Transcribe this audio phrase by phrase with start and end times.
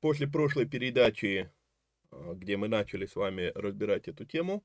[0.00, 1.50] после прошлой передачи,
[2.10, 4.64] а, где мы начали с вами разбирать эту тему,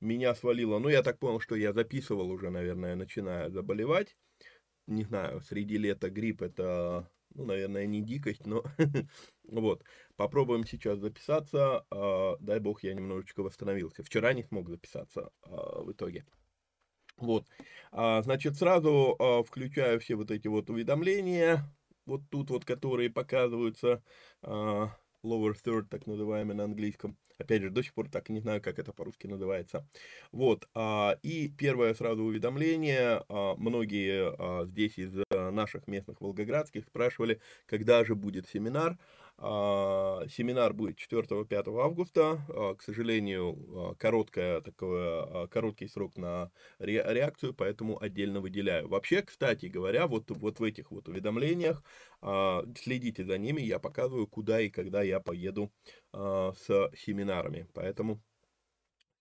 [0.00, 4.16] меня свалило, ну, я так понял, что я записывал уже, наверное, начиная заболевать.
[4.88, 8.64] Не знаю, среди лета грипп это, ну, наверное, не дикость, но
[9.44, 9.84] вот.
[10.16, 11.86] Попробуем сейчас записаться.
[11.90, 14.02] А, дай бог, я немножечко восстановился.
[14.02, 16.26] Вчера не смог записаться а, в итоге.
[17.18, 17.46] Вот,
[17.92, 21.62] значит, сразу включаю все вот эти вот уведомления,
[22.06, 24.02] вот тут вот, которые показываются,
[24.42, 24.88] uh,
[25.24, 27.16] lower third, так называемый на английском.
[27.38, 29.86] Опять же, до сих пор так не знаю, как это по-русски называется.
[30.30, 37.40] Вот, uh, и первое сразу уведомление, uh, многие uh, здесь из наших местных волгоградских спрашивали,
[37.66, 38.92] когда же будет семинар.
[38.92, 42.40] А, семинар будет 4-5 августа.
[42.48, 43.56] А, к сожалению,
[43.90, 48.88] а, короткая, такой, короткий срок на реакцию, поэтому отдельно выделяю.
[48.88, 51.82] Вообще, кстати говоря, вот, вот в этих вот уведомлениях
[52.76, 55.72] следите за ними, я показываю, куда и когда я поеду
[56.12, 57.66] с семинарами.
[57.74, 58.22] Поэтому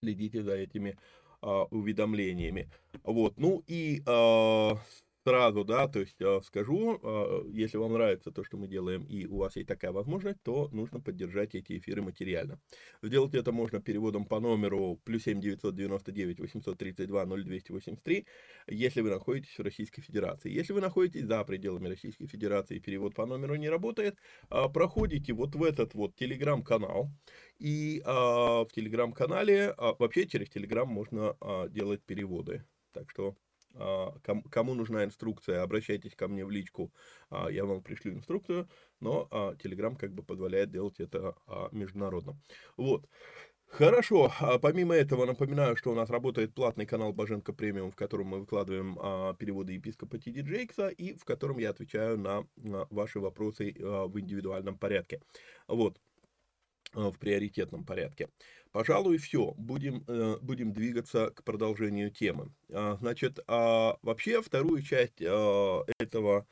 [0.02, 1.00] следите за этими
[1.42, 2.70] уведомлениями.
[3.04, 4.04] Вот, ну и
[5.24, 9.26] сразу, да, то есть э, скажу, э, если вам нравится то, что мы делаем, и
[9.26, 12.60] у вас есть такая возможность, то нужно поддержать эти эфиры материально.
[13.04, 18.26] Сделать это можно переводом по номеру плюс 7 999 832 0283,
[18.68, 20.52] если вы находитесь в Российской Федерации.
[20.52, 24.16] Если вы находитесь за пределами Российской Федерации, перевод по номеру не работает,
[24.50, 27.10] э, проходите вот в этот вот телеграм-канал,
[27.60, 31.36] и в телеграм-канале, вообще через телеграм можно
[31.70, 32.64] делать переводы.
[32.92, 36.92] Так что а, кому нужна инструкция, обращайтесь ко мне в личку,
[37.30, 38.70] а, я вам пришлю инструкцию,
[39.00, 39.28] но
[39.64, 41.36] Telegram как бы позволяет делать это
[41.72, 42.40] международно.
[42.78, 43.08] Вот.
[43.68, 44.30] Хорошо,
[44.62, 48.96] помимо этого напоминаю, что у нас работает платный канал Боженко Премиум, в котором мы выкладываем
[49.38, 54.78] переводы епископа Тиди Джейкса и в котором я отвечаю на, на ваши вопросы в индивидуальном
[54.78, 55.22] порядке.
[55.70, 56.02] Вот,
[56.94, 58.30] в приоритетном порядке.
[58.72, 59.54] Пожалуй, все.
[59.58, 62.54] Будем, э, будем двигаться к продолжению темы.
[62.72, 66.48] А, значит, а, вообще вторую часть а, этого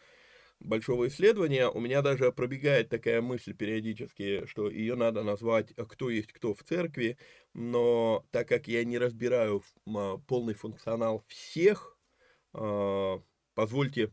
[0.60, 6.34] большого исследования у меня даже пробегает такая мысль периодически, что ее надо назвать «Кто есть
[6.34, 7.18] кто в церкви»,
[7.54, 9.64] но так как я не разбираю
[10.28, 11.98] полный функционал всех,
[12.52, 14.12] позвольте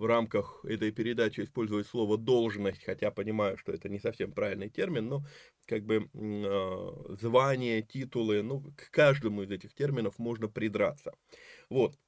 [0.00, 5.08] в рамках этой передачи использовать слово «должность», хотя понимаю, что это не совсем правильный термин,
[5.08, 5.26] но
[5.66, 11.12] как бы э, звания, титулы, ну, к каждому из этих терминов можно придраться.
[11.68, 11.98] Вот.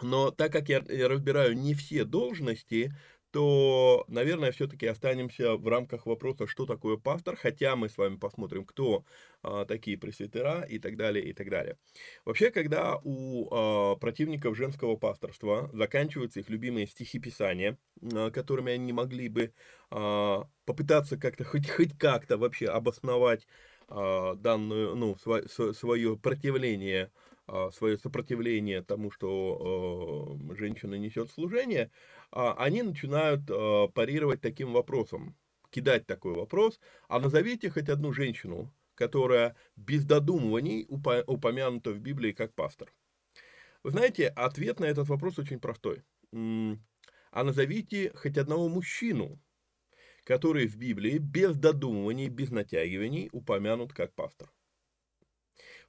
[0.00, 2.92] Но так как я разбираю не все должности,
[3.36, 8.64] то, наверное, все-таки останемся в рамках вопроса, что такое пастор, хотя мы с вами посмотрим,
[8.64, 9.04] кто
[9.42, 11.76] а, такие пресвитера и так далее, и так далее.
[12.24, 18.94] Вообще, когда у а, противников женского пасторства заканчиваются их любимые стихи Писания, а, которыми они
[18.94, 19.52] могли бы
[19.90, 23.46] а, попытаться как-то, хоть, хоть как-то вообще обосновать
[23.88, 25.42] а, данную, ну, сво,
[25.74, 27.12] свое противление
[27.72, 31.90] свое сопротивление тому, что э, женщина несет служение,
[32.32, 33.46] а, они начинают
[33.94, 35.36] парировать таким вопросом,
[35.70, 42.54] кидать такой вопрос, а назовите хоть одну женщину, которая без додумываний упомянута в Библии как
[42.54, 42.92] пастор.
[43.82, 46.02] Вы знаете, ответ на этот вопрос очень простой.
[46.32, 49.38] А назовите хоть одного мужчину,
[50.24, 54.50] который в Библии без додумываний, без натягиваний упомянут как пастор.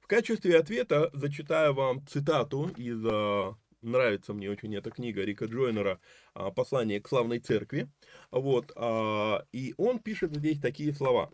[0.08, 6.00] В качестве ответа зачитаю вам цитату из а, нравится мне очень эта книга Рика Джойнера
[6.32, 7.90] а, «Послание к славной церкви».
[8.30, 11.30] Вот, а, и он пишет здесь такие слова.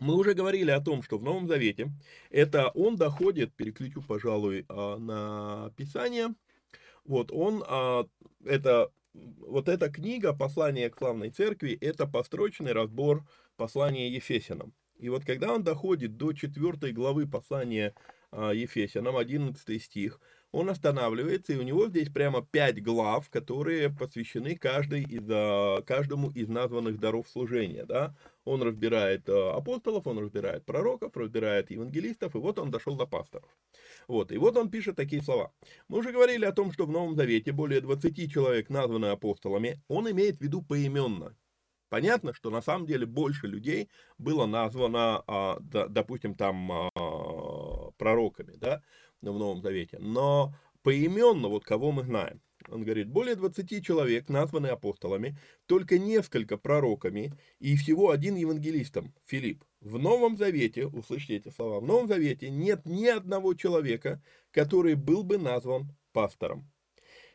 [0.00, 1.92] Мы уже говорили о том, что в Новом Завете
[2.30, 6.34] это он доходит, переключу, пожалуй, на Писание.
[7.04, 7.62] Вот он,
[8.44, 13.24] это, вот эта книга «Послание к славной церкви» это построчный разбор
[13.56, 14.74] послания Ефесянам.
[15.00, 17.94] И вот когда он доходит до 4 главы послания
[18.30, 20.20] а, Ефесянам, 11 стих,
[20.52, 26.30] он останавливается, и у него здесь прямо 5 глав, которые посвящены каждой из, а, каждому
[26.30, 27.86] из названных даров служения.
[27.86, 28.14] Да?
[28.44, 33.48] Он разбирает а, апостолов, он разбирает пророков, разбирает евангелистов, и вот он дошел до пасторов.
[34.06, 35.50] Вот, и вот он пишет такие слова.
[35.88, 39.80] Мы уже говорили о том, что в Новом Завете более 20 человек названы апостолами.
[39.88, 41.34] Он имеет в виду поименно.
[41.90, 48.82] Понятно, что на самом деле больше людей было названо, а, допустим, там а, пророками, да,
[49.20, 52.40] в Новом Завете, но поименно, вот кого мы знаем.
[52.68, 59.64] Он говорит, более 20 человек названы апостолами, только несколько пророками и всего один евангелистом, Филипп.
[59.80, 64.22] В Новом Завете, услышите эти слова, в Новом Завете нет ни одного человека,
[64.52, 66.70] который был бы назван пастором.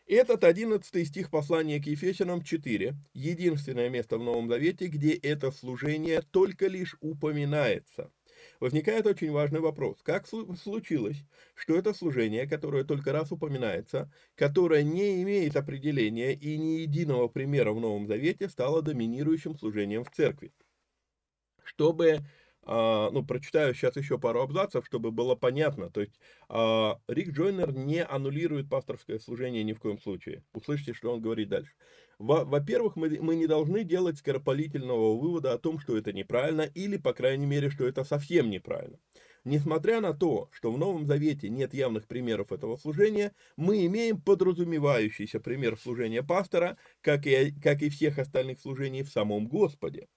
[0.07, 6.21] Этот 11 стих послания к Ефесянам 4, единственное место в Новом Завете, где это служение
[6.21, 8.11] только лишь упоминается.
[8.59, 9.97] Возникает очень важный вопрос.
[10.03, 11.17] Как случилось,
[11.55, 17.73] что это служение, которое только раз упоминается, которое не имеет определения и ни единого примера
[17.73, 20.53] в Новом Завете, стало доминирующим служением в церкви?
[21.63, 22.19] Чтобы
[22.65, 25.89] ну, прочитаю сейчас еще пару абзацев, чтобы было понятно.
[25.89, 26.19] То есть
[26.49, 30.43] а, Рик Джойнер не аннулирует пасторское служение ни в коем случае.
[30.53, 31.71] Услышите, что он говорит дальше.
[32.17, 37.13] Во-первых, мы, мы не должны делать скоропалительного вывода о том, что это неправильно, или, по
[37.13, 38.97] крайней мере, что это совсем неправильно.
[39.43, 45.39] Несмотря на то, что в Новом Завете нет явных примеров этого служения, мы имеем подразумевающийся
[45.39, 50.07] пример служения пастора, как и, как и всех остальных служений в самом Господе.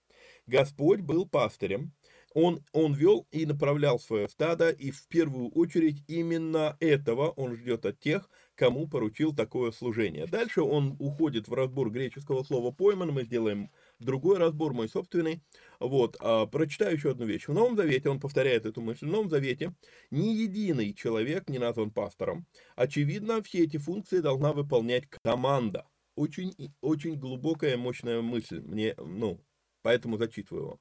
[0.46, 1.92] Господь был пастырем,
[2.38, 7.84] он, он вел и направлял свое стадо, и в первую очередь именно этого он ждет
[7.84, 10.26] от тех, кому поручил такое служение.
[10.26, 15.42] Дальше он уходит в разбор греческого слова «пойман», мы сделаем другой разбор, мой собственный.
[15.80, 17.48] Вот, а, прочитаю еще одну вещь.
[17.48, 19.74] В Новом Завете, он повторяет эту мысль, в Новом Завете
[20.12, 22.46] ни единый человек не назван пастором.
[22.76, 25.86] Очевидно, все эти функции должна выполнять команда.
[26.14, 28.60] Очень, очень глубокая, мощная мысль.
[28.60, 29.40] Мне, ну,
[29.82, 30.80] поэтому зачитываю его.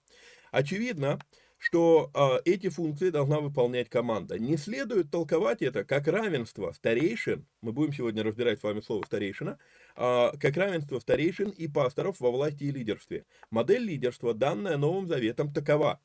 [0.51, 1.19] Очевидно,
[1.57, 4.37] что э, эти функции должна выполнять команда.
[4.37, 9.57] Не следует толковать это как равенство старейшин, мы будем сегодня разбирать с вами слово старейшина,
[9.95, 13.25] э, как равенство старейшин и пасторов во власти и лидерстве.
[13.49, 15.99] Модель лидерства, данная Новым Заветом, такова.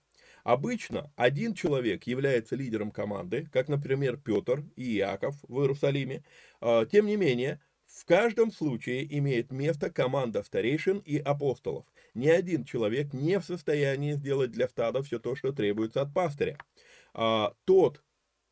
[0.45, 6.25] Обычно один человек является лидером команды, как, например, Петр и Иаков в Иерусалиме.
[6.61, 7.61] А, тем не менее,
[7.93, 11.85] в каждом случае имеет место команда старейшин и апостолов.
[12.15, 16.57] Ни один человек не в состоянии сделать для стада все то, что требуется от пастыря.
[17.13, 18.03] А, тот,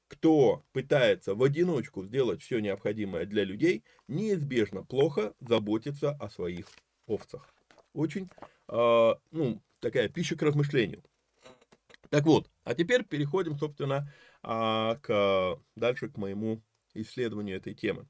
[0.09, 6.67] кто пытается в одиночку сделать все необходимое для людей, неизбежно плохо заботится о своих
[7.07, 7.49] овцах.
[7.95, 8.29] Очень,
[8.69, 11.03] э, ну, такая пища к размышлению.
[12.11, 16.61] Так вот, а теперь переходим, собственно, э, к, дальше к моему
[16.95, 18.07] исследованию этой темы.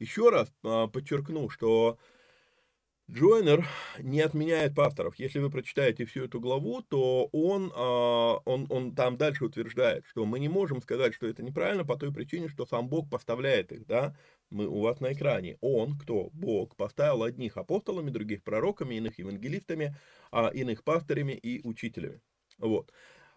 [0.00, 1.98] Еще раз э, подчеркну, что
[3.10, 3.66] Джойнер
[3.98, 5.16] не отменяет пасторов.
[5.16, 10.24] Если вы прочитаете всю эту главу, то он, а, он, он там дальше утверждает, что
[10.24, 13.86] мы не можем сказать, что это неправильно по той причине, что сам Бог поставляет их,
[13.86, 14.16] да,
[14.48, 15.58] мы, у вас на экране.
[15.60, 16.30] Он, кто?
[16.32, 19.96] Бог, поставил одних апостолами, других пророками, иных евангелистами,
[20.30, 22.20] а иных пастырями и учителями.
[22.58, 22.92] Вот.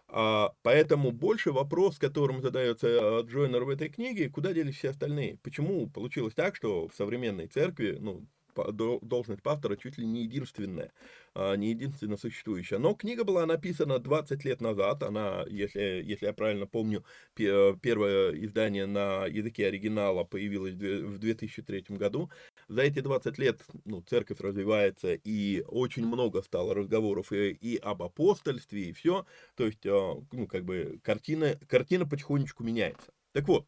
[0.08, 2.86] А, поэтому больше вопрос, которым задается
[3.20, 5.38] а, Джойнер в этой книге, куда делись все остальные?
[5.42, 8.26] Почему получилось так, что в современной церкви, ну,
[8.72, 10.92] должность пастора чуть ли не единственная,
[11.34, 12.78] а, не единственно существующая.
[12.78, 18.86] Но книга была написана 20 лет назад, она, если, если я правильно помню, первое издание
[18.86, 22.30] на языке оригинала появилось в 2003 году.
[22.68, 28.02] За эти 20 лет ну, церковь развивается, и очень много стало разговоров и, и об
[28.02, 29.26] апостольстве, и все.
[29.56, 33.12] То есть, а, ну, как бы, картина, картина потихонечку меняется.
[33.32, 33.66] Так вот,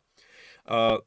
[0.64, 1.00] а,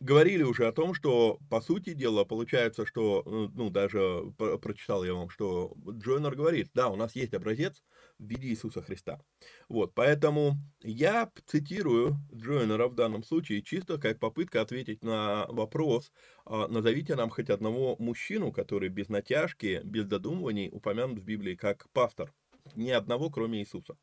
[0.00, 5.14] говорили уже о том, что, по сути дела, получается, что, э, ну, даже прочитал я
[5.14, 7.82] вам, что Джойнер говорит, да, у нас есть образец
[8.18, 9.20] в виде Иисуса Христа.
[9.68, 16.12] Вот, поэтому я цитирую Джойнера в данном случае чисто как попытка ответить на вопрос,
[16.44, 21.88] а, назовите нам хоть одного мужчину, который без натяжки, без додумываний упомянут в Библии как
[21.92, 22.32] пастор.
[22.74, 23.96] Ни одного, кроме Иисуса.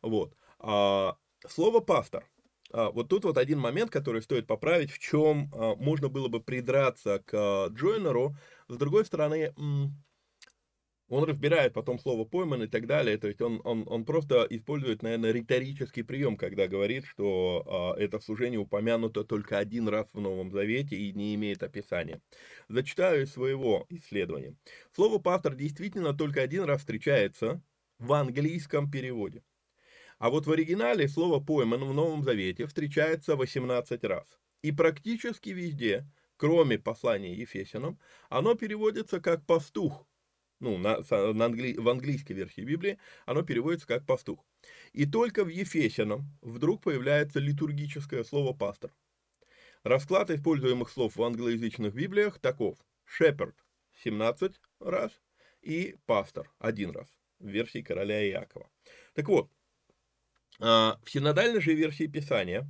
[0.00, 0.34] Вот.
[0.58, 2.24] А, слово «пастор»
[2.74, 7.22] вот тут вот один момент, который стоит поправить, в чем а, можно было бы придраться
[7.24, 8.36] к а, Джойнеру.
[8.66, 9.54] С другой стороны,
[11.08, 15.02] он разбирает потом слово пойман и так далее, то есть он, он, он просто использует,
[15.02, 20.96] наверное, риторический прием, когда говорит, что это служение упомянуто только один раз в Новом Завете
[20.96, 22.22] и не имеет описания.
[22.68, 24.56] Зачитаю из своего исследования.
[24.92, 27.62] Слово «пастор» действительно только один раз встречается
[27.98, 29.42] в английском переводе.
[30.24, 34.26] А вот в оригинале слово «пойман» в Новом Завете встречается 18 раз.
[34.62, 37.98] И практически везде, кроме послания Ефесянам,
[38.30, 40.08] оно переводится как «пастух».
[40.60, 44.42] Ну, на, на англи, в английской версии Библии оно переводится как «пастух».
[44.94, 48.94] И только в Ефесянам вдруг появляется литургическое слово «пастор».
[49.82, 52.78] Расклад используемых слов в англоязычных Библиях таков.
[53.20, 53.56] «Shepherd»
[54.02, 55.12] 17 раз
[55.60, 57.08] и «пастор» один раз
[57.40, 58.70] в версии короля Иакова.
[59.12, 59.50] Так вот,
[60.58, 62.68] в синодальной же версии Писания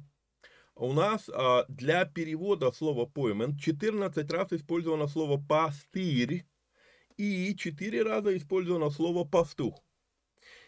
[0.76, 6.46] у нас а, для перевода слова поймен 14 раз использовано слово пастырь
[7.16, 9.84] и 4 раза использовано слово пастух.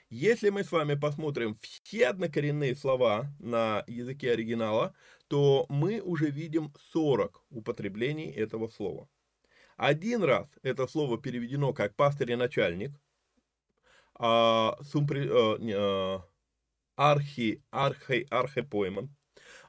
[0.08, 4.94] Если мы с вами посмотрим все однокоренные слова на языке оригинала,
[5.26, 9.08] то мы уже видим 40 употреблений этого слова.
[9.76, 12.92] Один раз это слово переведено как пастырь и начальник,
[14.14, 16.24] а, сумпри, а,
[16.96, 19.14] архи, архи, архипойман.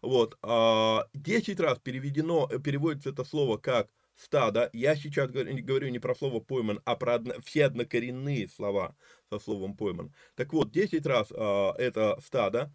[0.02, 4.70] Вот, а, 10 раз переведено, переводится это слово как стадо.
[4.74, 8.96] Я сейчас говорю не про слово пойман, а про одно, все однокоренные слова
[9.32, 10.14] со словом пойман.
[10.36, 12.74] Так вот, 10 раз а, это стадо.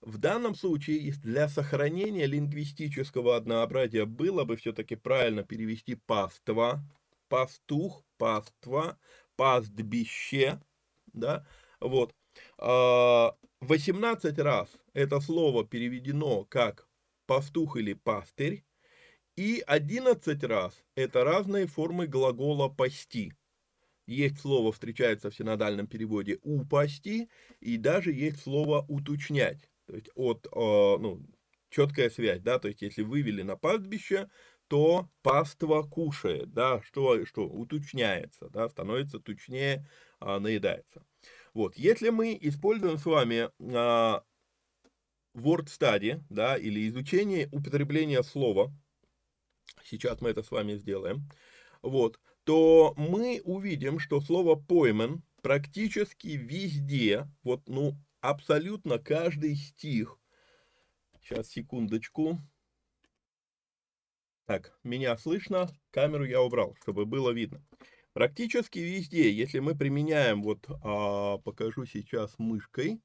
[0.00, 6.82] В данном случае для сохранения лингвистического однообразия было бы все-таки правильно перевести паства,
[7.28, 8.98] пастух, паства,
[9.36, 10.60] пастбище,
[11.12, 11.46] да,
[11.80, 12.14] вот.
[13.60, 16.88] 18 а, раз это слово переведено как
[17.26, 18.64] пастух или пастырь,
[19.36, 23.32] и 11 раз это разные формы глагола пасти.
[24.06, 27.28] Есть слово, встречается в синодальном переводе упасти,
[27.60, 29.70] и даже есть слово уточнять.
[29.86, 31.22] То есть от, а, ну,
[31.68, 34.28] четкая связь, да, то есть если вывели на пастбище,
[34.68, 39.86] то паства кушает, да, что, что уточняется, да, становится тучнее,
[40.18, 41.04] а, наедается.
[41.52, 44.22] Вот, если мы используем с вами а,
[45.34, 48.72] word study, да, или изучение употребления слова,
[49.84, 51.28] сейчас мы это с вами сделаем,
[51.82, 60.18] вот, то мы увидим, что слово поймен практически везде, вот, ну, абсолютно каждый стих,
[61.20, 62.38] сейчас, секундочку,
[64.46, 67.62] так, меня слышно, камеру я убрал, чтобы было видно.
[68.12, 73.00] Практически везде, если мы применяем, вот а, покажу сейчас мышкой,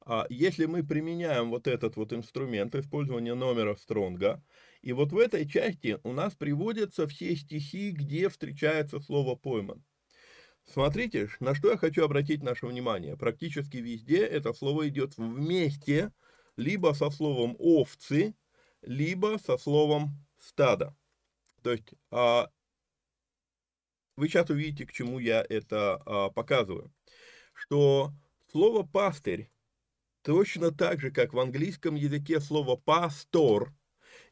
[0.00, 4.42] а, если мы применяем вот этот вот инструмент использования номера стронга,
[4.80, 9.84] и вот в этой части у нас приводятся все стихи, где встречается слово пойман.
[10.64, 13.16] Смотрите, на что я хочу обратить наше внимание.
[13.16, 16.12] Практически везде это слово идет вместе,
[16.56, 18.34] либо со словом овцы,
[18.82, 20.94] либо со словом стада.
[21.62, 22.50] То есть а,
[24.18, 26.92] вы сейчас увидите, к чему я это а, показываю.
[27.54, 28.12] Что
[28.50, 29.50] слово пастырь
[30.22, 33.72] точно так же, как в английском языке слово пастор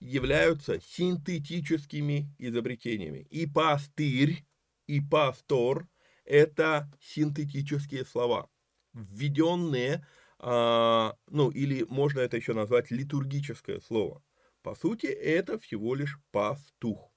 [0.00, 3.26] являются синтетическими изобретениями.
[3.30, 4.44] И пастырь,
[4.88, 5.88] и пастор–
[6.24, 8.50] это синтетические слова,
[8.92, 10.04] введенные,
[10.40, 14.20] а, ну или можно это еще назвать литургическое слово.
[14.62, 17.15] По сути, это всего лишь пастух.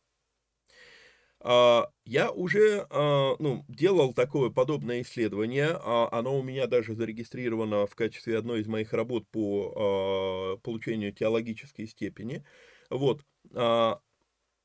[1.41, 7.88] А, я уже а, ну, делал такое подобное исследование, а, оно у меня даже зарегистрировано
[7.88, 12.43] в качестве одной из моих работ по получению теологической степени.
[12.89, 13.22] Вот,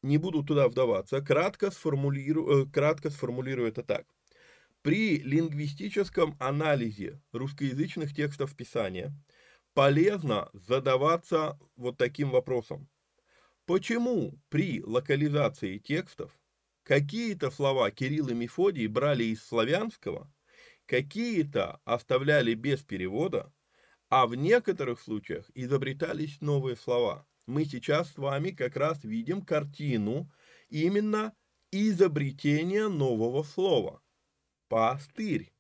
[0.05, 4.07] не буду туда вдаваться, кратко сформулирую, э, кратко сформулирую это так.
[4.83, 9.15] При лингвистическом анализе русскоязычных текстов Писания
[9.73, 12.89] полезно задаваться вот таким вопросом.
[13.65, 16.39] Почему при локализации текстов
[16.85, 20.31] Какие-то слова Кирилл и Мефодий брали из славянского,
[20.85, 23.51] какие-то оставляли без перевода,
[24.11, 27.27] а в некоторых случаях изобретались новые слова.
[27.47, 30.31] Мы сейчас с вами как раз видим картину
[30.69, 31.35] именно
[31.73, 34.03] изобретения нового слова.
[34.69, 35.55] Пастырь.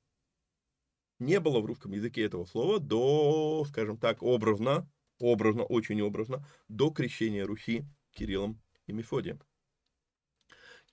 [1.19, 6.90] Не было в русском языке этого слова до, скажем так, образно, образно, очень образно, до
[6.90, 9.40] крещения Руси Кириллом и Мефодием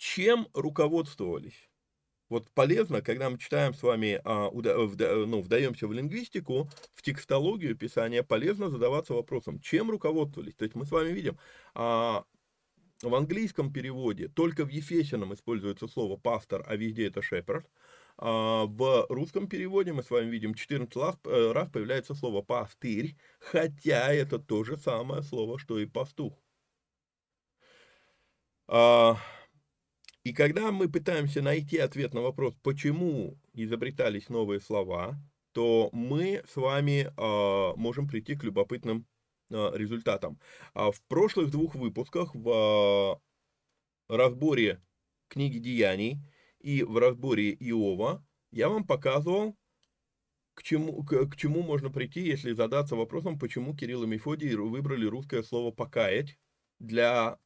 [0.01, 1.69] чем руководствовались?
[2.27, 7.03] Вот полезно, когда мы читаем с вами, а, уда, вда, ну, вдаемся в лингвистику, в
[7.03, 10.55] текстологию писания, полезно задаваться вопросом, чем руководствовались.
[10.55, 11.37] То есть мы с вами видим,
[11.75, 12.23] а,
[13.03, 17.65] в английском переводе только в Ефесином используется слово пастор, а везде это shepherd.
[18.17, 23.15] А в русском переводе мы с вами видим 14 раз, э, раз появляется слово пастырь,
[23.39, 26.33] хотя это то же самое слово, что и пастух.
[28.67, 29.17] А,
[30.23, 35.19] и когда мы пытаемся найти ответ на вопрос, почему изобретались новые слова,
[35.51, 39.07] то мы с вами э, можем прийти к любопытным
[39.49, 40.39] э, результатам.
[40.73, 43.19] А в прошлых двух выпусках в
[44.09, 44.81] э, разборе
[45.27, 46.19] книги Деяний
[46.59, 49.57] и в разборе Иова я вам показывал,
[50.53, 55.05] к чему, к, к чему можно прийти, если задаться вопросом, почему Кирилл и Мефодий выбрали
[55.05, 56.37] русское слово «покаять»
[56.79, 57.39] для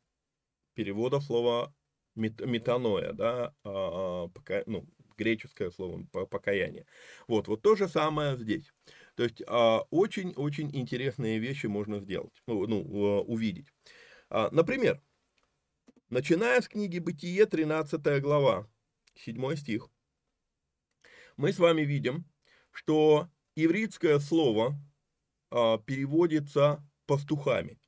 [0.73, 1.73] перевода слова
[2.15, 6.86] метаноя, да, а, пока, ну, греческое слово покаяние.
[7.28, 8.73] Вот, вот то же самое здесь.
[9.15, 12.82] То есть очень-очень а, интересные вещи можно сделать, ну, ну
[13.21, 13.67] увидеть.
[14.30, 15.01] А, например,
[16.10, 18.69] начиная с книги Бытие, 13 глава,
[19.15, 19.89] 7 стих,
[21.38, 22.25] мы с вами видим,
[22.71, 24.78] что ивритское слово
[25.49, 27.80] переводится пастухами.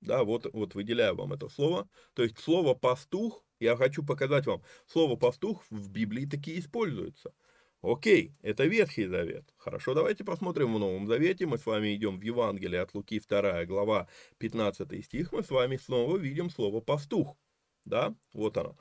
[0.00, 1.88] Да, вот, вот выделяю вам это слово.
[2.14, 7.32] То есть слово пастух я хочу показать вам, слово «пастух» в Библии таки используется.
[7.80, 9.44] Окей, это Ветхий Завет.
[9.56, 11.46] Хорошо, давайте посмотрим в Новом Завете.
[11.46, 15.32] Мы с вами идем в Евангелие от Луки 2 глава 15 стих.
[15.32, 17.36] Мы с вами снова видим слово «пастух».
[17.84, 18.76] Да, вот оно.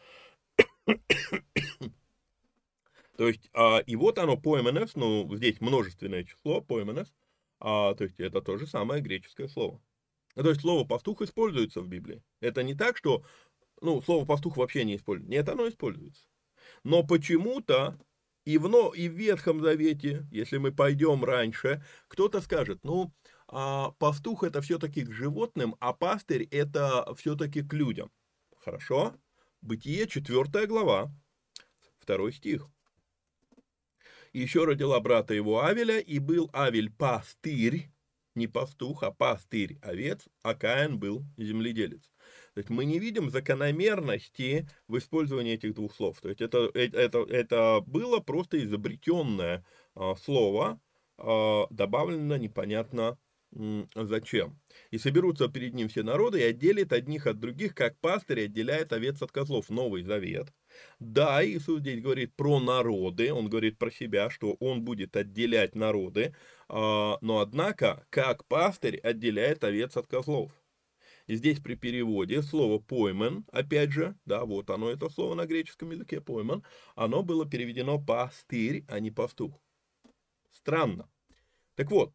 [3.17, 7.11] То есть, а, и вот оно, поименес, ну, здесь множественное число, поименес,
[7.59, 9.81] а, то есть это то же самое греческое слово.
[10.35, 12.21] То есть слово «пастух» используется в Библии.
[12.41, 13.25] Это не так, что
[13.81, 15.31] ну, слово пастух вообще не используется.
[15.31, 16.23] Нет, оно используется.
[16.83, 17.99] Но почему-то
[18.45, 23.13] и в, но, и в Ветхом Завете, если мы пойдем раньше, кто-то скажет, ну,
[23.47, 28.11] а пастух это все-таки к животным, а пастырь это все-таки к людям.
[28.57, 29.15] Хорошо?
[29.61, 31.11] Бытие, 4 глава,
[32.05, 32.67] 2 стих.
[34.33, 37.89] Еще родила брата его Авеля, и был Авель пастырь,
[38.35, 42.09] не пастух, а пастырь овец, а Каин был земледелец.
[42.57, 46.19] То есть мы не видим закономерности в использовании этих двух слов.
[46.19, 50.81] То есть это, э, это, это было просто изобретенное а, слово,
[51.19, 53.19] а, добавлено непонятно
[53.93, 54.59] зачем.
[54.89, 59.21] И соберутся перед ним все народы и отделит одних от других, как пастырь отделяет овец
[59.21, 59.69] от козлов.
[59.69, 60.51] Новый завет.
[60.97, 66.33] Да, Иисус здесь говорит про народы, он говорит про себя, что он будет отделять народы,
[66.69, 70.51] а, но однако, как пастырь отделяет овец от козлов.
[71.35, 76.21] Здесь при переводе слово пойман, опять же, да, вот оно, это слово на греческом языке
[76.21, 76.63] пойман,
[76.95, 79.61] оно было переведено пастырь, а не пастух.
[80.51, 81.09] Странно.
[81.75, 82.13] Так вот,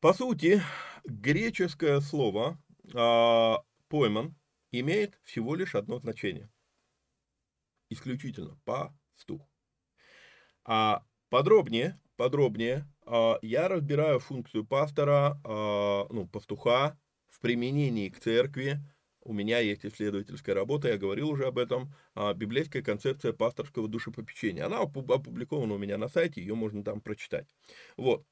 [0.00, 0.62] по сути,
[1.04, 2.62] греческое слово
[2.94, 3.54] э,
[3.88, 4.36] пойман
[4.70, 6.50] имеет всего лишь одно значение.
[7.90, 9.48] Исключительно пастух.
[10.64, 18.80] А подробнее, подробнее а, я разбираю функцию пастора, а, ну, пастуха в применении к церкви.
[19.22, 24.64] У меня есть исследовательская работа, я говорил уже об этом, а, библейская концепция пасторского душепопечения.
[24.64, 27.46] Она опубликована у меня на сайте, ее можно там прочитать.
[27.96, 28.24] Вот.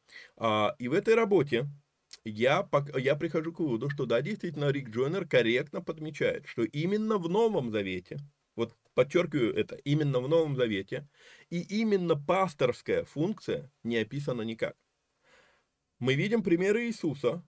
[0.79, 1.69] И в этой работе
[2.25, 7.29] я, я прихожу к выводу, что да, действительно, Рик Джойнер корректно подмечает, что именно в
[7.29, 8.19] Новом Завете,
[8.55, 11.09] вот подчеркиваю это, именно в Новом Завете,
[11.51, 14.77] и именно пасторская функция не описана никак.
[15.99, 17.45] Мы видим примеры Иисуса,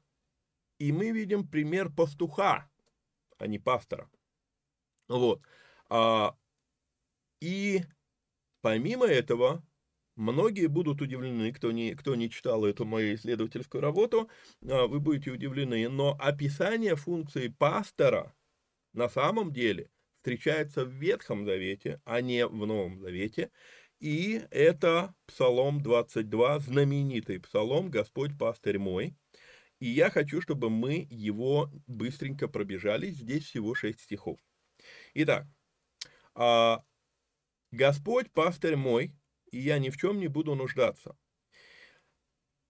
[0.78, 2.70] и мы видим пример пастуха,
[3.38, 4.10] а не пастора.
[5.08, 5.42] Вот.
[5.88, 6.36] А,
[7.40, 7.82] и
[8.60, 9.64] помимо этого,
[10.16, 14.28] многие будут удивлены, кто не, кто не читал эту мою исследовательскую работу,
[14.62, 18.34] а, вы будете удивлены, но описание функции пастора
[18.92, 23.50] на самом деле встречается в Ветхом Завете, а не в Новом Завете,
[24.00, 29.16] и это Псалом 22, знаменитый Псалом «Господь пастырь мой».
[29.80, 33.10] И я хочу, чтобы мы его быстренько пробежали.
[33.10, 34.38] Здесь всего 6 стихов.
[35.14, 35.46] Итак,
[36.34, 36.84] «А,
[37.72, 39.12] «Господь пастырь мой,
[39.50, 41.16] и я ни в чем не буду нуждаться».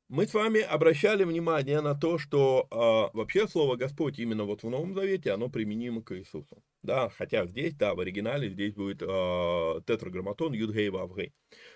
[0.09, 4.71] Мы с вами обращали внимание на то, что э, вообще слово Господь именно вот в
[4.71, 6.63] Новом Завете, оно применимо к Иисусу.
[6.83, 11.35] Да, хотя здесь, да, в оригинале здесь будет э, тетраграмматон Юдгей Вавгей.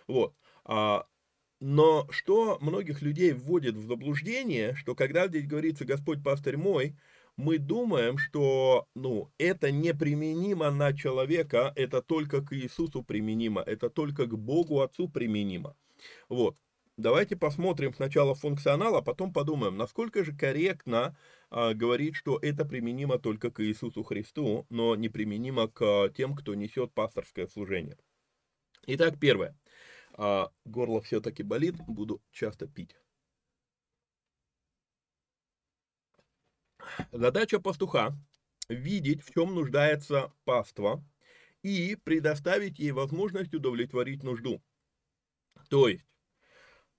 [0.09, 0.35] Вот.
[0.65, 1.07] А,
[1.63, 6.97] но что многих людей вводит в заблуждение, что когда здесь говорится «Господь пастырь мой»,
[7.37, 14.27] мы думаем, что ну, это неприменимо на человека, это только к Иисусу применимо, это только
[14.27, 15.77] к Богу Отцу применимо.
[16.29, 16.57] Вот.
[16.97, 21.17] Давайте посмотрим сначала функционал, а потом подумаем, насколько же корректно
[21.49, 26.57] а, говорить, что это применимо только к Иисусу Христу, но не применимо к тем, кто
[26.57, 27.97] несет пасторское служение.
[28.89, 29.57] Итак, первое.
[30.15, 32.97] А, горло все-таки болит, буду часто пить.
[37.13, 38.17] Задача пастуха–
[38.69, 41.03] видеть, в чем нуждается паства,
[41.63, 44.63] и предоставить ей возможность удовлетворить нужду.
[45.69, 46.07] То есть,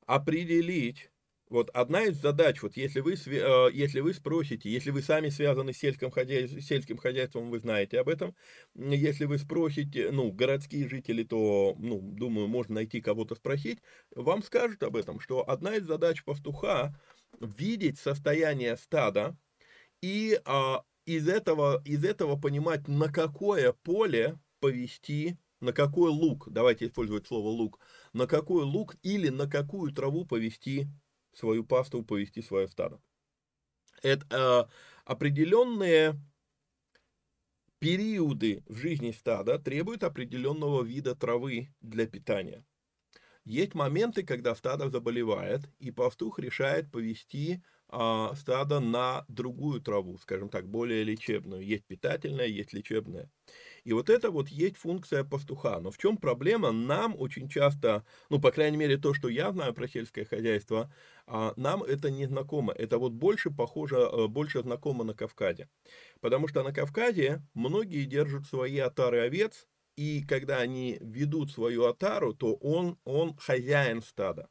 [0.06, 1.12] определить,
[1.50, 5.74] вот одна из задач, вот если вы, э, если вы спросите, если вы сами связаны
[5.74, 8.36] с сельским, хозяйством, сельским хозяйством, вы знаете об этом,
[8.76, 13.80] если вы спросите, ну, городские жители, то, ну, думаю, можно найти кого-то спросить,
[14.16, 17.00] вам скажут об этом, что одна из задач пастуха
[17.40, 19.38] видеть состояние стада
[20.02, 26.88] и а, из, этого, из этого понимать, на какое поле повести на какой лук, давайте
[26.88, 27.80] использовать слово лук,
[28.12, 30.90] на какой лук или на какую траву повести
[31.34, 33.02] свою пасту, повести свое стадо.
[34.02, 34.74] Это э,
[35.06, 36.20] определенные
[37.80, 42.64] периоды в жизни стада требуют определенного вида травы для питания.
[43.46, 50.50] Есть моменты, когда стадо заболевает, и пастух решает повести а, стадо на другую траву, скажем
[50.50, 51.62] так, более лечебную.
[51.62, 53.30] Есть питательная, есть лечебная.
[53.84, 55.80] И вот это вот есть функция пастуха.
[55.80, 56.72] Но в чем проблема?
[56.72, 60.94] Нам очень часто, ну, по крайней мере, то, что я знаю про сельское хозяйство,
[61.28, 62.74] а, нам это не знакомо.
[62.74, 65.70] Это вот больше похоже, э, больше знакомо на Кавказе.
[66.22, 72.34] Потому что на Кавказе многие держат свои отары овец, и когда они ведут свою отару,
[72.34, 74.50] то он, он хозяин стада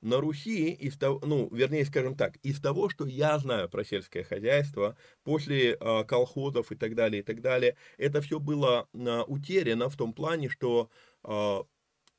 [0.00, 4.24] на Руси, из того, ну, вернее, скажем так, из того, что я знаю про сельское
[4.24, 9.88] хозяйство, после э, колхозов и так далее, и так далее, это все было э, утеряно
[9.88, 10.90] в том плане, что
[11.24, 11.58] э,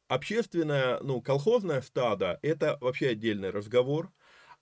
[0.07, 4.11] общественное, ну, колхозное стадо, это вообще отдельный разговор,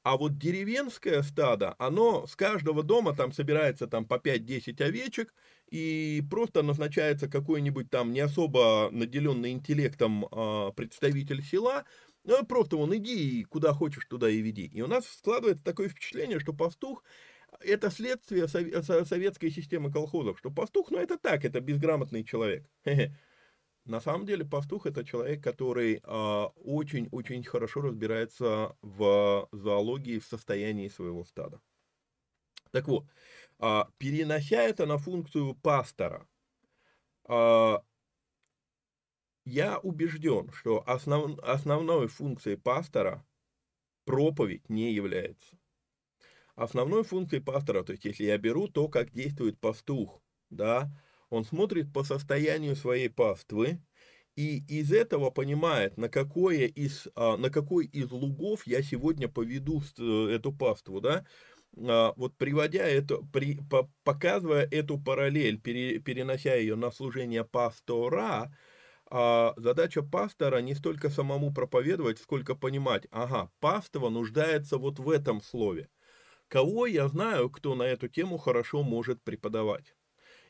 [0.05, 5.33] а вот деревенское стадо, оно с каждого дома там собирается там по 5-10 овечек,
[5.71, 11.85] и просто назначается какой-нибудь там не особо наделенный интеллектом э, представитель села,
[12.25, 14.65] ну, просто вон иди куда хочешь, туда и веди.
[14.65, 17.03] И у нас складывается такое впечатление, что пастух
[17.61, 22.69] это следствие советской системы колхозов, что пастух, ну это так, это безграмотный человек.
[23.85, 30.87] На самом деле пастух это человек, который очень-очень а, хорошо разбирается в зоологии, в состоянии
[30.87, 31.61] своего стада.
[32.71, 33.05] Так вот,
[33.59, 36.27] а, перенося это на функцию пастора,
[37.27, 37.83] а,
[39.45, 43.25] я убежден, что основ, основной функцией пастора
[44.05, 45.57] проповедь не является.
[46.55, 50.89] основной функцией пастора, то есть если я беру то, как действует пастух, да,
[51.29, 53.81] он смотрит по состоянию своей паствы,
[54.35, 59.81] и из этого понимает, на, какое из, а, на какой из лугов я сегодня поведу
[59.97, 61.25] э, эту паству, да,
[61.77, 68.55] а, вот приводя это, при, по, показывая эту параллель, пере, перенося ее на служение пастора,
[69.09, 75.41] а, задача пастора не столько самому проповедовать, сколько понимать, ага, паства нуждается вот в этом
[75.41, 75.89] слове.
[76.47, 79.95] Кого я знаю, кто на эту тему хорошо может преподавать?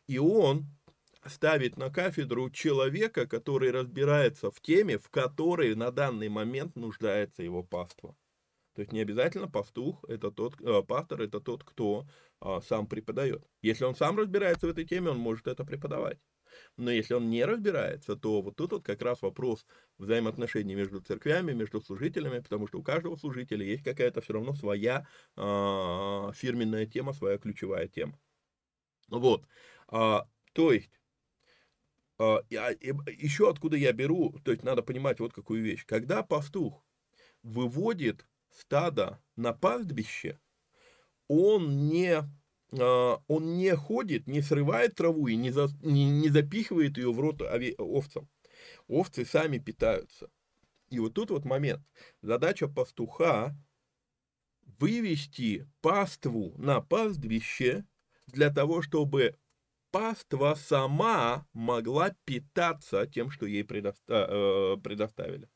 [0.07, 0.65] И он
[1.25, 7.63] ставить на кафедру человека, который разбирается в теме, в которой на данный момент нуждается его
[7.63, 8.15] паства.
[8.75, 12.05] То есть не обязательно пастух, это тот, э, пастор это тот, кто
[12.41, 13.43] э, сам преподает.
[13.61, 16.19] Если он сам разбирается в этой теме, он может это преподавать.
[16.77, 19.65] Но если он не разбирается, то вот тут вот как раз вопрос
[19.97, 25.07] взаимоотношений между церквями, между служителями, потому что у каждого служителя есть какая-то все равно своя
[25.35, 28.19] э, фирменная тема, своя ключевая тема.
[29.09, 29.47] Вот.
[29.87, 30.99] А, то есть
[32.17, 32.71] а, а,
[33.11, 35.85] еще откуда я беру, то есть надо понимать вот какую вещь.
[35.85, 36.85] Когда пастух
[37.43, 40.39] выводит стадо на пастбище,
[41.27, 42.23] он не,
[42.71, 47.41] он не ходит, не срывает траву и не, за, не, не запихивает ее в рот
[47.77, 48.27] овцам.
[48.87, 50.29] Овцы сами питаются.
[50.89, 51.81] И вот тут вот момент.
[52.21, 53.55] Задача пастуха
[54.79, 57.85] вывести паству на пастбище
[58.27, 59.37] для того, чтобы
[59.91, 65.49] паства сама могла питаться тем, что ей э, предоставили.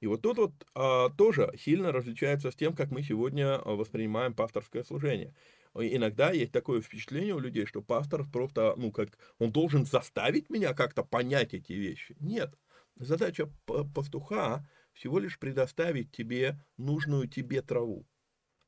[0.00, 4.84] И вот тут вот а, тоже сильно различается с тем, как мы сегодня воспринимаем пасторское
[4.84, 5.34] служение.
[5.74, 10.74] Иногда есть такое впечатление у людей, что пастор просто, ну, как, он должен заставить меня
[10.74, 12.16] как-то понять эти вещи.
[12.20, 12.54] Нет.
[12.96, 13.48] Задача
[13.94, 18.06] пастуха всего лишь предоставить тебе нужную тебе траву.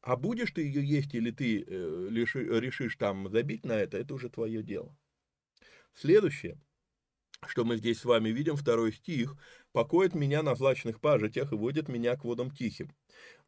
[0.03, 4.31] А будешь ты ее есть или ты э, решишь там забить на это, это уже
[4.31, 4.97] твое дело.
[5.95, 6.59] Следующее,
[7.47, 9.37] что мы здесь с вами видим, второй стих,
[9.73, 12.95] «Покоит меня на злачных пажитях и водит меня к водам тихим».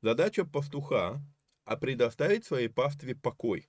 [0.01, 1.23] Задача пастуха–
[1.65, 3.69] а предоставить своей пастве покой.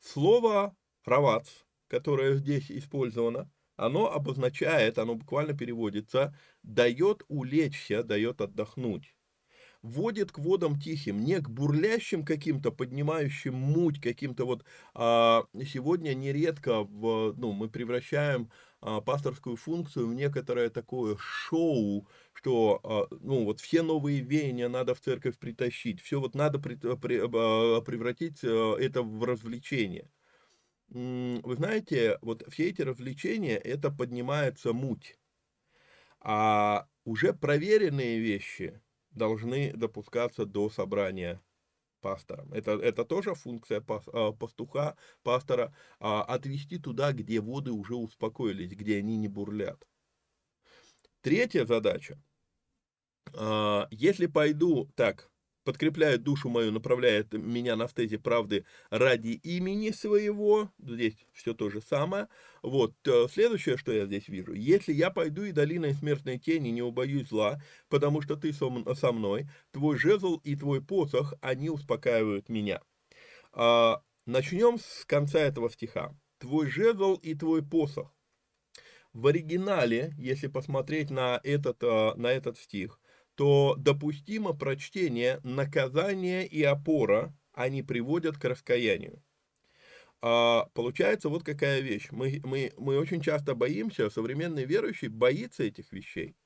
[0.00, 1.48] Слово «равац»,
[1.88, 9.14] которое здесь использовано, оно обозначает, оно буквально переводится «дает улечься, дает отдохнуть»
[9.82, 14.64] водит к водам тихим, не к бурлящим каким-то, поднимающим муть каким-то вот.
[14.94, 18.50] А сегодня нередко в, ну, мы превращаем
[18.82, 25.00] пасторскую функцию в некоторое такое шоу, что а, ну, вот все новые веяния надо в
[25.00, 26.96] церковь притащить, все вот надо а,
[27.80, 30.10] превратить а, это в развлечение.
[30.88, 35.18] Вы знаете, вот все эти развлечения, это поднимается муть.
[36.20, 41.40] А уже проверенные вещи, должны допускаться до собрания
[42.02, 42.52] пастором.
[42.52, 48.98] Это, это тоже функция а, пастуха, пастора, а, отвести туда, где воды уже успокоились, где
[48.98, 49.88] они не бурлят.
[51.22, 52.20] Третья задача.
[53.34, 55.31] А, если пойду так,
[55.64, 60.70] подкрепляет душу мою, направляет меня на стезе правды ради имени своего.
[60.78, 62.28] Здесь все то же самое.
[62.62, 64.52] Вот, э, следующее, что я здесь вижу.
[64.52, 69.48] Если я пойду и долиной смертной тени, не убоюсь зла, потому что ты со мной,
[69.70, 72.80] твой жезл и твой посох, они успокаивают меня.
[73.52, 76.14] А, начнем с конца этого стиха.
[76.38, 78.12] Твой жезл и твой посох.
[79.12, 82.98] В оригинале, если посмотреть на этот, э, на этот стих,
[83.34, 89.22] то допустимо прочтение наказания и опора, они приводят к раскаянию.
[90.20, 92.08] А, получается вот какая вещь.
[92.12, 96.36] Мы, мы, мы очень часто боимся, современный верующий боится этих вещей.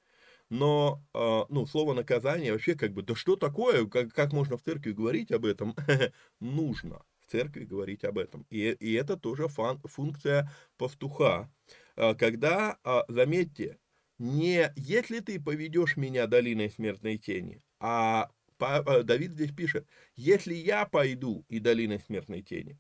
[0.48, 4.62] Но, а, ну, слово наказание вообще как бы, да что такое, как, как можно в
[4.62, 5.74] церкви говорить об этом?
[6.40, 8.46] Нужно в церкви говорить об этом.
[8.48, 11.50] И, и это тоже фан, функция пастуха.
[11.96, 13.78] А, когда, а, заметьте,
[14.18, 20.86] не если ты поведешь меня долиной смертной тени, а э, Давид здесь пишет, если я
[20.86, 22.78] пойду и долиной смертной тени.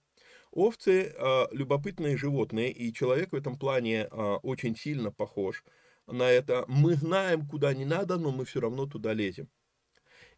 [0.50, 5.64] Овцы э, любопытные животные, и человек в этом плане э, очень сильно похож
[6.06, 6.64] на это.
[6.68, 9.48] Мы знаем, куда не надо, но мы все равно туда лезем.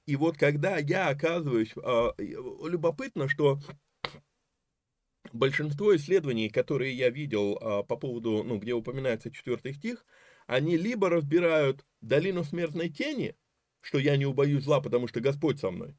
[0.06, 3.60] И вот когда я оказываюсь, э, любопытно, что
[5.32, 10.04] большинство исследований, которые я видел э, по поводу, ну, где упоминается четвертый стих,
[10.48, 13.36] они либо разбирают долину смертной тени,
[13.80, 15.94] что я не убоюсь зла, потому что Господь со мной,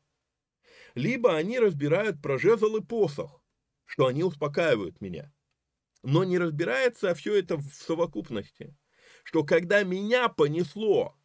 [0.96, 3.44] либо они разбирают про жезл и посох,
[3.86, 5.32] что они успокаивают меня.
[6.02, 8.76] Но не разбирается все это в совокупности,
[9.24, 11.16] что когда меня понесло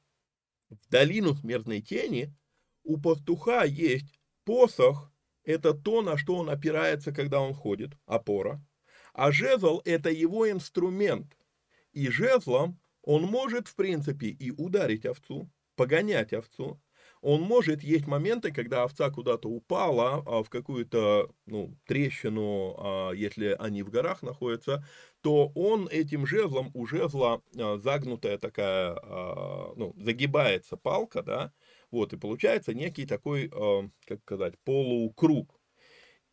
[0.69, 2.37] в долину смертной тени,
[2.83, 5.11] у пастуха есть посох
[5.45, 8.63] это то, на что он опирается, когда он ходит, опора.
[9.15, 11.39] А жезл– это его инструмент.
[11.93, 16.81] И жезлом он может, в принципе, и ударить овцу, погонять овцу.
[17.21, 23.57] Он может, есть моменты, когда овца куда-то упала а в какую-то ну, трещину, а если
[23.59, 24.87] они в горах находятся,
[25.23, 31.53] то он этим жезлом, у жезла а, загнутая такая, а, ну, загибается палка, да,
[31.90, 35.59] вот, и получается некий такой, а, как сказать, полукруг.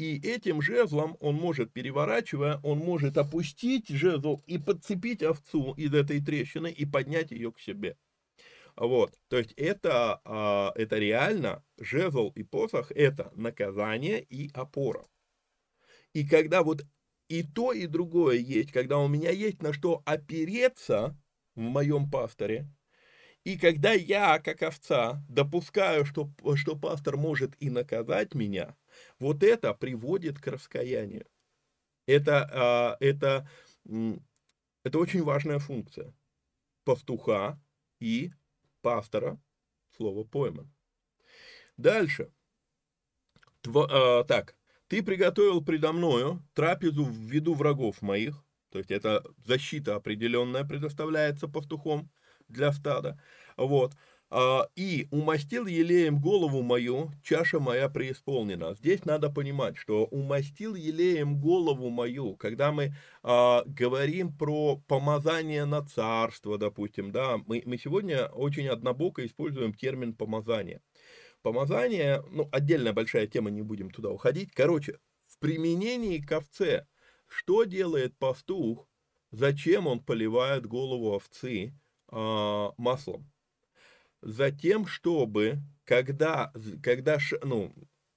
[0.01, 6.19] И этим жезлом он может, переворачивая, он может опустить жезл и подцепить овцу из этой
[6.19, 7.95] трещины и поднять ее к себе.
[8.75, 15.05] Вот, то есть это, а, это реально жезл и посох– это наказание и опора.
[16.13, 16.83] И когда вот
[17.27, 21.15] и то, и другое есть, когда у меня есть на что опереться
[21.53, 22.67] в моем пасторе,
[23.43, 28.75] и когда я, как овца, допускаю, что, что пастор может и наказать меня,
[29.19, 31.25] вот это приводит к раскаянию.
[32.05, 33.49] Это, а, это,
[34.83, 36.13] это очень важная функция
[36.83, 37.59] пастуха
[37.99, 38.31] и
[38.81, 39.39] пастора,
[39.95, 40.71] слово пойман.
[41.77, 42.31] Дальше.
[43.61, 44.55] Тво, а, так,
[44.87, 51.47] ты приготовил предо мною трапезу в виду врагов моих, то есть это защита определенная предоставляется
[51.47, 52.09] пастухом
[52.47, 53.21] для стада,
[53.57, 53.93] вот,
[54.75, 58.75] и умастил елеем голову мою, чаша моя преисполнена.
[58.75, 65.85] Здесь надо понимать, что умастил елеем голову мою, когда мы а, говорим про помазание на
[65.85, 70.81] царство, допустим, да, мы, мы сегодня очень однобоко используем термин помазание.
[71.41, 74.51] Помазание, ну, отдельная большая тема, не будем туда уходить.
[74.53, 76.87] Короче, в применении к овце,
[77.27, 78.87] что делает пастух,
[79.31, 81.73] зачем он поливает голову овцы
[82.07, 83.29] а, маслом?
[84.21, 86.53] Затем, чтобы, когда,
[86.83, 87.73] когда ну,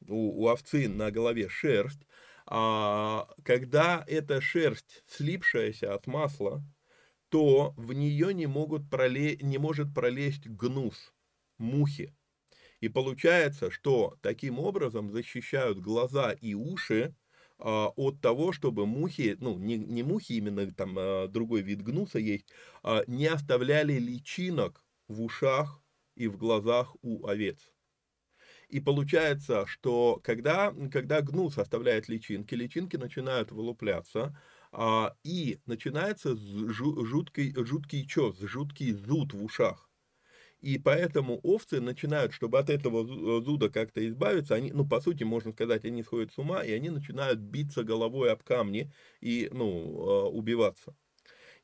[0.09, 2.07] у, у овцы на голове шерсть,
[2.47, 6.63] а когда эта шерсть, слипшаяся от масла,
[7.31, 9.37] то в нее не, могут проле...
[9.37, 11.13] не может пролезть гнус,
[11.59, 12.15] мухи.
[12.81, 17.15] И получается, что таким образом защищают глаза и уши
[17.59, 22.19] а, от того, чтобы мухи, ну, не, не мухи, именно там а, другой вид гнуса
[22.19, 22.47] есть,
[22.83, 25.84] а, не оставляли личинок в ушах
[26.17, 27.73] и в глазах у овец.
[28.69, 34.39] И получается, что когда, когда гнус оставляет личинки, личинки начинают вылупляться,
[34.73, 39.91] а, и начинается жуткий, жуткий чес, жуткий зуд в ушах.
[40.61, 43.07] И поэтому овцы начинают, чтобы от этого
[43.43, 46.91] зуда как-то избавиться, они, ну, по сути, можно сказать, они сходят с ума, и они
[46.91, 50.97] начинают биться головой об камни и, ну, а, убиваться.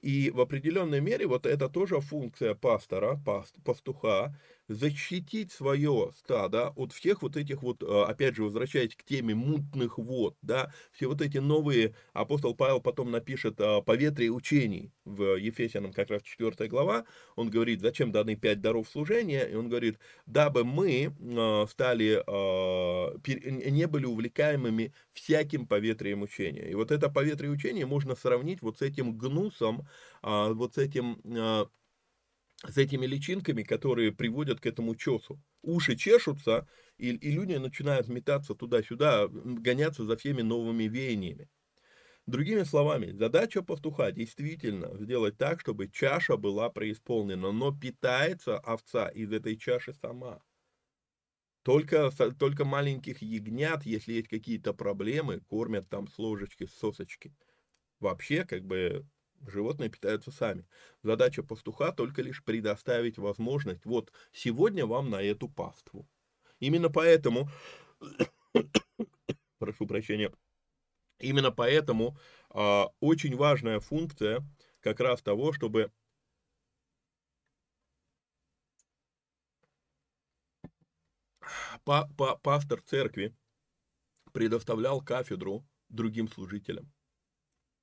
[0.00, 3.20] И в определенной мере вот это тоже функция пастора,
[3.64, 4.34] пастуха,
[4.70, 9.98] защитить свое стадо от всех вот этих вот, э, опять же, возвращаясь к теме мутных
[9.98, 15.92] вод, да, все вот эти новые, апостол Павел потом напишет э, поветрие учений в Ефесянам,
[15.92, 17.04] как раз 4 глава,
[17.35, 22.22] он говорит, зачем даны пять даров служения, и он говорит, дабы мы э, стали,
[23.70, 26.70] не были увлекаемыми всяким поветрием учения.
[26.70, 29.88] И вот это поветрие учения можно сравнить вот с этим гнусом,
[30.22, 31.20] вот с этим
[32.68, 35.42] с этими личинками, которые приводят к этому чесу.
[35.62, 36.68] Уши чешутся,
[36.99, 41.49] и, и люди начинают метаться туда-сюда, гоняться за всеми новыми веяниями.
[42.27, 49.33] Другими словами, задача пастуха действительно сделать так, чтобы чаша была преисполнена, но питается овца из
[49.33, 50.40] этой чаши сама.
[51.62, 57.35] Только, только маленьких ягнят, если есть какие-то проблемы, кормят там с ложечки, с сосочки.
[57.99, 59.07] Вообще, как бы,
[59.46, 60.66] животные питаются сами.
[61.03, 66.09] Задача пастуха только лишь предоставить возможность, вот сегодня вам на эту паству.
[66.59, 67.48] Именно поэтому,
[69.59, 70.33] прошу прощения,
[71.18, 72.18] именно поэтому
[72.50, 74.46] а, очень важная функция
[74.81, 75.90] как раз того, чтобы
[81.85, 83.35] па па пастор церкви
[84.33, 86.92] предоставлял кафедру другим служителям.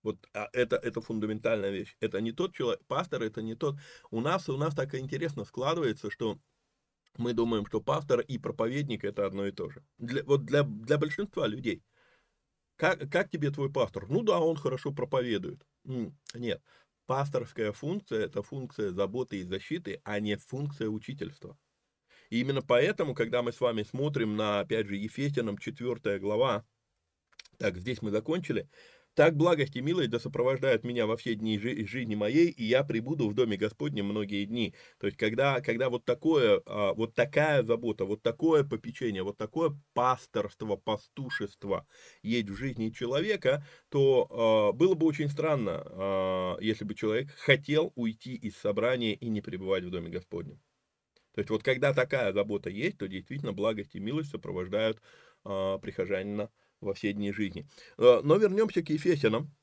[0.04, 1.96] Вот а это, это фундаментальная вещь.
[2.00, 3.76] Это не тот человек, пастор это не тот.
[4.12, 6.40] У нас, у нас так интересно складывается, что
[7.18, 9.84] мы думаем, что пастор и проповедник это одно и то же.
[9.98, 11.84] Для, вот для, для большинства людей.
[12.76, 14.08] Как, как тебе твой пастор?
[14.08, 15.66] Ну да, он хорошо проповедует.
[16.34, 16.62] Нет.
[17.08, 21.58] Пасторская функция– это функция заботы и защиты, а не функция учительства.
[22.30, 26.66] И именно поэтому, когда мы с вами смотрим на, опять же, Ефесянам 4 глава,
[27.58, 28.70] так, здесь мы закончили,
[29.18, 32.84] Так благость и милость да сопровождают меня во все дни жи- жизни моей, и я
[32.84, 34.76] прибуду в доме Господнем многие дни.
[35.00, 39.76] То есть, когда, когда вот такое, а, вот такая забота, вот такое попечение, вот такое
[39.96, 41.88] пасторство, пастушество
[42.22, 47.92] есть в жизни человека, то а, было бы очень странно, а, если бы человек хотел
[47.96, 50.62] уйти из собрания и не пребывать в доме Господнем.
[51.34, 55.02] То есть, вот когда такая забота есть, то действительно благость и милость сопровождают
[55.44, 56.50] прихожанина
[56.82, 57.68] во все дни жизни.
[57.98, 59.54] Э, но вернемся к Ефесянам.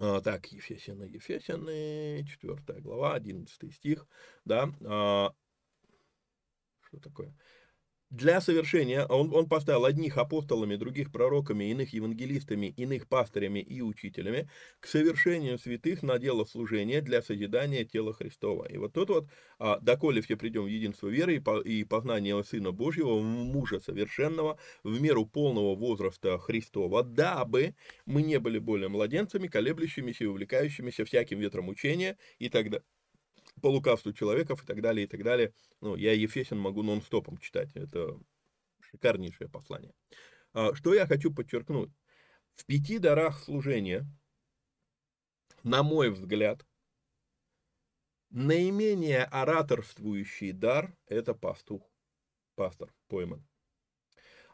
[0.00, 4.06] А, так, Ефесяны, Ефесяны, 4 глава, 11 стих,
[4.44, 5.32] да, а,
[6.82, 7.34] что такое?
[8.10, 14.48] Для совершения он, он поставил одних апостолами, других пророками, иных евангелистами, иных пастырями и учителями
[14.80, 18.64] к совершению святых на дело служения для созидания тела Христова.
[18.64, 19.28] И вот тут вот,
[19.58, 24.58] а, доколе все придем в единство веры и, по, и познание Сына Божьего, мужа совершенного,
[24.84, 27.74] в меру полного возраста Христова, дабы
[28.06, 32.84] мы не были более младенцами, колеблющимися и увлекающимися всяким ветром учения и так далее
[33.58, 35.52] по лукавству человеков и так далее, и так далее.
[35.80, 38.18] Ну, я Ефесин могу нон-стопом читать, это
[38.80, 39.92] шикарнейшее послание.
[40.52, 41.90] А, что я хочу подчеркнуть?
[42.54, 44.06] В пяти дарах служения,
[45.62, 46.66] на мой взгляд,
[48.30, 51.82] наименее ораторствующий дар– это пастух,
[52.54, 53.46] пастор, пойман.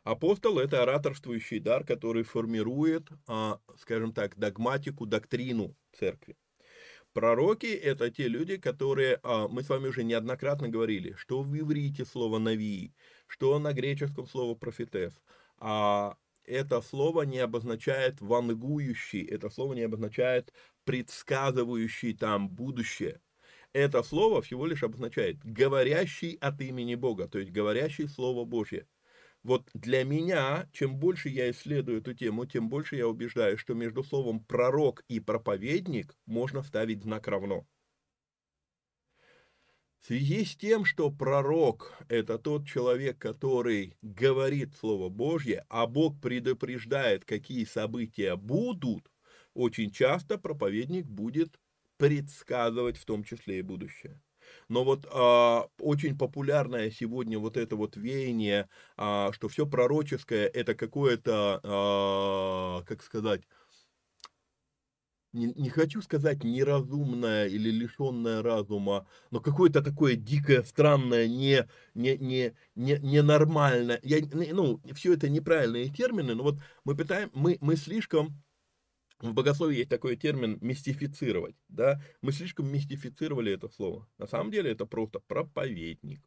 [0.03, 6.37] Апостол– это ораторствующий дар, который формирует, а, скажем так, догматику, доктрину церкви.
[7.15, 12.05] Пророки– это те люди, которые, а, мы с вами уже неоднократно говорили, что в иврите
[12.05, 12.93] слово «навии»,
[13.29, 15.15] что на греческом слово «профитес».
[15.59, 20.53] А это слово не обозначает вангующий, это слово не обозначает
[20.85, 23.21] предсказывающий там будущее.
[23.73, 28.89] Это слово всего лишь обозначает говорящий от имени Бога, то есть говорящий Слово Божье.
[29.45, 34.03] Вот для меня, чем больше я исследую эту тему, тем больше я убеждаюсь, что между
[34.03, 37.67] словом пророк и проповедник можно ставить знак равно.
[40.01, 46.21] В связи с тем, что пророк– это тот человек, который говорит Слово Божье, а Бог
[46.23, 49.11] предупреждает, какие события будут,
[49.53, 51.61] очень часто проповедник будет
[51.99, 54.21] предсказывать в том числе и будущее.
[54.69, 60.75] Но вот а, очень популярное сегодня вот это вот веяние, а, что все пророческое это
[60.75, 63.43] какое-то, а, как сказать,
[65.35, 72.17] не, не хочу сказать неразумное или лишенное разума, но какое-то такое дикое, странное, не, не,
[72.17, 73.99] не, не, ненормальное.
[74.05, 78.44] Я, ну, все это неправильные термины, но вот мы пытаем, мы, мы слишком
[79.21, 84.09] в богословии есть такой термин мистифицировать, да, мы слишком мистифицировали это слово.
[84.19, 86.23] На самом деле это просто проповедник.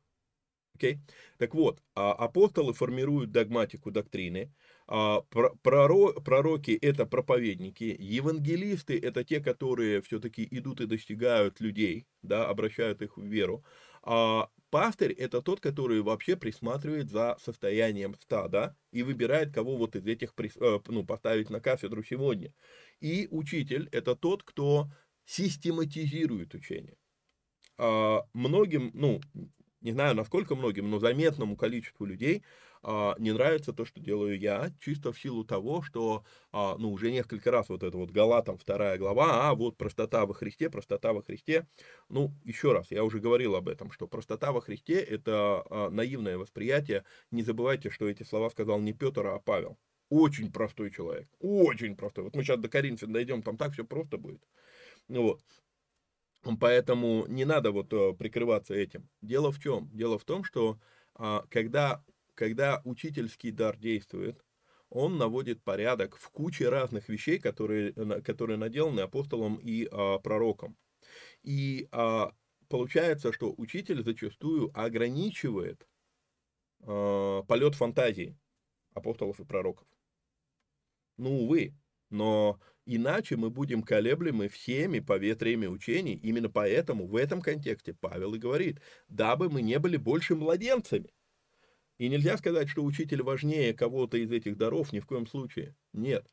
[0.78, 1.00] Okay?
[1.38, 4.54] Так вот, а, апостолы формируют догматику доктрины,
[4.88, 5.22] а,
[5.64, 13.18] пророки– это проповедники, евангелисты– это те, которые все-таки идут и достигают людей, да, обращают их
[13.18, 13.66] в веру,
[14.04, 20.06] а пастырь– это тот, который вообще присматривает за состоянием стада и выбирает, кого вот из
[20.06, 22.54] этих э, ну, поставить на кафедру сегодня.
[23.00, 24.90] И учитель– это тот, кто
[25.26, 26.98] систематизирует учение.
[27.78, 29.22] А многим, ну,
[29.82, 32.44] не знаю, насколько многим, но заметному количеству людей
[32.90, 36.24] а, не нравится то, что делаю я, чисто в силу того, что,
[36.54, 40.34] а, ну, уже несколько раз вот это вот Галатам вторая глава, а вот простота во
[40.34, 41.68] Христе, простота во Христе.
[42.08, 46.38] Ну, еще раз, я уже говорил об этом, что простота во Христе– это а, наивное
[46.38, 47.04] восприятие.
[47.30, 49.78] Не забывайте, что эти слова сказал не Петр, а Павел.
[50.08, 52.24] Очень простой человек, очень простой.
[52.24, 54.48] Вот мы сейчас до Коринфян дойдем, там так все просто будет.
[55.10, 55.42] Ну вот.
[56.62, 59.10] Поэтому не надо вот э, прикрываться этим.
[59.22, 59.90] Дело в чем?
[59.92, 60.80] Дело в том, что
[61.16, 62.02] а, когда,
[62.38, 64.46] когда учительский дар действует,
[64.90, 70.78] он наводит порядок в куче разных вещей, которые, которые наделаны апостолом и а, пророком.
[71.44, 72.32] И а,
[72.70, 75.88] получается, что учитель зачастую ограничивает
[76.84, 78.38] а, полет фантазии
[78.94, 79.88] апостолов и пророков.
[81.18, 81.74] Ну, увы,
[82.12, 86.14] но иначе мы будем колеблемы всеми поветриями учений.
[86.14, 91.12] Именно поэтому в этом контексте Павел и говорит, дабы мы не были больше младенцами.
[91.98, 95.76] И нельзя сказать, что учитель важнее кого-то из этих даров, ни в коем случае.
[95.94, 96.28] Нет.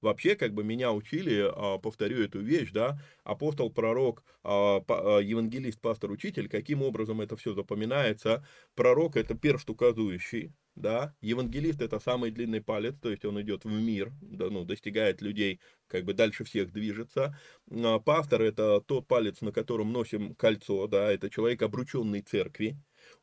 [0.00, 5.80] Вообще, как бы меня учили, а, повторю эту вещь, да, апостол, пророк, а, а, евангелист,
[5.80, 8.46] пастор, учитель, каким образом это все запоминается.
[8.76, 13.70] Пророк– это перст указующий, да, евангелист это самый длинный палец, то есть он идет в
[13.70, 17.36] мир, да, ну, достигает людей, как бы дальше всех движется.
[18.04, 22.78] Пастор это тот палец, на котором носим кольцо, да, это человек обрученный церкви.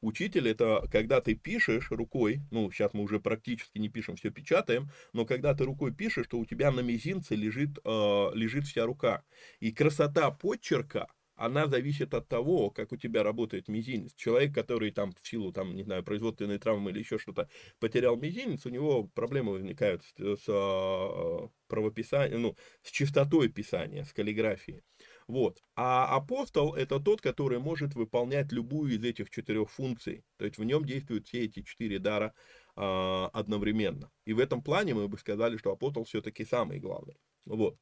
[0.05, 4.91] Учитель это когда ты пишешь рукой, ну, сейчас мы уже практически не пишем, все печатаем,
[5.13, 9.23] но когда ты рукой пишешь, то у тебя на мизинце лежит, э, лежит вся рука.
[9.59, 14.13] И красота подчерка, она зависит от того, как у тебя работает мизинец.
[14.13, 17.49] Человек, который там в силу, там, не знаю, производственной травмы или еще что-то
[17.79, 24.13] потерял мизинец, у него проблемы возникают с, с а, правописанием, ну, с чистотой писания, с
[24.13, 24.83] каллиграфией.
[25.27, 25.63] Вот.
[25.75, 30.23] А апостол это тот, который может выполнять любую из этих четырех функций.
[30.37, 32.33] То есть в нем действуют все эти четыре дара
[32.75, 34.11] э, одновременно.
[34.25, 37.17] И в этом плане мы бы сказали, что апостол все-таки самый главный.
[37.45, 37.77] Вот.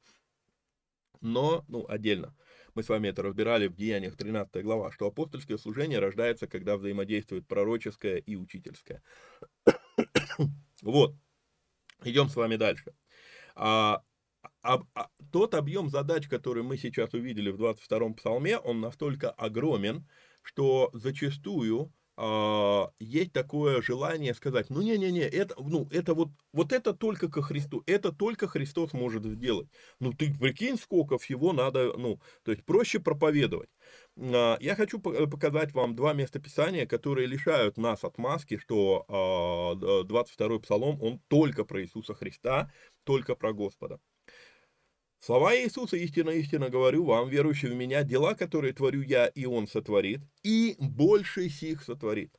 [1.20, 2.36] Но, ну, отдельно.
[2.76, 7.48] Мы с вами это разбирали в Деяниях 13 глава, что апостольское служение рождается, когда взаимодействует
[7.48, 9.04] пророческое и учительское.
[10.82, 11.16] вот.
[12.04, 12.94] Идем с вами дальше.
[13.56, 14.02] А,
[14.62, 20.08] а, а, тот объем задач, который мы сейчас увидели в 22-м псалме, он настолько огромен,
[20.42, 26.94] что зачастую а, есть такое желание сказать, ну не-не-не, это, ну, это вот, вот это
[26.94, 29.68] только ко Христу, это только Христос может сделать.
[30.00, 33.70] Ну ты прикинь, сколько всего надо, ну, то есть проще проповедовать.
[34.18, 39.06] А, я хочу показать вам два местописания, которые лишают нас от маски, что
[40.06, 42.72] 22-й псалом, он только про Иисуса Христа,
[43.04, 44.00] только про Господа.
[45.26, 49.68] Слова Иисуса, истинно, истинно говорю вам, верующий в меня, дела, которые творю я, и он
[49.68, 52.38] сотворит, и больше сих сотворит.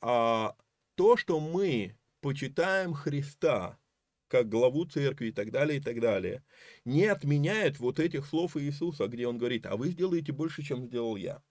[0.00, 0.54] А
[0.94, 3.80] то, что мы почитаем Христа,
[4.28, 6.44] как главу церкви и так далее, и так далее,
[6.84, 11.16] не отменяет вот этих слов Иисуса, где он говорит, а вы сделаете больше, чем сделал
[11.16, 11.42] я.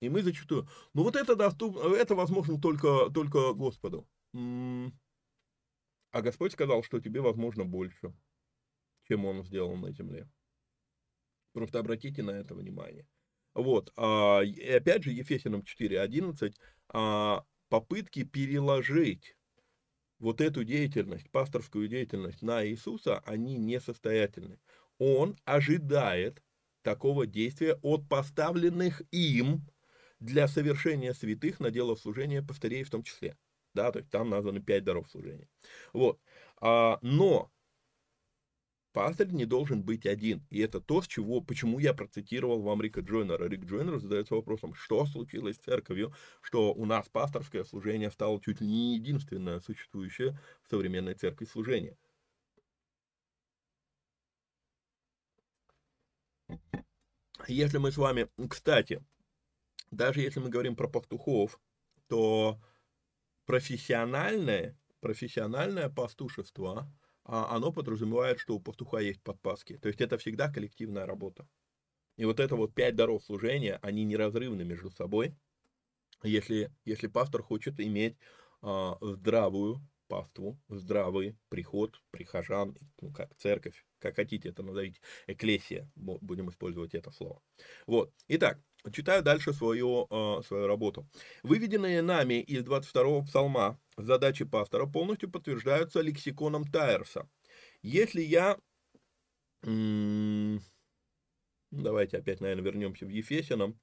[0.00, 4.08] И мы зачастую, ну вот это доступно, это возможно только, только Господу.
[4.32, 8.14] А Господь сказал, что тебе возможно больше
[9.08, 10.28] чем он сделал на земле.
[11.52, 13.06] Просто обратите на это внимание.
[13.54, 16.54] Вот, а, и опять же, Ефесянам 4.11,
[16.88, 19.36] а, попытки переложить
[20.18, 24.58] вот эту деятельность, пасторскую деятельность на Иисуса, они несостоятельны.
[24.98, 26.42] Он ожидает
[26.82, 29.66] такого действия от поставленных им
[30.20, 33.36] для совершения святых на дело служения пастырей в том числе.
[33.74, 35.48] Да, то есть там названы пять даров служения.
[35.92, 36.18] Вот.
[36.60, 37.50] А, но
[38.96, 40.42] пастырь не должен быть один.
[40.48, 43.46] И это то, с чего, почему я процитировал вам Рика Джойнера.
[43.46, 48.62] Рик Джойнер задается вопросом, что случилось с церковью, что у нас пасторское служение стало чуть
[48.62, 51.98] ли не единственное существующее в современной церкви служение.
[57.48, 59.04] Если мы с вами, кстати,
[59.90, 61.60] даже если мы говорим про пастухов,
[62.08, 62.58] то
[63.44, 66.90] профессиональное, профессиональное пастушество–
[67.28, 69.78] оно подразумевает, что у пастуха есть подпаски.
[69.78, 71.48] То есть это всегда коллективная работа.
[72.16, 75.34] И вот это вот пять даров служения, они неразрывны между собой.
[76.22, 78.16] Если, если пастор хочет иметь
[78.62, 86.50] а, здравую паству, здравый приход прихожан, ну как церковь, как хотите это назовите, эклесия, будем
[86.50, 87.42] использовать это слово.
[87.86, 88.60] Вот, итак,
[88.92, 91.08] читаю дальше свою, а, свою работу.
[91.42, 97.28] Выведенные нами из 22-го псалма задачи пастора полностью подтверждаются лексиконом Тайерса.
[97.82, 98.58] Если я...
[101.72, 103.78] Давайте опять, наверное, вернемся в Ефесянам.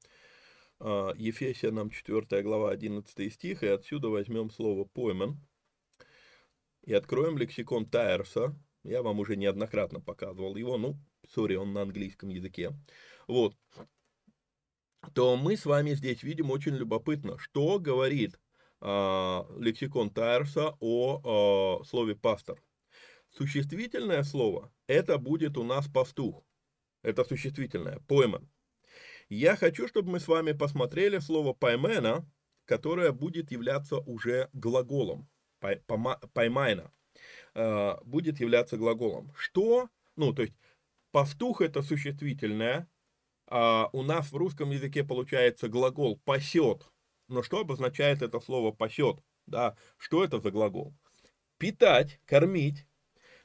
[0.79, 5.39] А, Ефесянам 4 глава 11 стих, и отсюда возьмем слово «пойман».
[6.83, 8.55] И откроем лексикон Тайерса.
[8.83, 12.71] Я вам уже неоднократно показывал его, ну, сори, он на английском языке.
[13.27, 13.55] Вот.
[15.13, 18.39] То мы с вами здесь видим очень любопытно, что говорит
[18.81, 22.61] а, лексикон Тайерса о а, слове пастор.
[23.29, 26.43] Существительное слово– это будет у нас пастух.
[27.01, 28.49] Это существительное, пойман.
[29.29, 32.29] Я хочу, чтобы мы с вами посмотрели слово поймена,
[32.65, 35.29] которое будет являться уже глаголом.
[36.33, 36.91] Поймайна
[37.55, 39.33] а, будет являться глаголом.
[39.37, 39.89] Что?
[40.15, 40.53] Ну, то есть,
[41.11, 42.87] пастух– это существительное,
[43.47, 46.87] а у нас в русском языке получается глагол «пасет»,
[47.27, 49.23] но что обозначает это слово «пасет»?
[49.45, 50.93] Да, что это за глагол?
[51.57, 52.87] Питать, кормить,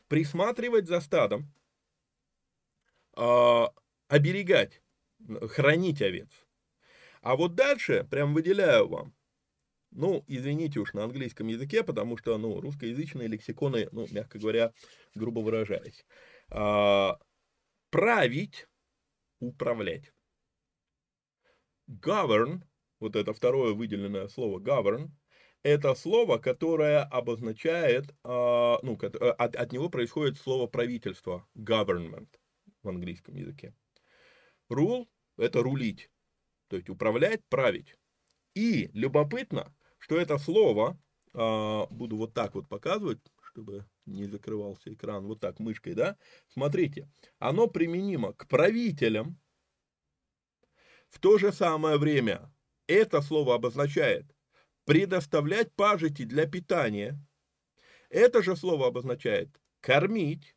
[0.07, 1.53] присматривать за стадом,
[3.17, 3.65] э,
[4.09, 4.81] оберегать,
[5.49, 6.31] хранить овец.
[7.21, 9.15] А вот дальше, прям выделяю вам,
[9.91, 14.73] ну, извините уж на английском языке, потому что, ну, русскоязычные лексиконы, ну, мягко говоря,
[15.15, 16.05] грубо выражаясь.
[16.51, 17.13] Э,
[17.91, 18.67] править,
[19.41, 20.13] управлять.
[21.89, 22.63] Govern
[23.01, 25.11] вот это второе выделенное слово govern,
[25.63, 32.29] это слово, которое обозначает, а, ну, э, от, от него происходит слово правительство, government
[32.83, 33.75] в английском языке.
[34.71, 36.11] Rule– это рулить,
[36.69, 37.97] то есть управлять, править.
[38.55, 40.99] И любопытно, что это слово,
[41.35, 46.17] а, буду вот так вот показывать, чтобы не закрывался экран, вот так мышкой, да?
[46.49, 49.39] Смотрите, оно применимо к правителям.
[51.09, 52.53] В то же самое время
[52.87, 54.27] это слово обозначает
[54.85, 57.19] предоставлять пажити для питания.
[58.09, 60.57] Это же слово обозначает кормить.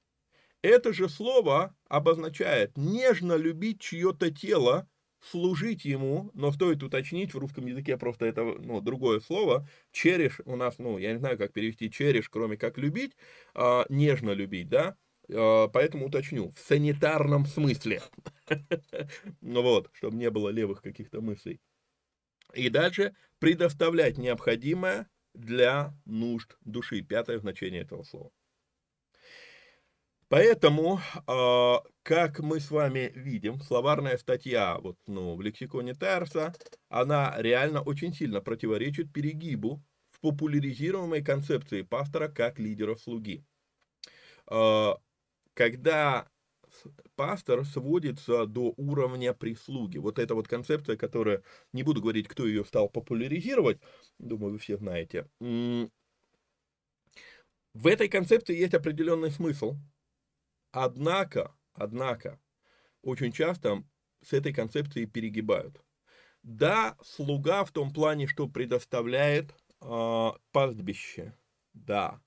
[0.62, 4.88] Это же слово обозначает нежно любить чье-то тело,
[5.22, 9.68] служить ему, но стоит уточнить, в русском языке просто это ну, другое слово.
[9.92, 13.16] Череш у нас, ну, я не знаю, как перевести череш, кроме как любить,
[13.54, 14.98] а, нежно любить, да,
[15.32, 18.02] а, поэтому уточню, в санитарном смысле.
[19.42, 21.62] Ну вот, чтобы не было левых каких-то мыслей.
[22.54, 27.02] И дальше предоставлять необходимое для нужд души.
[27.02, 28.32] Пятое значение этого слова.
[30.32, 36.54] Поэтому, а, как мы с вами видим, словарная статья вот, ну, в лексиконе Терса,
[36.88, 43.44] она реально очень сильно противоречит перегибу в популяризируемой концепции пастора как лидера слуги.
[44.48, 44.98] А,
[45.54, 46.30] когда
[47.18, 49.98] пастор сводится до уровня прислуги.
[49.98, 53.82] Вот эта вот концепция, которая, не буду говорить, кто ее стал популяризировать,
[54.18, 55.28] думаю, вы все знаете.
[57.74, 59.76] В этой концепции есть определенный смысл.
[60.72, 62.40] Однако, однако,
[63.02, 63.84] очень часто
[64.24, 65.82] с этой концепцией перегибают.
[66.44, 71.36] Да, слуга в том плане, что предоставляет э, пастбище,
[71.74, 72.22] да,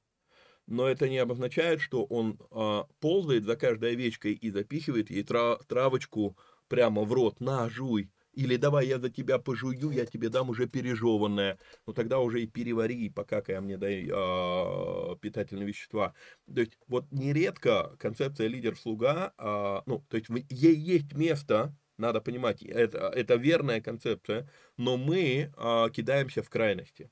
[0.66, 5.58] но это не обозначает, что он а, ползает за каждой овечкой и запихивает ей тра
[5.68, 6.38] травочку
[6.68, 10.66] прямо в рот, на, жуй, или давай я за тебя пожую, я тебе дам уже
[10.66, 16.14] пережеванное, ну тогда уже и перевари, и покакай, а мне дай а, питательные вещества.
[16.52, 22.62] То есть вот нередко концепция лидер-слуга, а, ну то есть ей есть место, надо понимать,
[22.62, 27.10] это, это верная концепция, но мы а, кидаемся в крайности.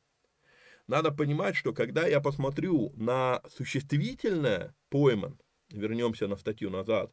[0.88, 5.38] Надо понимать, что когда я посмотрю на существительное пойман,
[5.70, 7.12] вернемся на статью назад,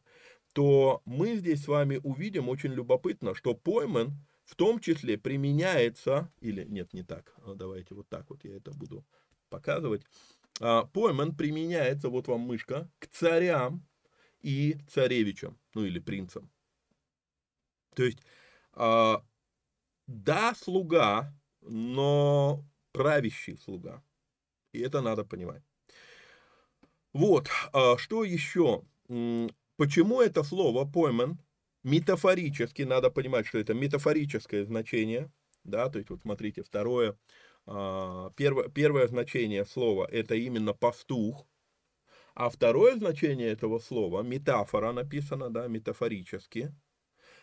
[0.52, 4.12] то мы здесь с вами увидим очень любопытно, что пойман
[4.44, 8.72] в том числе применяется, или нет, не так, а давайте вот так вот я это
[8.72, 9.06] буду
[9.48, 10.02] показывать.
[10.60, 13.86] А, пойман применяется, вот вам мышка, к царям
[14.40, 16.50] и царевичам, ну или принцам.
[17.94, 18.18] То есть,
[18.72, 19.24] а,
[20.08, 24.02] да, слуга, но правящий слуга.
[24.72, 25.62] И это надо понимать.
[27.12, 27.48] Вот,
[27.98, 28.84] что еще?
[29.80, 31.40] Почему это слово пойман?
[31.84, 35.32] Метафорически, надо понимать, что это метафорическое значение,
[35.64, 37.18] да, то есть вот смотрите, второе,
[37.64, 41.46] а, первое, первое значение слова это именно пастух,
[42.34, 46.74] а второе значение этого слова, метафора написано, да, метафорически,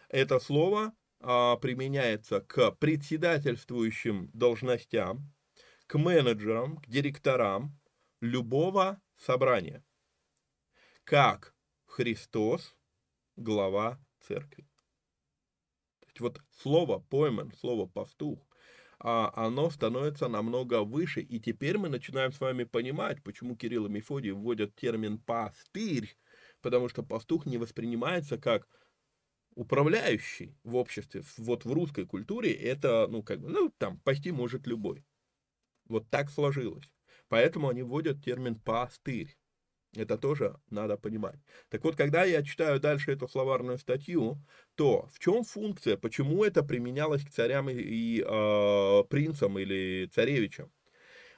[0.07, 5.33] это слово а, применяется к председательствующим должностям,
[5.87, 7.79] к менеджерам, к директорам
[8.21, 9.83] любого собрания,
[11.03, 11.56] как
[11.97, 12.75] Христос,
[13.37, 14.67] глава церкви.
[16.19, 18.47] Вот слово пойман, слово пастух,
[18.99, 23.89] а оно становится намного выше, и теперь мы начинаем с вами понимать, почему Кирилл и
[23.89, 26.15] Мефодий вводят термин пастырь,
[26.61, 28.67] потому что пастух не воспринимается как
[29.55, 31.23] управляющий в обществе.
[31.37, 35.03] Вот в русской культуре это, ну, как бы, ну, там, пасти может любой.
[35.85, 36.93] Вот так сложилось.
[37.27, 39.35] Поэтому они вводят термин «пастырь».
[39.97, 41.39] Это тоже надо понимать.
[41.69, 44.37] Так вот, когда я читаю дальше эту словарную статью,
[44.75, 50.71] то в чем функция, почему это применялось к царям и, и э, принцам или царевичам?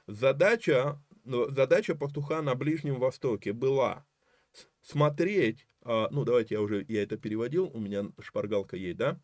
[0.07, 4.05] Задача, ну, задача пастуха на Ближнем Востоке была
[4.81, 9.19] смотреть, э, ну давайте я уже, я это переводил, у меня шпаргалка есть, да,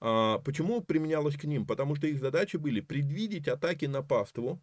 [0.00, 1.66] а, почему применялось к ним?
[1.66, 4.62] Потому что их задачи были предвидеть атаки на паству,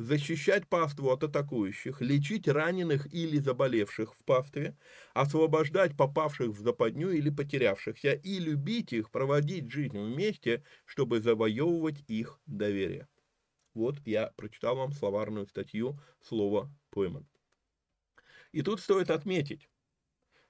[0.00, 4.74] защищать паству от атакующих, лечить раненых или заболевших в пастве,
[5.12, 12.40] освобождать попавших в западню или потерявшихся и любить их, проводить жизнь вместе, чтобы завоевывать их
[12.46, 13.08] доверие.
[13.74, 17.28] Вот я прочитал вам словарную статью слова «пойман».
[18.52, 19.68] И тут стоит отметить,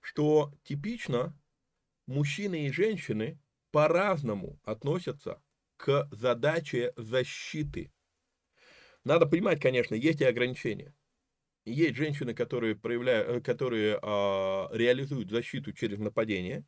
[0.01, 1.37] что типично
[2.07, 3.41] мужчины и женщины
[3.73, 5.43] по-разному относятся
[5.77, 7.93] к задаче защиты.
[9.05, 10.95] Надо понимать, конечно, есть и ограничения.
[11.65, 16.65] Есть женщины, которые, проявляют, э, которые а, реализуют защиту через нападение.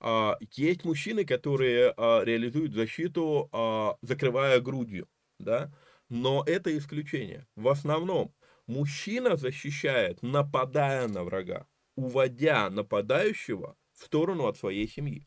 [0.00, 5.08] А, есть мужчины, которые а, реализуют защиту, а, закрывая грудью.
[5.38, 5.72] Да?
[6.08, 7.46] Но это исключение.
[7.54, 8.34] В основном
[8.66, 11.66] мужчина защищает, нападая на врага,
[11.96, 15.26] уводя нападающего в сторону от своей семьи.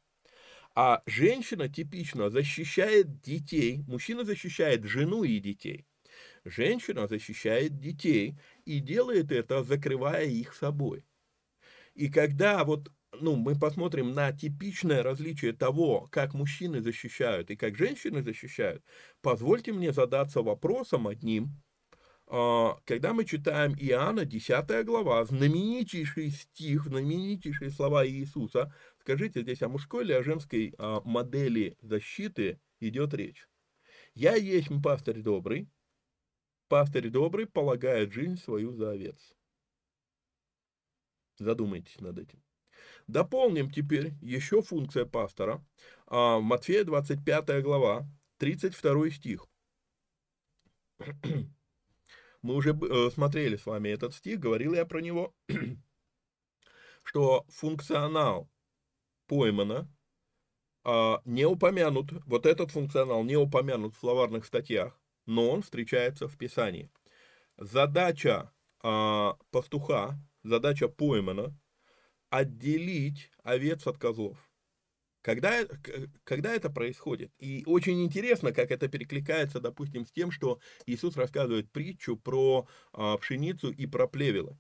[0.75, 5.85] А женщина типично защищает детей, мужчина защищает жену и детей.
[6.45, 11.05] Женщина защищает детей и делает это, закрывая их собой.
[11.95, 17.77] И когда вот ну, мы посмотрим на типичное различие того, как мужчины защищают и как
[17.77, 18.83] женщины защищают,
[19.21, 21.61] позвольте мне задаться вопросом одним.
[22.27, 29.69] А, когда мы читаем Иоанна, 10 глава, знаменитейший стих, знаменитейшие слова Иисуса, скажите, здесь о
[29.69, 33.47] мужской или о женской а, модели защиты идет речь?
[34.15, 35.69] «Я есть пастырь добрый,
[36.73, 39.35] пастырь добрый полагает жизнь свою за овец».
[41.37, 42.41] Задумайтесь над этим.
[43.05, 45.63] Дополним теперь еще функция пастора.
[46.07, 48.07] А, Матфея 25 глава,
[48.37, 49.45] 32 стих.
[52.41, 55.35] Мы уже э, смотрели с вами этот стих, говорил я про него,
[57.03, 58.49] что функционал
[59.27, 59.87] поймана
[60.83, 66.37] а, не упомянут, вот этот функционал не упомянут в словарных статьях, но он встречается в
[66.37, 66.89] Писании.
[67.57, 68.51] Задача
[68.81, 71.57] а, пастуха, задача поймана
[72.29, 74.37] отделить овец от козлов.
[75.21, 75.63] Когда,
[76.25, 77.31] когда это происходит?
[77.39, 83.17] И очень интересно, как это перекликается, допустим, с тем, что Иисус рассказывает притчу про а,
[83.17, 84.57] пшеницу и про плевелы.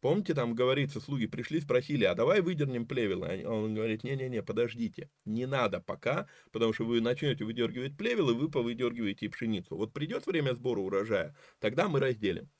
[0.00, 3.46] Помните, там говорится, слуги пришли, спросили, а давай выдернем плевелы?
[3.46, 9.26] Он говорит, не-не-не, подождите, не надо пока, потому что вы начнете выдергивать плевелы, вы повыдергиваете
[9.26, 9.76] и пшеницу.
[9.76, 12.50] Вот придет время сбора урожая, тогда мы разделим.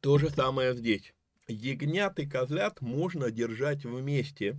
[0.00, 1.14] То же самое здесь.
[1.46, 4.58] Ягнят и козлят можно держать вместе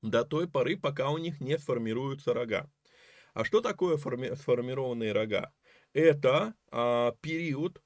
[0.00, 2.70] до той поры, пока у них не сформируются рога.
[3.34, 5.52] А что такое форми- сформированные рога?
[5.98, 7.82] Это а, период,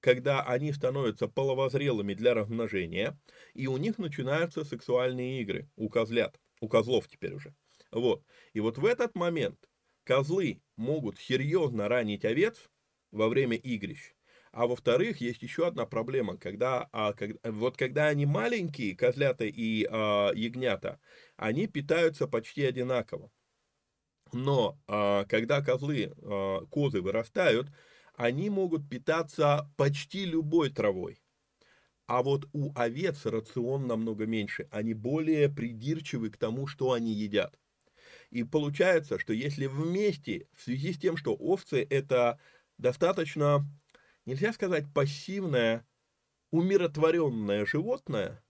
[0.00, 3.18] когда они становятся половозрелыми для размножения,
[3.54, 7.54] и у них начинаются сексуальные игры, у козлят, у козлов теперь уже.
[7.90, 8.22] Вот.
[8.52, 9.70] И вот в этот момент
[10.04, 12.70] козлы могут серьезно ранить овец
[13.12, 14.12] во время игрищ,
[14.52, 19.86] а во-вторых, есть еще одна проблема, когда, а, как, вот когда они маленькие, козлята и
[19.90, 21.00] а, ягнята,
[21.38, 23.30] они питаются почти одинаково.
[24.32, 27.68] Но а, когда козлы, а, козы вырастают,
[28.16, 31.20] они могут питаться почти любой травой.
[32.06, 34.68] А вот у овец рацион намного меньше.
[34.70, 37.58] Они более придирчивы к тому, что они едят.
[38.30, 42.38] И получается, что если вместе, в связи с тем, что овцы это
[42.78, 43.66] достаточно
[44.26, 45.86] нельзя сказать пассивное,
[46.50, 48.42] умиротворенное животное,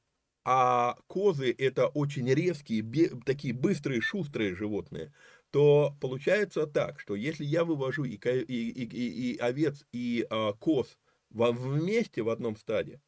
[0.44, 2.82] а козы это очень резкие,
[3.24, 5.12] такие быстрые, шустрые животные,
[5.54, 10.98] то получается так, что если я вывожу и, и, и, и, овец, и а, коз
[11.30, 13.00] вместе в одном стаде,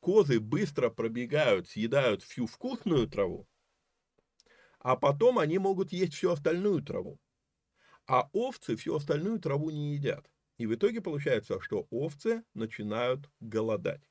[0.00, 3.46] козы быстро пробегают, съедают всю вкусную траву,
[4.80, 7.20] а потом они могут есть всю остальную траву.
[8.08, 10.28] А овцы всю остальную траву не едят.
[10.58, 14.02] И в итоге получается, что овцы начинают голодать.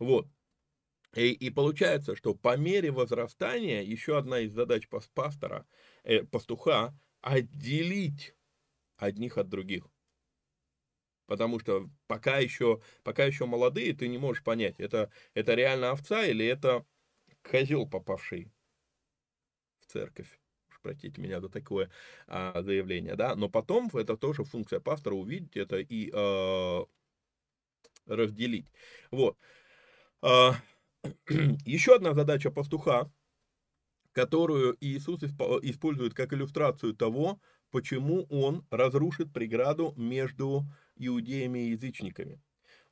[0.00, 0.26] Вот.
[1.14, 5.66] И, и получается, что по мере возрастания, еще одна из задач пастора,
[6.02, 8.34] э, пастуха, отделить
[8.96, 9.84] одних от других.
[11.26, 16.24] Потому что пока еще, пока еще молодые, ты не можешь понять, это, это реально овца
[16.24, 16.84] или это
[17.42, 18.52] козел, попавший
[19.80, 20.38] в церковь
[20.84, 21.90] простите меня за такое
[22.26, 26.84] а, заявление, да, но потом это тоже функция пастора увидеть это и а,
[28.06, 28.66] разделить.
[29.10, 29.38] Вот.
[31.64, 33.10] Еще одна задача пастуха,
[34.12, 37.40] которую Иисус использует как иллюстрацию того,
[37.70, 40.64] почему он разрушит преграду между
[40.96, 42.40] иудеями и язычниками.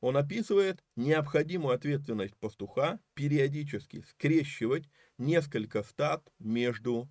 [0.01, 7.09] Он описывает необходимую ответственность пастуха периодически скрещивать несколько стад между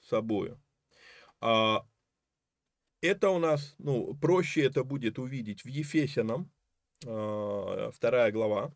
[0.00, 0.60] собою.
[1.40, 1.86] А,
[3.00, 6.50] это у нас, ну, проще это будет увидеть в Ефесянам,
[7.06, 8.74] а, вторая глава,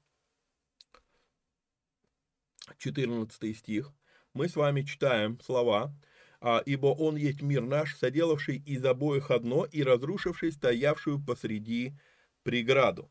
[2.79, 3.93] 14 стих.
[4.35, 5.95] Мы с вами читаем слова,
[6.41, 11.95] а, «Ибо Он есть мир наш, соделавший из обоих одно и разрушивший стоявшую посреди
[12.43, 13.11] преграду».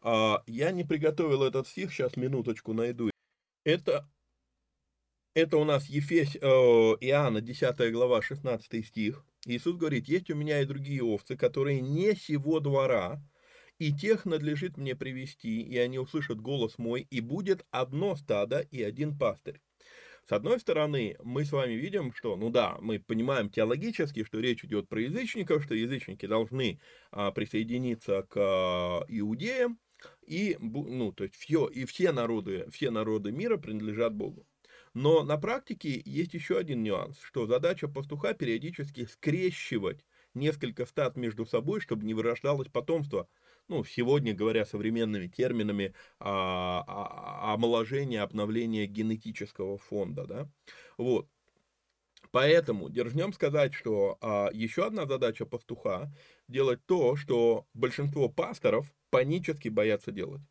[0.00, 3.10] А, я не приготовил этот стих, сейчас минуточку найду.
[3.64, 4.08] Это
[5.34, 9.24] это у нас Ефесь, э, Иоанна, 10 глава, 16 стих.
[9.46, 13.22] Иисус говорит, есть у меня и другие овцы, которые не сего двора,
[13.78, 18.82] и тех надлежит мне привести, и они услышат голос мой, и будет одно стадо и
[18.82, 19.60] один пастырь.
[20.28, 24.62] С одной стороны, мы с вами видим, что, ну да, мы понимаем теологически, что речь
[24.62, 29.78] идет про язычников, что язычники должны а, присоединиться к а, иудеям,
[30.26, 34.46] и, ну, то есть все, и все народы, все народы мира принадлежат Богу.
[34.92, 40.04] Но на практике есть еще один нюанс, что задача пастуха периодически скрещивать
[40.38, 43.28] несколько стад между собой, чтобы не вырождалось потомство.
[43.68, 50.50] Ну, сегодня, говоря современными терминами, а, а, омоложение, обновление генетического фонда, да.
[50.96, 51.28] Вот.
[52.30, 56.12] Поэтому дерзнем сказать, что а, еще одна задача пастуха–
[56.48, 60.42] делать то, что большинство пасторов панически боятся делать.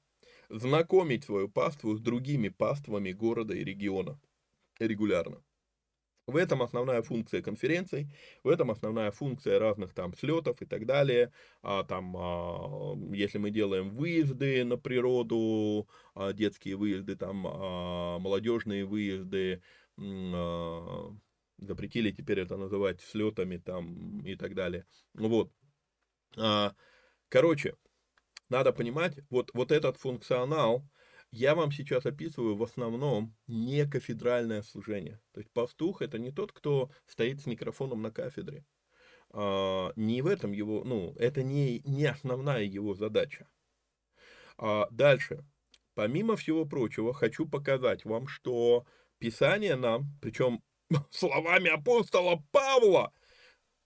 [0.49, 4.19] Знакомить свою паству с другими паствами города и региона
[4.79, 5.41] регулярно.
[6.27, 8.11] В этом основная функция конференций,
[8.43, 11.31] в этом основная функция разных там слетов и так далее.
[11.61, 18.83] А, там, а, если мы делаем выезды на природу, а, детские выезды, там, а, молодежные
[18.83, 19.61] выезды,
[19.97, 21.11] а,
[21.59, 24.85] запретили теперь это называть слетами там и так далее.
[25.13, 25.49] Вот.
[26.37, 26.73] А,
[27.29, 27.75] короче,
[28.49, 30.89] надо понимать, вот, вот этот функционал,
[31.31, 35.19] я вам сейчас описываю в основном не кафедральное служение.
[35.33, 38.65] То есть пастух это не тот, кто стоит с микрофоном на кафедре.
[39.31, 43.47] А, не в этом его, ну, это не, не основная его задача.
[44.57, 45.45] А дальше.
[45.93, 48.85] Помимо всего прочего, хочу показать вам, что
[49.19, 50.61] Писание нам, причем
[51.11, 53.11] словами апостола Павла,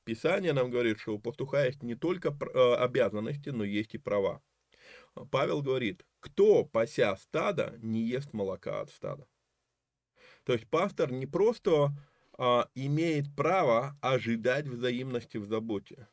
[0.04, 4.42] Писание нам говорит, что у пастуха есть не только э, обязанности, но есть и права.
[5.30, 9.28] Павел говорит, кто, пася стада, не ест молока от стада.
[10.44, 11.92] То есть пастор не просто
[12.38, 16.08] а, имеет право ожидать взаимности в заботе.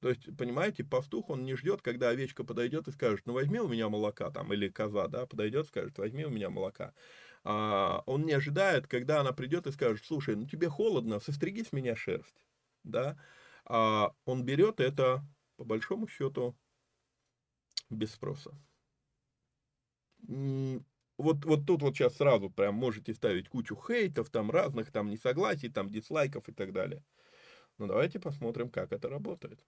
[0.00, 3.68] То есть, понимаете, пастух, он не ждет, когда овечка подойдет и скажет, ну возьми у
[3.68, 6.92] меня молока, там, или коза, да, подойдет скажет, возьми у меня молока.
[7.44, 11.72] А, он не ожидает, когда она придет и скажет, слушай, ну тебе холодно, состриги с
[11.72, 12.44] меня шерсть,
[12.82, 13.16] да.
[13.64, 15.24] А он берет это,
[15.56, 16.56] по большому счету,
[17.90, 18.52] без спроса.
[21.18, 25.68] Вот, вот тут вот сейчас сразу прям можете ставить кучу хейтов, там разных, там несогласий,
[25.68, 27.04] там дизлайков и так далее.
[27.78, 29.60] Но давайте посмотрим, как это работает.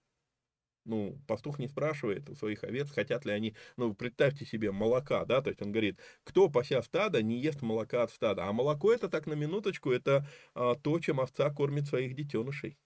[0.85, 5.41] Ну, пастух не спрашивает у своих овец, хотят ли они, ну, представьте себе молока, да,
[5.41, 8.45] то есть он говорит, кто пася стада, не ест молока от стада.
[8.45, 12.77] А молоко это так на минуточку, это а, то, чем овца кормит своих детенышей.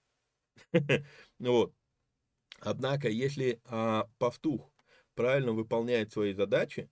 [1.38, 1.74] Вот.
[2.60, 4.70] Однако, если а, пастух
[5.14, 6.90] правильно выполняет свои задачи,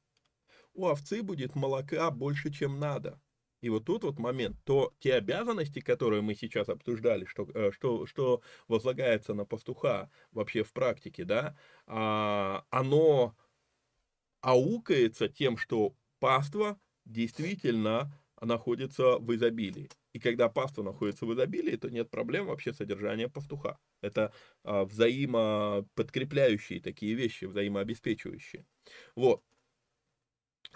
[0.79, 3.20] у овцы будет молока больше, чем надо.
[3.61, 8.07] И вот тут вот момент, то те обязанности, которые мы сейчас обсуждали, что, э, что,
[8.07, 11.57] что возлагается на пастуха вообще в практике, да,
[11.87, 13.35] а, оно
[14.41, 19.91] аукается тем, что паства действительно находится в изобилии.
[20.12, 23.79] И когда паства находится в изобилии, то нет проблем вообще содержания пастуха.
[24.01, 28.64] Это а, взаимоподкрепляющие такие вещи, взаимообеспечивающие.
[29.16, 29.43] Вот.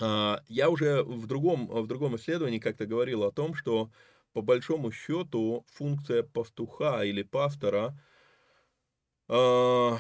[0.01, 3.91] А, я уже в другом, в другом исследовании как-то говорил о том, что
[4.33, 7.99] по большому счету функция пастуха или пастора
[9.29, 9.99] а,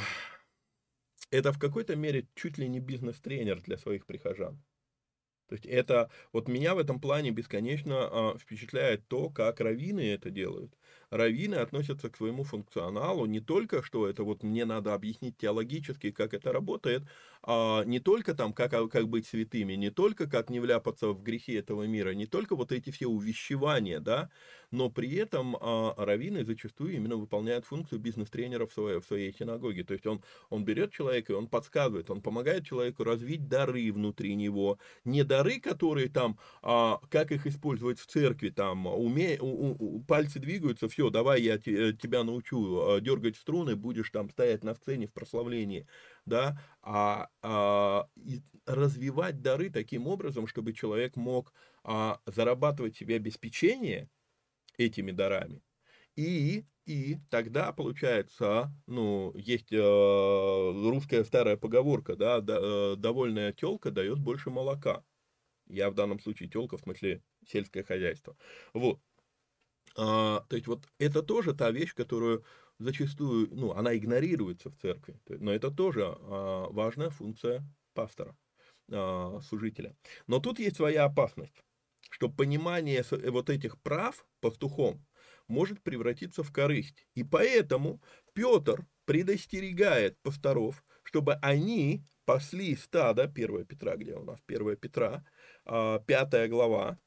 [1.30, 4.62] это в какой-то мере чуть ли не бизнес-тренер для своих прихожан.
[5.48, 10.30] То есть это, вот меня в этом плане бесконечно а, впечатляет то, как раввины это
[10.30, 10.74] делают
[11.12, 16.32] раввины относятся к своему функционалу не только, что это вот мне надо объяснить теологически, как
[16.32, 17.02] это работает,
[17.42, 21.52] а не только там, как, как быть святыми, не только как не вляпаться в грехи
[21.52, 24.30] этого мира, не только вот эти все увещевания, да,
[24.70, 29.84] но при этом а, раввины зачастую именно выполняют функцию бизнес-тренера в своей, в своей синагоге.
[29.84, 34.34] То есть он, он берет человека и он подсказывает, он помогает человеку развить дары внутри
[34.34, 34.78] него.
[35.04, 40.38] Не дары, которые там, а, как их использовать в церкви, там, уме, у, у, пальцы
[40.38, 45.06] двигаются, все, давай я те, тебя научу а, дергать струны, будешь там стоять на сцене
[45.06, 45.86] в прославлении,
[46.26, 48.08] да, а, а
[48.66, 51.52] развивать дары таким образом, чтобы человек мог
[51.84, 54.08] а, зарабатывать себе обеспечение,
[54.78, 55.62] этими дарами.
[56.16, 64.18] И, и тогда получается, ну, есть э, русская старая поговорка, да э, довольная телка дает
[64.18, 65.04] больше молока.
[65.68, 68.36] Я в данном случае телка, в смысле сельское хозяйство.
[68.74, 69.00] Вот.
[69.96, 72.44] А, то есть вот это тоже та вещь, которую
[72.78, 75.20] зачастую, ну, она игнорируется в церкви.
[75.28, 77.62] Но это тоже а, важная функция
[77.94, 78.36] пастора,
[78.90, 79.94] а, служителя.
[80.26, 81.62] Но тут есть своя опасность
[82.12, 85.04] что понимание э, вот этих прав пастухом
[85.48, 87.06] может превратиться в корысть.
[87.14, 88.00] И поэтому
[88.34, 95.24] Петр предостерегает пасторов, чтобы они пасли стадо, 1 Петра, где у нас 1 Петра,
[95.64, 96.98] 5 а, глава,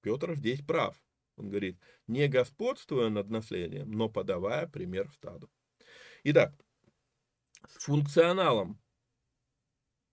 [0.00, 0.96] Петр здесь прав.
[1.36, 5.50] Он говорит, не господствуя над наследием, но подавая пример стаду.
[6.24, 6.54] Итак,
[7.68, 8.80] с функционалом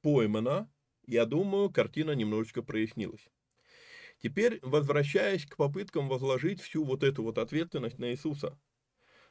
[0.02, 0.72] поймано,
[1.06, 3.30] я думаю, картина немножечко прояснилась.
[4.20, 8.60] Теперь, возвращаясь к попыткам возложить всю вот эту вот ответственность на Иисуса,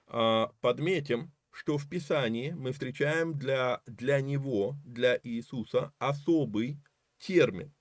[0.07, 6.79] а, подметим, что в Писании мы встречаем для, для Него, для Иисуса, особый
[7.19, 7.75] термин,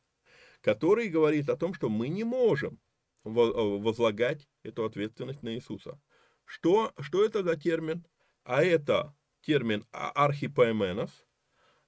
[0.62, 2.80] который говорит о том, что мы не можем
[3.24, 6.02] э, возлагать эту ответственность на Иисуса.
[6.44, 8.04] Что, что это за термин?
[8.46, 11.12] А это термин архипоэменос,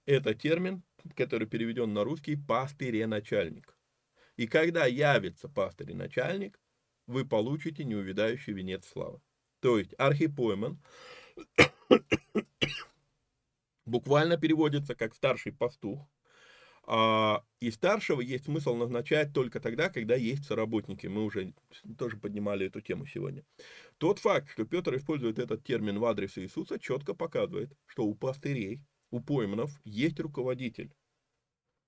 [0.06, 0.84] это термин,
[1.16, 3.76] который переведен на русский пастырь начальник.
[4.36, 6.60] И когда явится пастырь начальник,
[7.08, 9.22] вы получите неувидающий венец славы.
[9.60, 10.80] То есть архипоэмен
[13.86, 16.08] буквально переводится как старший пастух.
[16.92, 21.08] А, и старшего есть смысл назначать только тогда, когда есть соработники.
[21.08, 21.54] Мы уже
[21.98, 23.46] тоже поднимали эту тему сегодня.
[23.98, 28.82] Тот факт, что Петр использует этот термин в адрес Иисуса, четко показывает, что у пастырей,
[29.12, 30.92] у пойманов есть руководитель,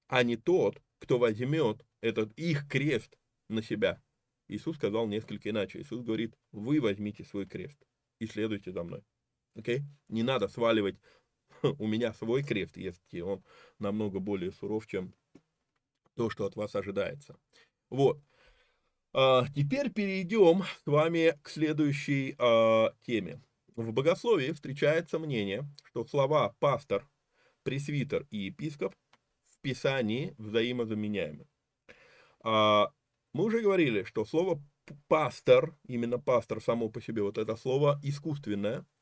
[0.07, 3.17] а не тот, кто возьмет этот их крест
[3.49, 4.01] на себя.
[4.47, 5.81] Иисус сказал несколько иначе.
[5.81, 7.79] Иисус говорит, вы возьмите свой крест
[8.19, 9.03] и следуйте за мной.
[9.55, 9.83] Окей?
[10.09, 10.97] Не надо сваливать
[11.79, 13.43] у меня свой крест, если он
[13.79, 15.13] намного более суров, чем
[16.15, 17.37] то, что от вас ожидается.
[17.89, 18.21] Вот.
[19.13, 23.41] А, теперь перейдем с вами к следующей а, теме.
[23.75, 27.07] В богословии встречается мнение, что слова пастор,
[27.63, 28.93] пресвитер и епископ
[29.49, 31.47] в Писании взаимозаменяемы.
[32.43, 32.91] А,
[33.33, 34.61] мы уже говорили, что слово
[35.07, 38.85] пастор, именно пастор само по себе, вот это слово искусственное–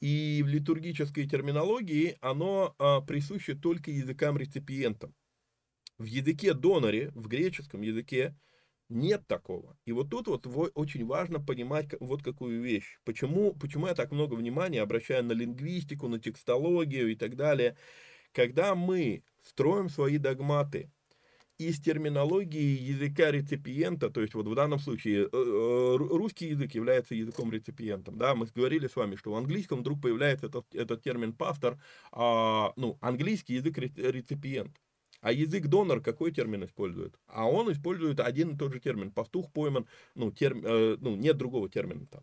[0.00, 5.14] и в литургической терминологии оно а, присуще только языкам-реципиентам.
[5.98, 8.34] В языке доноре, в греческом языке,
[8.88, 9.76] нет такого.
[9.84, 12.98] И вот тут вот очень важно понимать вот какую вещь.
[13.04, 17.76] Почему, почему я так много внимания обращаю на лингвистику, на текстологию и так далее.
[18.32, 20.90] Когда мы строим свои догматы
[21.60, 27.14] из терминологии языка реципиента, то есть вот в данном случае э, э, русский язык является
[27.14, 31.34] языком реципиентом, да, мы говорили с вами, что в английском вдруг появляется этот, этот термин
[31.34, 31.78] пастор,
[32.12, 34.74] а, ну, английский язык реципиент,
[35.20, 37.18] а язык донор какой термин использует?
[37.26, 41.36] А он использует один и тот же термин, пастух, пойман, ну, терм, э, ну нет
[41.36, 42.22] другого термина там.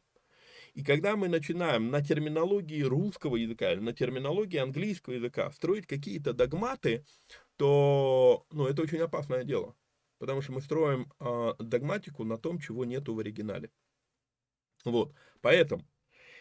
[0.78, 6.34] И когда мы начинаем на терминологии русского языка или на терминологии английского языка строить какие-то
[6.34, 7.04] догматы,
[7.56, 9.76] то ну, это очень опасное дело.
[10.20, 13.72] Потому что мы строим э, догматику на том, чего нету в оригинале.
[14.86, 15.16] Вот.
[15.42, 15.84] Поэтому,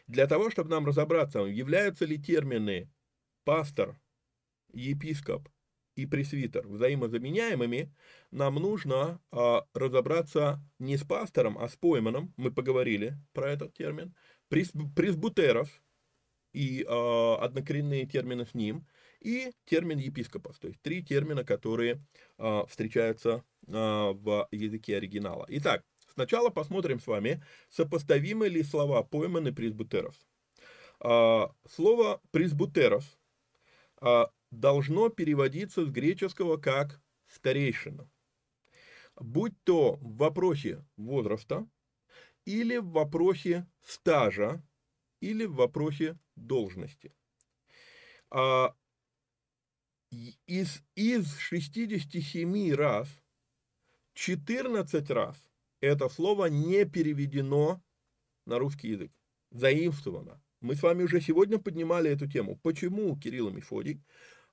[0.07, 2.91] для того, чтобы нам разобраться, являются ли термины
[3.45, 3.99] пастор,
[4.71, 5.49] епископ
[5.97, 7.93] и пресвитер взаимозаменяемыми,
[8.31, 12.33] нам нужно э, разобраться не с пастором, а с пойманом.
[12.37, 14.15] Мы поговорили про этот термин.
[14.49, 15.83] Прес, пресбутеров
[16.53, 18.87] и э, однокоренные термины с ним–
[19.21, 22.01] и термин епископос, то есть три термина, которые
[22.39, 25.47] а, встречаются а, в языке оригинала.
[25.49, 25.83] Итак,
[26.17, 30.27] Сначала посмотрим с вами, сопоставимы ли слова пойманы пресбутерос.
[30.99, 33.19] А, слово пресбутерос
[34.01, 38.09] а, должно переводиться с греческого как старейшина.
[39.17, 41.69] Будь то в вопросе возраста,
[42.45, 44.63] или в вопросе стажа,
[45.21, 47.13] или в вопросе должности.
[48.31, 48.75] А,
[50.47, 53.09] из, из 67 раз
[54.15, 55.37] 14 раз
[55.81, 57.83] это слово не переведено
[58.47, 59.13] на русский язык,
[59.51, 60.41] заимствовано.
[60.61, 62.59] Мы с вами уже сегодня поднимали эту тему.
[62.63, 64.03] Почему Кирилл и Мефодий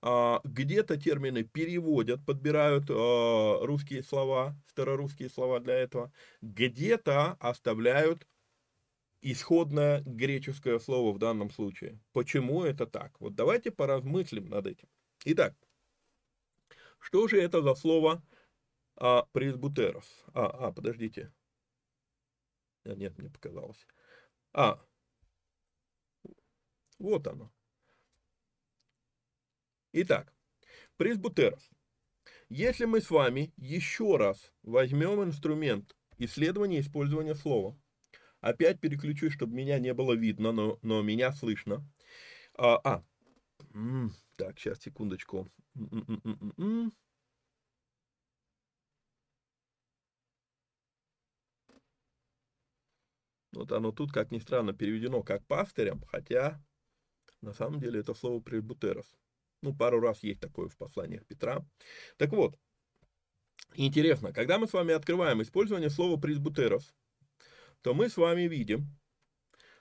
[0.04, 8.28] где-то термины переводят, подбирают а, русские слова, старорусские слова для этого, где-то оставляют
[9.22, 12.02] исходное греческое слово в данном случае.
[12.12, 13.18] Почему это так?
[13.22, 14.90] Вот давайте поразмыслим над этим.
[15.24, 15.56] Итак,
[17.00, 18.22] что же это за слово
[18.98, 20.26] а, пресбутерос?
[20.34, 21.32] А, а, подождите.
[22.84, 23.88] А, нет, мне показалось.
[24.52, 24.86] А,
[27.00, 27.50] вот оно.
[29.96, 30.34] Итак,
[30.98, 31.70] пресбутерос.
[32.50, 37.80] Если мы с вами еще раз возьмем инструмент исследования использования слова,
[38.42, 41.88] опять переключусь, чтобы меня не было видно, но, но меня слышно.
[42.56, 43.04] А, а,
[44.36, 45.48] так, сейчас, секундочку.
[53.52, 56.60] Вот оно тут, как ни странно, переведено как пастырем, хотя
[57.42, 59.06] на самом деле это слово пресбутерос.
[59.64, 61.66] Ну, пару раз есть такое в посланиях Петра.
[62.18, 62.60] Так вот,
[63.76, 66.94] интересно, когда мы с вами открываем использование слова пресбутерос,
[67.82, 68.94] то мы с вами видим,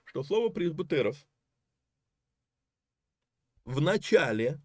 [0.05, 1.27] что слово пресбутерос
[3.65, 4.61] в начале,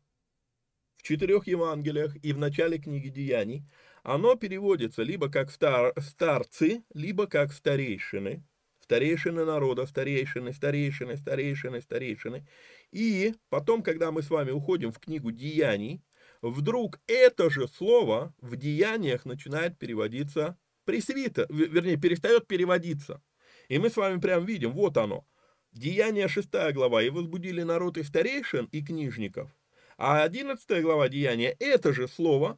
[0.97, 3.67] в четырех Евангелиях и в начале книги Деяний,
[4.03, 8.45] оно переводится либо как стар, старцы, либо как старейшины,
[8.87, 12.47] старейшины народа, старейшины, старейшины, старейшины, старейшины.
[12.93, 16.01] И потом, когда мы с вами уходим в книгу Деяний,
[16.41, 23.21] вдруг это же слово в Деяниях начинает переводиться пресвитер, вернее, перестает переводиться.
[23.67, 25.27] И мы с вами прям видим, вот оно–
[25.73, 29.51] Деяния 6 глава, и возбудили народ и старейшин, и книжников.
[29.97, 32.57] А 11 глава Деяния, это же слово,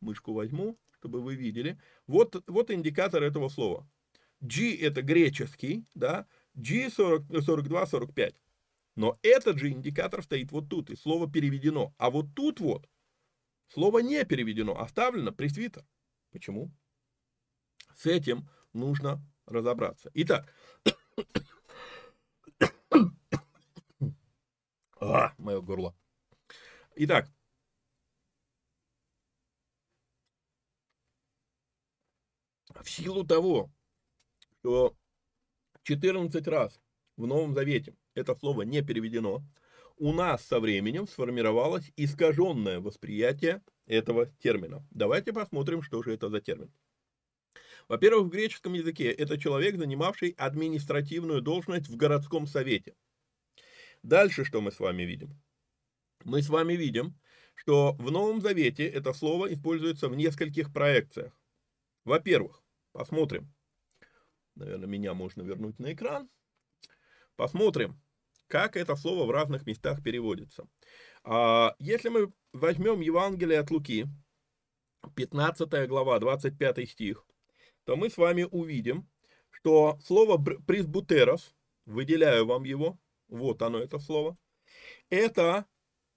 [0.00, 3.86] мышку возьму, чтобы вы видели, вот, вот индикатор этого слова.
[4.40, 8.34] G это греческий, да, G 42-45.
[8.96, 11.94] Но этот же индикатор стоит вот тут, и слово переведено.
[11.98, 12.88] А вот тут вот
[13.68, 15.84] слово не переведено, оставлено пресвитер.
[16.30, 16.70] Почему?
[17.94, 20.10] С этим нужно разобраться.
[20.14, 20.52] Итак,
[25.00, 25.94] а, мое горло.
[26.96, 27.30] Итак.
[32.80, 33.70] В силу того,
[34.66, 34.96] что
[35.84, 36.80] 14 раз
[37.16, 39.44] в Новом Завете это слово не переведено,
[39.96, 44.84] у нас со временем сформировалось искаженное восприятие этого термина.
[44.90, 46.72] Давайте посмотрим, что же это за термин.
[47.86, 52.96] Во-первых, в греческом языке это человек, занимавший административную должность в городском совете.
[54.02, 55.40] Дальше что мы с вами видим?
[56.24, 57.16] Мы с вами видим,
[57.54, 61.32] что в Новом Завете это слово используется в нескольких проекциях.
[62.04, 63.55] Во-первых, посмотрим.
[64.56, 66.28] Наверное, меня можно вернуть на экран.
[67.36, 68.00] Посмотрим,
[68.48, 70.66] как это слово в разных местах переводится.
[71.24, 74.06] А, если мы возьмем Евангелие от Луки,
[75.14, 77.26] 15 глава, 25 стих,
[77.84, 79.08] то мы с вами увидим,
[79.50, 81.54] что слово пресбутерос,
[81.84, 82.98] выделяю вам его,
[83.28, 84.36] вот оно это слово,
[85.10, 85.66] это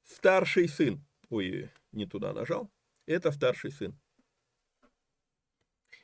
[0.03, 1.05] старший сын.
[1.29, 2.71] Ой, не туда нажал.
[3.05, 3.99] Это старший сын.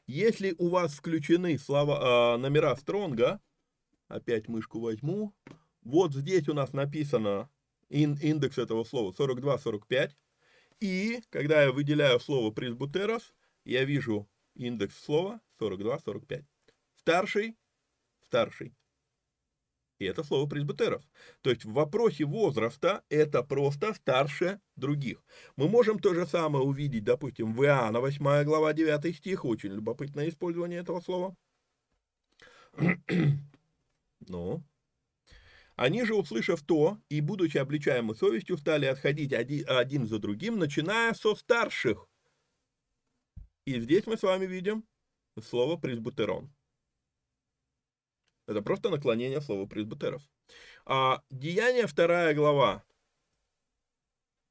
[0.07, 3.41] Если у вас включены слова, э, номера Стронга,
[4.07, 5.33] опять мышку возьму,
[5.81, 7.49] вот здесь у нас написано
[7.89, 10.11] ин, индекс этого слова 42-45,
[10.79, 13.33] и когда я выделяю слово пресбутерос,
[13.63, 16.45] я вижу индекс слова 42-45.
[16.97, 17.57] Старший,
[18.21, 18.75] старший.
[19.99, 21.03] И это слово пресбитеров.
[21.41, 25.23] То есть в вопросе возраста это просто старше других.
[25.55, 29.45] Мы можем то же самое увидеть, допустим, в Иоанна 8 глава 9 стих.
[29.45, 31.35] Очень любопытное использование этого слова.
[34.27, 34.63] Ну,
[35.75, 41.13] они же, услышав то, и будучи обличаемы совестью, стали отходить один, один за другим, начиная
[41.13, 42.07] со старших.
[43.65, 44.85] И здесь мы с вами видим
[45.41, 46.54] слово пресбутерон.
[48.47, 50.21] Это просто наклонение слова пресбутеров.
[50.85, 52.83] А Деяние 2 глава,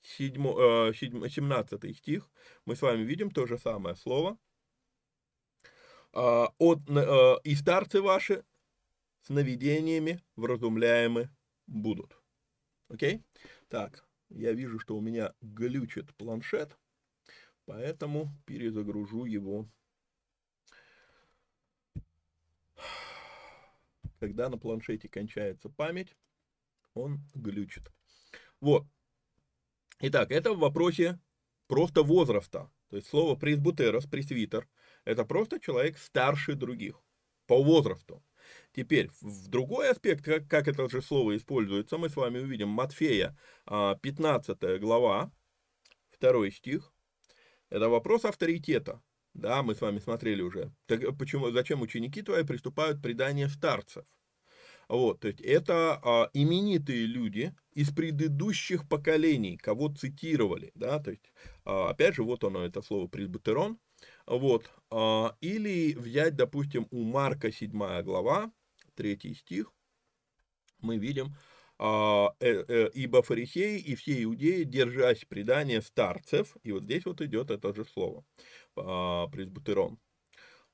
[0.02, 2.30] 7, 17 э, стих,
[2.66, 4.38] мы с вами видим то же самое слово.
[6.12, 8.44] а, от, а, и старцы ваши
[9.22, 11.30] сновидениями вразумляемы
[11.66, 12.16] будут.
[12.88, 13.22] Окей?
[13.68, 16.78] Так, я вижу, что у меня глючит планшет,
[17.64, 19.68] поэтому перезагружу его.
[24.24, 26.16] Когда на планшете кончается память,
[26.94, 27.92] он глючит.
[28.59, 28.86] Вот.
[30.01, 31.20] Итак, это в вопросе
[31.66, 32.70] просто возраста.
[32.88, 34.66] То есть слово пресбутерос, пресвитер,
[35.05, 37.02] это просто человек старше других
[37.46, 38.24] по возрасту.
[38.72, 43.36] Теперь, в другой аспект, как, как это же слово используется, мы с вами увидим Матфея,
[43.66, 45.30] 15 а, глава,
[46.18, 46.94] 2 стих.
[47.68, 49.02] Это вопрос авторитета.
[49.34, 50.72] Да, мы с вами смотрели уже.
[50.86, 54.06] Так почему, зачем ученики твои приступают к преданию старцев?
[54.89, 61.32] Вот, то есть это а, именитые люди из предыдущих поколений, кого цитировали, да, то есть,
[61.65, 63.78] а, опять же, вот оно, это слово пресбутерон,
[64.27, 68.52] вот, а, или взять, допустим, у Марка 7 глава,
[68.94, 69.73] 3 стих,
[70.81, 71.35] мы видим,
[71.78, 77.20] а, э, э, ибо фарисеи и все иудеи, держась предания старцев, и вот здесь вот
[77.20, 78.24] идет это же слово,
[78.77, 79.98] а, пресбутерон,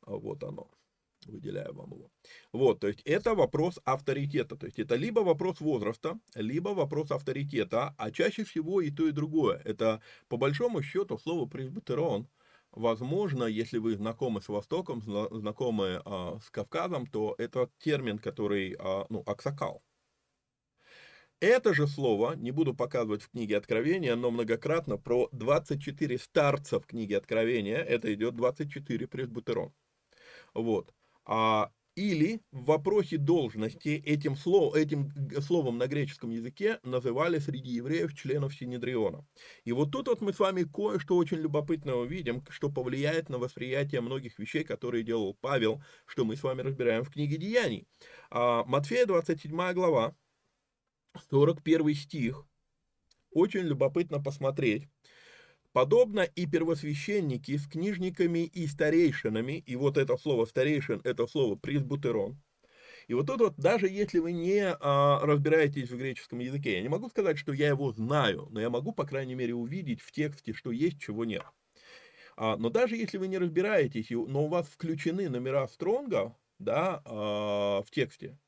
[0.03, 0.71] вот оно
[1.31, 2.11] выделяю вам его.
[2.53, 7.95] Вот, то есть это вопрос авторитета, то есть это либо вопрос возраста, либо вопрос авторитета,
[7.97, 9.63] а чаще всего и то, и другое.
[9.65, 12.29] Это по большому счету слово пресбитерон,
[12.73, 19.07] возможно, если вы знакомы с Востоком, знакомы а, с Кавказом, то это термин, который, а,
[19.09, 19.83] ну, аксакал.
[21.41, 26.87] Это же слово, не буду показывать в книге Откровения, но многократно про 24 старца в
[26.87, 29.73] книге Откровения, это идет 24 пресбутерон.
[30.53, 30.93] Вот.
[31.25, 38.15] А, или в вопросе должности этим, слов, этим словом на греческом языке называли среди евреев
[38.15, 39.27] членов Синедриона.
[39.65, 44.01] И вот тут вот мы с вами кое-что очень любопытного видим, что повлияет на восприятие
[44.01, 47.87] многих вещей, которые делал Павел, что мы с вами разбираем в книге Деяний.
[48.31, 50.15] А, Матфея 27 глава,
[51.31, 52.47] 41 стих.
[53.33, 54.89] Очень любопытно посмотреть.
[55.73, 62.41] Подобно и первосвященники с книжниками и старейшинами, и вот это слово старейшин, это слово пресбутерон.
[63.07, 66.89] И вот тут вот, даже если вы не а, разбираетесь в греческом языке, я не
[66.89, 70.53] могу сказать, что я его знаю, но я могу, по крайней мере, увидеть в тексте,
[70.53, 71.45] что есть, чего нет.
[72.37, 77.83] А, но даже если вы не разбираетесь, но у вас включены номера Стронга, да, а,
[77.83, 78.39] в тексте,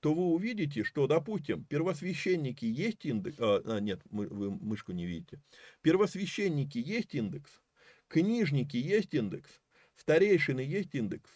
[0.00, 5.06] то вы увидите, что, допустим, первосвященники есть индекс, а, а, нет, мы, вы мышку не
[5.06, 5.40] видите,
[5.82, 7.60] первосвященники есть индекс,
[8.08, 9.60] книжники есть индекс,
[9.96, 11.30] старейшины есть индекс,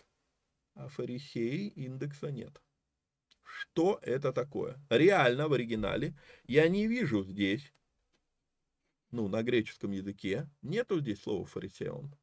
[0.74, 2.60] а фарисеи индекса нет.
[3.42, 4.80] Что это такое?
[4.88, 7.72] Реально в оригинале я не вижу здесь,
[9.10, 12.16] ну, на греческом языке, нету здесь слова фарисеон.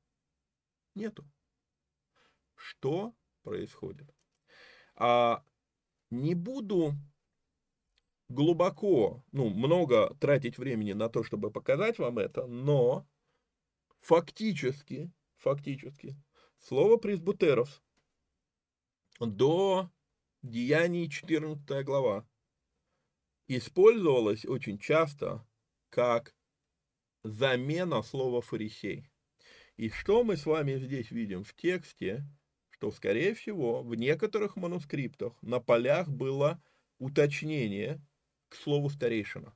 [0.95, 1.23] Нету.
[2.55, 4.13] Что происходит?
[4.95, 5.43] А
[6.11, 6.93] не буду
[8.29, 13.07] глубоко, ну, много тратить времени на то, чтобы показать вам это, но
[13.99, 16.15] фактически, фактически,
[16.59, 17.81] слово пресбутеров
[19.19, 19.89] до
[20.41, 22.27] Деяний 14 глава
[23.47, 25.45] использовалось очень часто
[25.89, 26.35] как
[27.23, 29.11] замена слова фарисей.
[29.77, 32.25] И что мы с вами здесь видим в тексте?
[32.81, 36.59] Что, скорее всего, в некоторых манускриптах на полях было
[36.97, 38.01] уточнение
[38.49, 39.55] к слову старейшина.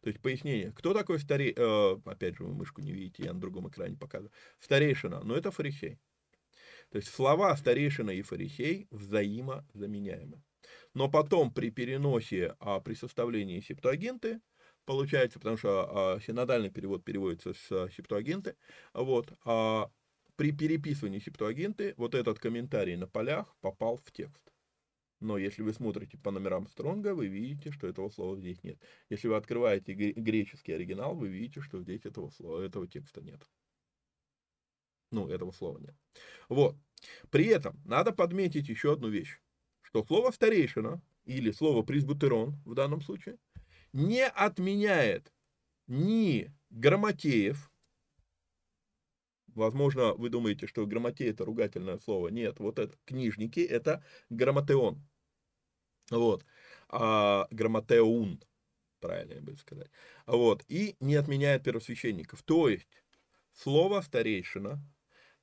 [0.00, 1.54] То есть пояснение, кто такой старей...
[1.56, 4.32] Э, опять же, вы мышку не видите, я на другом экране показываю.
[4.58, 6.00] Старейшина, но это фарисей.
[6.90, 10.42] То есть слова старейшина и фарисей взаимозаменяемы.
[10.92, 14.40] Но потом при переносе, а, при составлении септуагинты,
[14.86, 18.56] получается, потому что а, синодальный перевод переводится с а, септуагинты,
[18.92, 19.88] вот, а,
[20.36, 24.42] при переписывании септуагинты вот этот комментарий на полях попал в текст.
[25.20, 28.78] Но если вы смотрите по номерам Стронга, вы видите, что этого слова здесь нет.
[29.08, 33.40] Если вы открываете греческий оригинал, вы видите, что здесь этого слова, этого текста нет.
[35.10, 35.94] Ну, этого слова нет.
[36.48, 36.76] Вот.
[37.30, 39.40] При этом надо подметить еще одну вещь,
[39.80, 43.38] что слово старейшина или слово пресбутерон в данном случае
[43.92, 45.32] не отменяет
[45.86, 47.70] ни грамотеев,
[49.56, 52.28] Возможно, вы думаете, что грамотей это ругательное слово.
[52.28, 55.02] Нет, вот это книжники это грамотеон.
[56.10, 56.44] Вот.
[56.88, 58.40] А, грамотеун,
[59.00, 59.90] правильно бы сказать.
[60.26, 60.64] Вот.
[60.68, 62.42] И не отменяет первосвященников.
[62.42, 62.88] То есть,
[63.52, 64.80] слово старейшина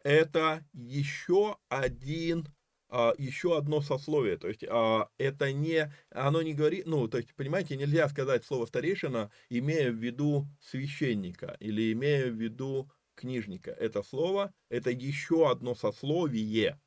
[0.03, 2.47] это еще один
[2.95, 7.33] а, еще одно сословие, то есть а, это не, оно не говорит, ну, то есть,
[7.33, 13.71] понимаете, нельзя сказать слово старейшина, имея в виду священника или имея в виду книжника.
[13.71, 16.79] Это слово, это еще одно сословие.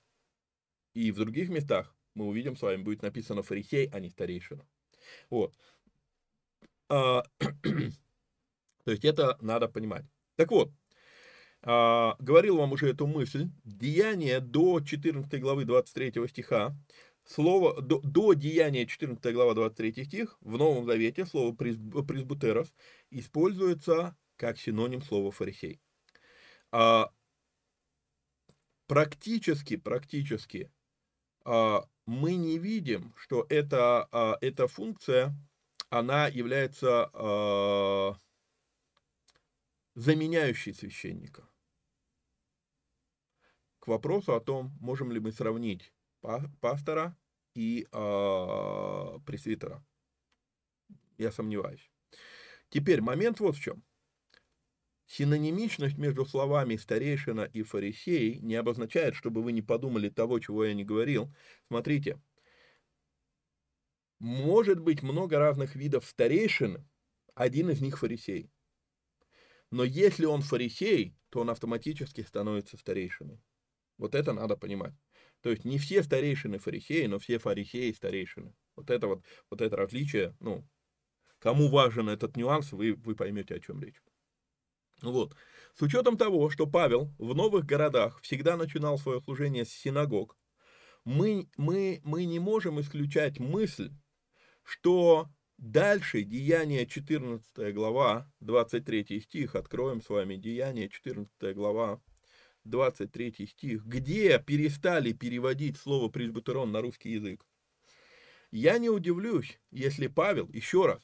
[0.94, 4.66] И в других местах мы увидим с вами, будет написано фарисей, а не старейшина.
[5.30, 5.54] Вот.
[6.88, 7.22] А,
[7.62, 10.04] то есть это надо понимать.
[10.36, 10.70] Так вот,
[11.62, 13.48] а, говорил вам уже эту мысль.
[13.64, 16.76] Деяние до 14 главы 23 стиха.
[17.24, 22.72] Слово до, до деяния 14 глава 23 стих в Новом Завете слово пресбутерос
[23.10, 25.80] используется как синоним слова фарисей.
[26.78, 27.10] А,
[28.86, 30.70] практически, практически
[31.46, 35.34] а, мы не видим, что эта, а, эта функция,
[35.88, 38.20] она является а,
[39.94, 41.48] заменяющей священника
[43.78, 45.94] к вопросу о том, можем ли мы сравнить
[46.60, 47.16] пастора
[47.54, 49.82] и э, пресвитера.
[51.16, 51.90] Я сомневаюсь.
[52.68, 53.82] Теперь момент вот в чем.
[55.06, 60.74] Синонимичность между словами старейшина и фарисей не обозначает, чтобы вы не подумали того, чего я
[60.74, 61.32] не говорил.
[61.68, 62.20] Смотрите,
[64.18, 66.84] может быть много разных видов старейшин,
[67.34, 68.50] один из них фарисей.
[69.70, 73.40] Но если он фарисей, то он автоматически становится старейшиной.
[73.98, 74.94] Вот это надо понимать.
[75.40, 78.54] То есть не все старейшины фарисеи, но все фарисеи старейшины.
[78.74, 80.68] Вот это вот, вот это различие, ну,
[81.38, 84.02] кому важен этот нюанс, вы, вы поймете, о чем речь.
[85.02, 85.34] Вот.
[85.74, 90.36] С учетом того, что Павел в новых городах всегда начинал свое служение с синагог,
[91.04, 93.92] мы, мы, мы не можем исключать мысль,
[94.62, 95.28] что
[95.58, 102.00] дальше Деяние 14 глава, 23 стих, откроем с вами Деяние 14 глава,
[102.64, 107.44] 23 стих, где перестали переводить слово пресбитерон на русский язык.
[108.50, 111.02] Я не удивлюсь, если Павел, еще раз,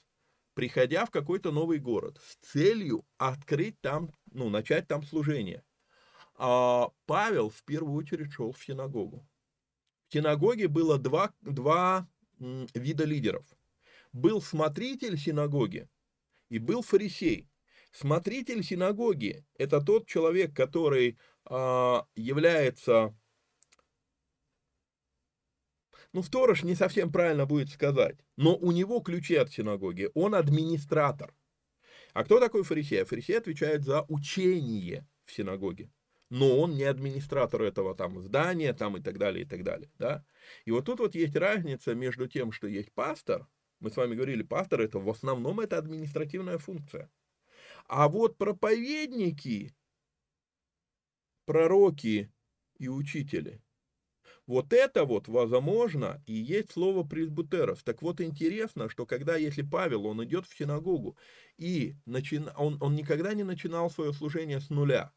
[0.55, 5.65] приходя в какой-то новый город с целью открыть там, ну, начать там служение,
[6.35, 9.27] а Павел в первую очередь шел в синагогу.
[10.09, 12.09] В синагоге было два, два
[12.39, 13.47] вида лидеров.
[14.13, 15.89] Был смотритель синагоги
[16.51, 17.49] и был фарисей.
[17.93, 23.15] Смотритель синагоги– это тот человек, который а, является,
[26.13, 31.35] ну, сторож не совсем правильно будет сказать, но у него ключи от синагоги, он администратор.
[32.13, 33.05] А кто такой фарисей?
[33.05, 35.91] Фарисей отвечает за учение в синагоге.
[36.29, 39.91] Но он не администратор этого там здания там, и так далее, и так далее.
[39.99, 40.25] Да?
[40.65, 43.47] И вот тут вот есть разница между тем, что есть пастор,
[43.81, 47.11] мы с вами говорили, пастор это в основном это административная функция.
[47.87, 49.75] А вот проповедники
[51.45, 52.33] пророки
[52.79, 53.61] и учители.
[54.47, 57.83] Вот это вот возможно и есть слово пресбутерос.
[57.85, 61.17] Так вот интересно, что когда, если Павел, он идет в синагогу,
[61.59, 62.41] и начи...
[62.57, 65.13] он, он никогда не начинал свое служение с нуля,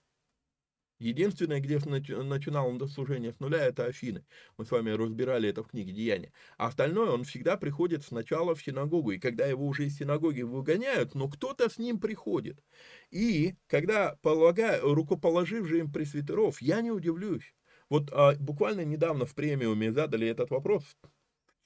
[1.00, 4.26] Единственное, где начинал он служение с нуля, это Афины.
[4.58, 6.32] Мы с вами разбирали это в книге Деяния.
[6.58, 9.12] А остальное он всегда приходит сначала в синагогу.
[9.12, 12.64] И когда его уже из синагоги выгоняют, но кто-то с ним приходит.
[13.12, 17.54] И когда, полагаю, рукоположив же им пресвитеров, я не удивлюсь.
[17.90, 20.84] Вот а, буквально недавно в премиуме задали этот вопрос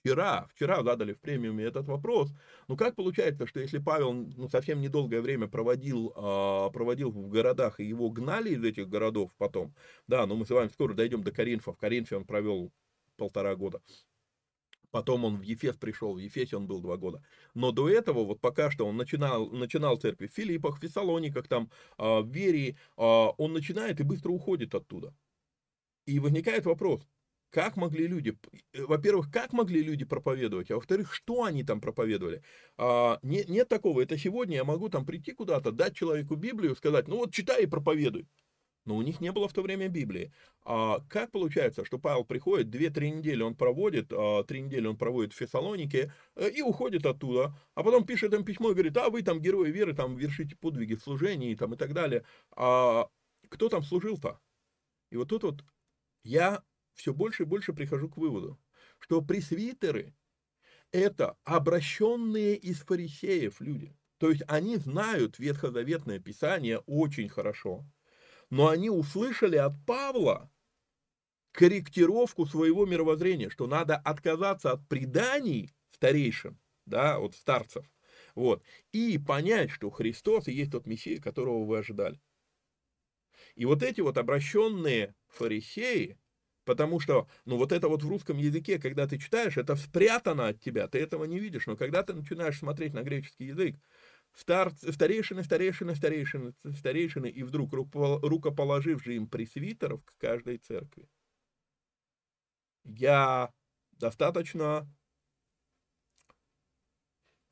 [0.02, 2.32] вчера, вчера задали в премиуме этот вопрос.
[2.68, 7.80] Ну как получается, что если Павел ну, совсем недолгое время проводил, а, проводил в городах,
[7.80, 9.74] и его гнали из этих городов потом,
[10.08, 12.72] да, но мы с вами скоро дойдем до Коринфа, в Коринфе он провел
[13.18, 13.82] полтора года,
[14.92, 17.22] Потом он в Ефес пришел, в Ефесе он был два года.
[17.54, 21.70] Но до этого, вот пока что он начинал, начинал церкви в Филиппах, в Фессалониках, там,
[21.98, 25.14] а, в Верии, а, он начинает и быстро уходит оттуда.
[26.10, 27.02] И возникает вопрос,
[27.52, 28.36] как могли люди,
[28.74, 32.42] э, во-первых, как могли люди проповедовать, а во-вторых, что они там проповедовали?
[32.78, 37.08] А, не, нет такого, это сегодня я могу там прийти куда-то, дать человеку Библию, сказать,
[37.08, 38.28] ну вот читай и проповедуй.
[38.86, 40.32] Но у них не было в то время Библии.
[40.64, 45.34] А как получается, что Павел приходит, 2-3 недели он проводит, а, 3 недели он проводит
[45.34, 49.22] в Фессалонике э, и уходит оттуда, а потом пишет им письмо и говорит, а вы
[49.22, 52.24] там герои веры, там вершите подвиги в служении там, и так далее.
[52.56, 53.08] А
[53.50, 54.40] кто там служил-то?
[55.12, 55.64] И вот тут вот
[56.30, 58.60] я все больше и больше прихожу к выводу,
[59.00, 60.14] что пресвитеры–
[60.92, 63.98] это обращенные из фарисеев люди.
[64.20, 67.84] То есть они знают ветхозаветное писание очень хорошо,
[68.52, 70.52] но они услышали от Павла
[71.52, 77.90] корректировку своего мировоззрения, что надо отказаться от преданий старейшин, да, от старцев,
[78.36, 78.62] вот,
[78.92, 82.22] и понять, что Христос и есть тот Мессия, которого вы ожидали.
[83.60, 86.18] И вот эти вот обращенные фарисеи,
[86.66, 90.62] Потому что, ну, вот это вот в русском языке, когда ты читаешь, это спрятано от
[90.62, 91.66] тебя, ты этого не видишь.
[91.66, 93.76] Но когда ты начинаешь смотреть на греческий язык,
[94.36, 101.10] стар, старейшины, старейшины, старейшины, старейшины, и вдруг рукоположив же им пресвитеров к каждой церкви.
[102.84, 103.52] я
[103.94, 104.88] достаточно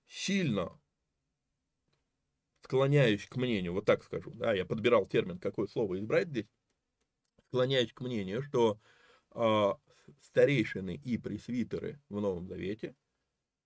[0.05, 0.79] сильно
[2.67, 6.47] склоняюсь к мнению, вот так скажу, да, я подбирал термин, какое слово избрать здесь,
[7.47, 8.77] склоняюсь к мнению, что
[9.33, 9.73] э,
[10.21, 12.93] старейшины и пресвитеры в Новом Завете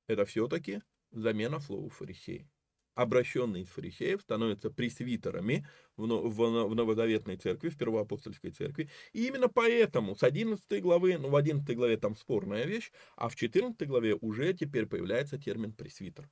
[0.08, 2.48] это все-таки замена слова фарисеи
[2.94, 5.66] обращенные из фарисеев становятся пресвитерами
[5.98, 8.90] в, в, в Новозаветной церкви, в Первоапостольской церкви.
[9.14, 13.36] И именно поэтому с 11 главы, ну в 11 главе там спорная вещь, а в
[13.36, 16.30] 14 главе уже теперь появляется термин пресвитер.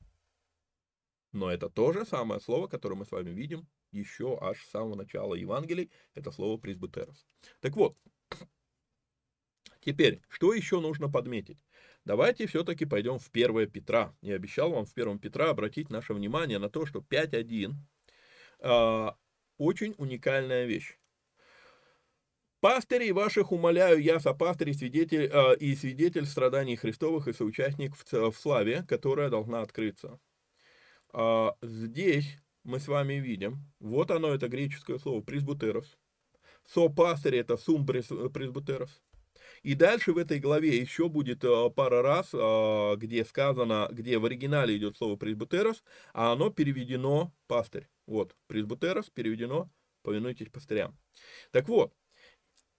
[1.31, 4.95] Но это то же самое слово, которое мы с вами видим еще аж с самого
[4.95, 7.25] начала Евангелий, это слово пресбитерос.
[7.59, 7.97] Так вот,
[9.81, 11.59] теперь, что еще нужно подметить?
[12.05, 14.15] Давайте все-таки пойдем в 1 Петра.
[14.21, 17.73] Я обещал вам в 1 Петра обратить наше внимание на то, что 5.1 э,
[18.61, 19.15] а,
[19.57, 20.97] очень уникальная вещь.
[22.61, 28.37] Пастырей ваших умоляю я, сопастырь свидетель, э, и свидетель страданий Христовых и соучастник в, в
[28.37, 30.19] славе, которая должна открыться.
[31.13, 35.97] Э, здесь мы с вами видим, вот оно, это греческое слово, пресбутерос.
[36.65, 39.01] Сопастырь это сум пресбутерос.
[39.63, 44.25] И дальше в этой главе еще будет э, пара раз, э, где сказано, где в
[44.25, 45.83] оригинале идет слово пресбутерос,
[46.13, 47.89] а оно переведено пастырь.
[48.05, 49.69] Вот, пресбутерос переведено
[50.03, 50.97] повинуйтесь пастырям.
[51.51, 51.93] Так вот,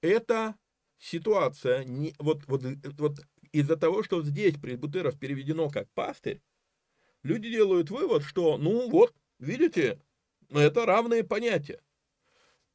[0.00, 0.56] эта
[0.98, 2.62] ситуация, не, вот, вот,
[2.98, 3.20] вот
[3.52, 6.40] из-за того, что здесь пресбутерос переведено как пастырь,
[7.22, 10.00] люди делают вывод, что, ну вот, видите,
[10.50, 11.80] это равные понятия.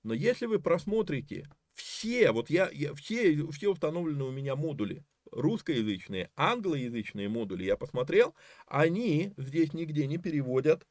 [0.04, 6.30] Но если вы просмотрите все, вот я, я все, все установленные у меня модули, русскоязычные,
[6.36, 8.36] англоязычные модули, я посмотрел,
[8.68, 10.88] они здесь нигде не переводят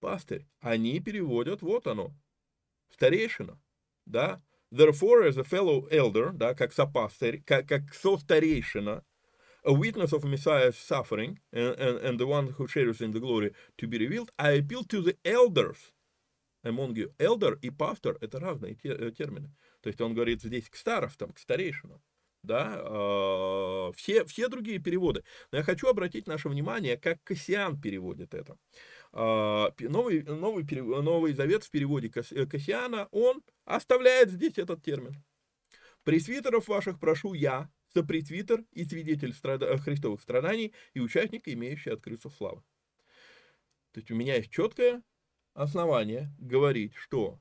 [0.00, 2.14] пастырь, они переводят, вот оно,
[2.90, 3.60] старейшина,
[4.04, 4.42] да,
[4.72, 9.04] therefore as a fellow elder, да, как сопастырь, как, как со-старейшина,
[9.66, 13.52] a witness of Messiah's suffering and, and, and the one who shares in the glory
[13.78, 15.92] to be revealed, I appeal to the elders,
[16.64, 17.12] among you.
[17.18, 19.50] Elder и пастор– это разные э, термины.
[19.82, 22.00] То есть он говорит здесь к старостам, к старейшинам.
[22.42, 25.24] Да, э, все, все другие переводы.
[25.50, 28.56] Но я хочу обратить наше внимание, как Кассиан переводит это.
[29.12, 35.24] Э, новый, новый, новый Завет в переводе э, Кассиана, он оставляет здесь этот термин.
[36.04, 39.78] Пресвитеров ваших прошу я, сопресвитер и свидетель страда...
[39.78, 42.62] христовых страданий и участник, имеющий открыться славы.
[43.92, 45.02] То есть у меня есть четкое
[45.54, 47.40] основания говорить, что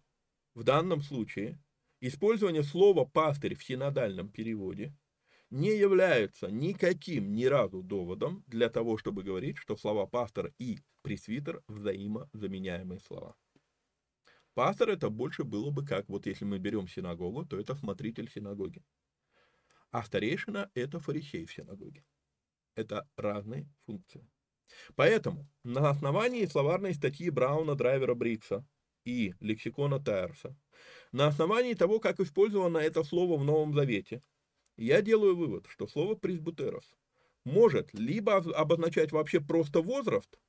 [0.54, 1.60] в данном случае
[2.00, 4.94] использование слова «пастырь» в синодальном переводе
[5.50, 11.62] не является никаким ни разу доводом для того, чтобы говорить, что слова «пастор» и «пресвитер»
[11.68, 13.36] взаимозаменяемые слова.
[14.54, 18.82] Пастор это больше было бы как, вот если мы берем синагогу, то это смотритель синагоги.
[19.92, 22.04] А старейшина это фарисей в синагоге.
[22.76, 24.28] Это разные функции.
[24.96, 28.66] Поэтому на основании словарной статьи Брауна Драйвера Брикса
[29.06, 30.56] и лексикона Тайерса,
[31.12, 34.22] на основании того, как использовано это слово в Новом Завете,
[34.78, 36.96] я делаю вывод, что слово пресбутерос
[37.46, 40.40] может либо обозначать вообще просто возраст,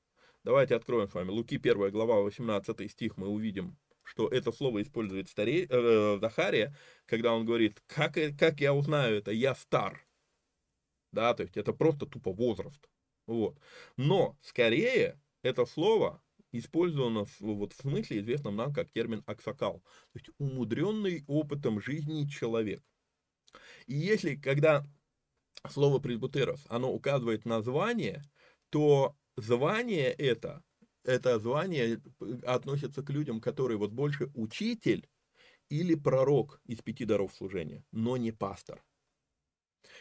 [0.42, 3.76] давайте откроем с вами Луки 1 глава 18 стих, мы увидим,
[4.06, 6.74] что это слово использует старей, э, Захария,
[7.06, 10.06] когда он говорит, как, как я узнаю это, я стар,
[11.12, 12.88] да, то есть это просто тупо возраст,
[13.26, 13.58] вот.
[13.96, 16.22] Но скорее это слово
[16.52, 19.80] использовано в, вот, в смысле, известном нам как термин аксакал,
[20.12, 22.82] то есть умудренный опытом жизни человек.
[23.86, 24.86] И если, когда
[25.68, 28.22] слово пресбутерос, оно указывает на звание,
[28.70, 30.62] то звание это,
[31.06, 32.00] это звание
[32.44, 35.08] относится к людям, которые вот больше учитель
[35.68, 38.84] или пророк из пяти даров служения, но не пастор.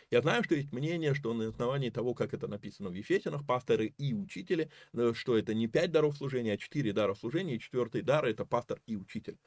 [0.10, 3.94] Я знаю, что есть мнение, что на основании того, как это написано в Ефесянах, пасторы
[3.98, 8.02] и учители, э, что это не пять даров служения, а четыре дара служения, и четвертый
[8.02, 9.38] дар– это пастор и учитель.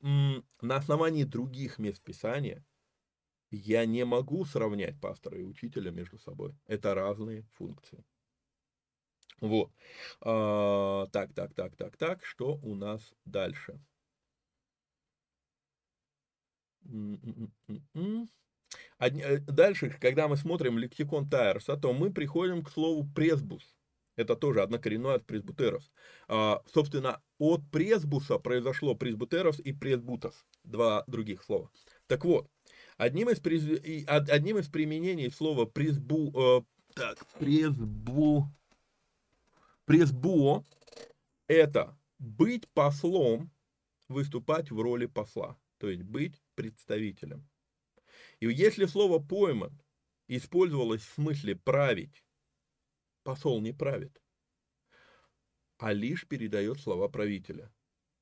[0.00, 2.64] На основании других мест Писания
[3.50, 6.54] я не могу сравнять пастора и учителя между собой.
[6.66, 8.04] Это разные функции.
[9.40, 9.70] Вот.
[10.20, 12.24] А, так, так, так, так, так.
[12.24, 13.80] Что у нас дальше?
[18.98, 23.74] Э, дальше, когда мы смотрим лексикон Тайерса, то мы приходим к слову пресбус.
[24.16, 25.92] Это тоже однокоренное от пресбутерос.
[26.26, 30.44] А, собственно, от пресбуса произошло пресбутерос и пресбутос.
[30.64, 31.70] Два других слова.
[32.08, 32.50] Так вот,
[32.96, 33.38] одним из,
[34.08, 36.62] одним из применений слова пресбу, э,
[36.94, 38.48] так, пресбу,
[39.88, 40.66] пресбуо
[41.46, 43.50] это быть послом,
[44.08, 47.48] выступать в роли посла, то есть быть представителем.
[48.40, 49.80] И если слово «пойман»
[50.26, 52.22] использовалось в смысле «править»,
[53.22, 54.22] посол не правит,
[55.78, 57.72] а лишь передает слова правителя.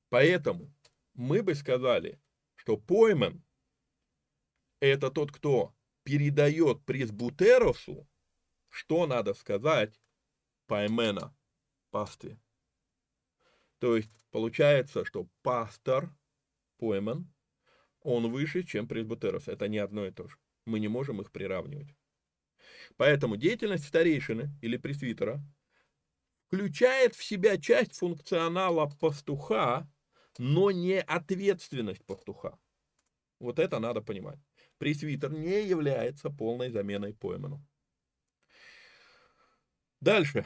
[0.09, 0.73] Поэтому
[1.15, 2.21] мы бы сказали,
[2.55, 3.43] что пойман–
[4.79, 8.07] это тот, кто передает пресбутеросу,
[8.69, 9.99] что надо сказать
[10.67, 11.36] паймена,
[11.97, 12.37] пастве.
[13.79, 16.13] То есть получается, что пастор,
[16.77, 17.27] пойман,
[18.01, 19.47] он выше, чем пресбутерос.
[19.47, 20.37] Это не одно и то же.
[20.65, 21.95] Мы не можем их приравнивать.
[22.97, 25.41] Поэтому деятельность старейшины или пресвитера
[26.45, 29.89] включает в себя часть функционала пастуха,
[30.37, 32.59] но не ответственность пастуха.
[33.39, 34.39] Вот это надо понимать.
[34.77, 37.65] Пресвитер не является полной заменой пойману.
[39.99, 40.45] Дальше.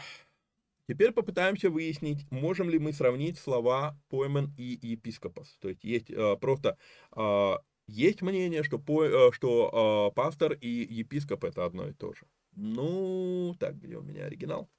[0.92, 5.58] Теперь попытаемся выяснить, можем ли мы сравнить слова пойман и епископос.
[5.62, 6.78] То есть есть э, просто
[7.16, 7.54] э,
[7.88, 12.28] есть мнение, что, по, э, что э, пастор и епископ это одно и то же.
[12.58, 14.70] Ну, так, где у меня оригинал?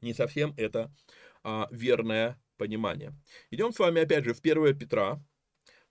[0.00, 0.94] Не совсем это
[1.42, 3.12] а, верное понимание.
[3.50, 5.20] Идем с вами опять же в 1 Петра,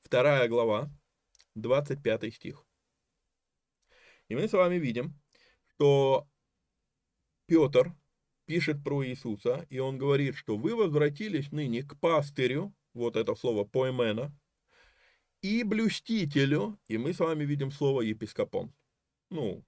[0.09, 0.89] 2 глава,
[1.55, 2.65] 25 стих.
[4.29, 5.19] И мы с вами видим,
[5.67, 6.25] что
[7.47, 7.93] Петр
[8.45, 13.63] пишет про Иисуса, и он говорит, что вы возвратились ныне к пастырю, вот это слово
[13.63, 14.34] поэмена,
[15.41, 18.73] и блюстителю, и мы с вами видим слово епископон.
[19.30, 19.63] Ну,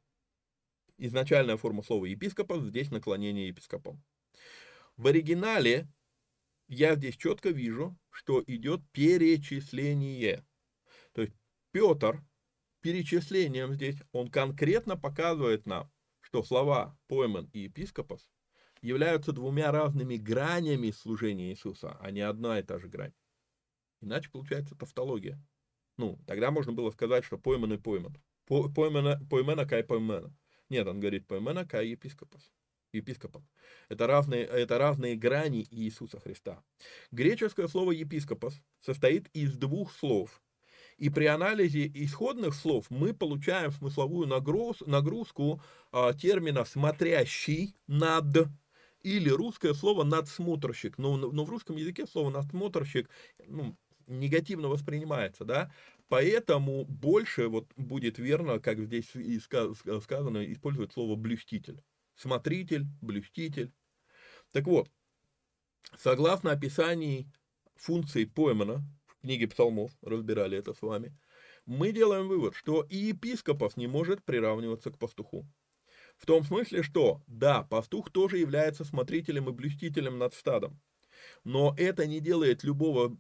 [0.98, 4.02] изначальная форма слова епископос, здесь наклонение епископон.
[4.96, 5.88] В оригинале
[6.68, 10.46] я здесь четко вижу, что идет перечисление.
[11.14, 11.36] То есть
[11.72, 12.24] Петр
[12.82, 15.92] перечислением здесь, он конкретно показывает нам,
[16.22, 18.28] что слова пойман и епископос
[18.82, 23.14] являются двумя разными гранями служения Иисуса, а не одна и та же грань.
[24.02, 25.40] Иначе получается тавтология.
[25.98, 28.16] Ну, тогда можно было сказать, что пойман и пойман.
[28.46, 30.34] Поймана, поймена кай поймена.
[30.70, 32.52] Нет, он говорит поймена кай епископос.
[32.94, 33.48] Епископом.
[33.90, 36.64] Это разные, это разные грани Иисуса Христа.
[37.12, 40.42] Греческое слово епископос состоит из двух слов.
[40.98, 48.48] И при анализе исходных слов мы получаем смысловую нагруз, нагрузку а, термина «смотрящий над»
[49.08, 50.98] или русское слово «надсмотрщик».
[50.98, 53.10] Но, но в русском языке слово «надсмотрщик»
[53.46, 53.78] ну,
[54.08, 55.72] негативно воспринимается, да,
[56.08, 61.82] поэтому больше вот будет верно, как здесь и сказано, использовать слово «блюститель».
[62.16, 63.72] Смотритель, блюститель.
[64.52, 64.90] Так вот,
[65.98, 67.32] согласно описанию
[67.76, 71.16] функции Поймана в книге псалмов, разбирали это с вами,
[71.66, 75.46] мы делаем вывод, что и епископов не может приравниваться к пастуху.
[76.18, 80.82] В том смысле, что, да, пастух тоже является смотрителем и блюстителем над стадом,
[81.44, 83.18] но это не делает любого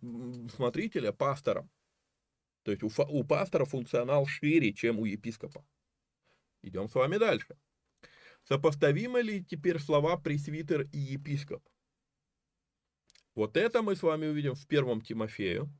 [0.55, 1.69] смотрителя пастором.
[2.63, 5.65] То есть у, у пастора функционал шире, чем у епископа.
[6.63, 7.57] Идем с вами дальше.
[8.43, 11.63] Сопоставимы ли теперь слова пресвитер и епископ?
[13.35, 15.71] Вот это мы с вами увидим в первом Тимофею.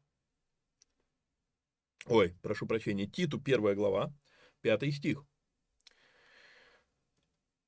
[2.06, 4.14] Ой, прошу прощения, Титу, первая глава,
[4.62, 5.26] пятый стих.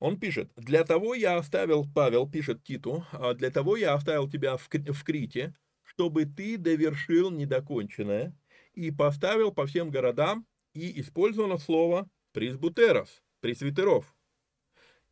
[0.00, 4.56] Он пишет, для того я оставил, Павел пишет Титу, «А для того я оставил тебя
[4.56, 4.68] в,
[5.04, 8.34] Крите, чтобы ты довершил недоконченное
[8.72, 14.16] и поставил по всем городам, и использовано слово пресбутерос, пресвитеров,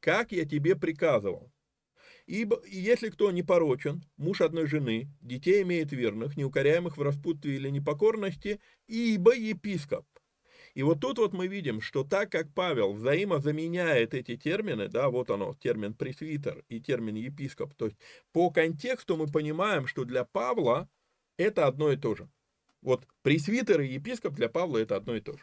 [0.01, 1.53] как я тебе приказывал.
[2.27, 7.69] Ибо если кто не порочен, муж одной жены, детей имеет верных, неукоряемых в распутстве или
[7.71, 10.07] непокорности, ибо епископ,
[10.79, 15.29] и вот тут вот мы видим, что так как Павел взаимозаменяет эти термины, да, вот
[15.29, 17.99] оно, термин пресвитер и термин епископ, то есть
[18.31, 20.89] по контексту мы понимаем, что для Павла
[21.37, 22.29] это одно и то же.
[22.81, 25.43] Вот пресвитер и епископ для Павла это одно и то же.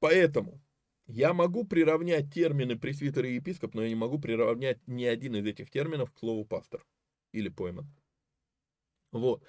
[0.00, 0.60] Поэтому
[1.06, 5.46] я могу приравнять термины пресвитер и епископ, но я не могу приравнять ни один из
[5.46, 6.84] этих терминов к слову пастор
[7.32, 7.86] или пойман.
[9.12, 9.42] Вот.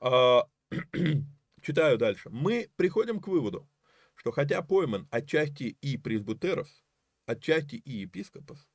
[1.62, 2.28] Читаю дальше.
[2.30, 3.70] Мы приходим к выводу,
[4.16, 6.82] что хотя пойман отчасти и пресбутерос,
[7.24, 8.68] отчасти и епископос,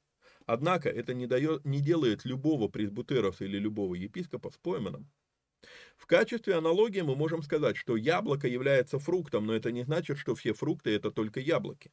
[0.46, 5.12] однако это не, дает, не делает любого пресбутероса или любого епископа с пойманом.
[5.98, 10.34] В качестве аналогии мы можем сказать, что яблоко является фруктом, но это не значит, что
[10.34, 11.92] все фрукты это только яблоки.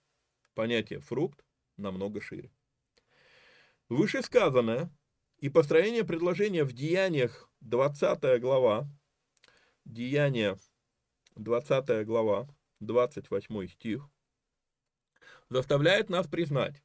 [0.55, 1.45] Понятие фрукт
[1.77, 2.53] намного шире.
[3.89, 4.97] Вышесказанное
[5.39, 8.89] и построение предложения в Деяниях 20 глава,
[9.85, 10.57] Деяния
[11.37, 12.49] 20 глава,
[12.81, 14.09] 28 стих,
[15.49, 16.83] заставляет нас признать,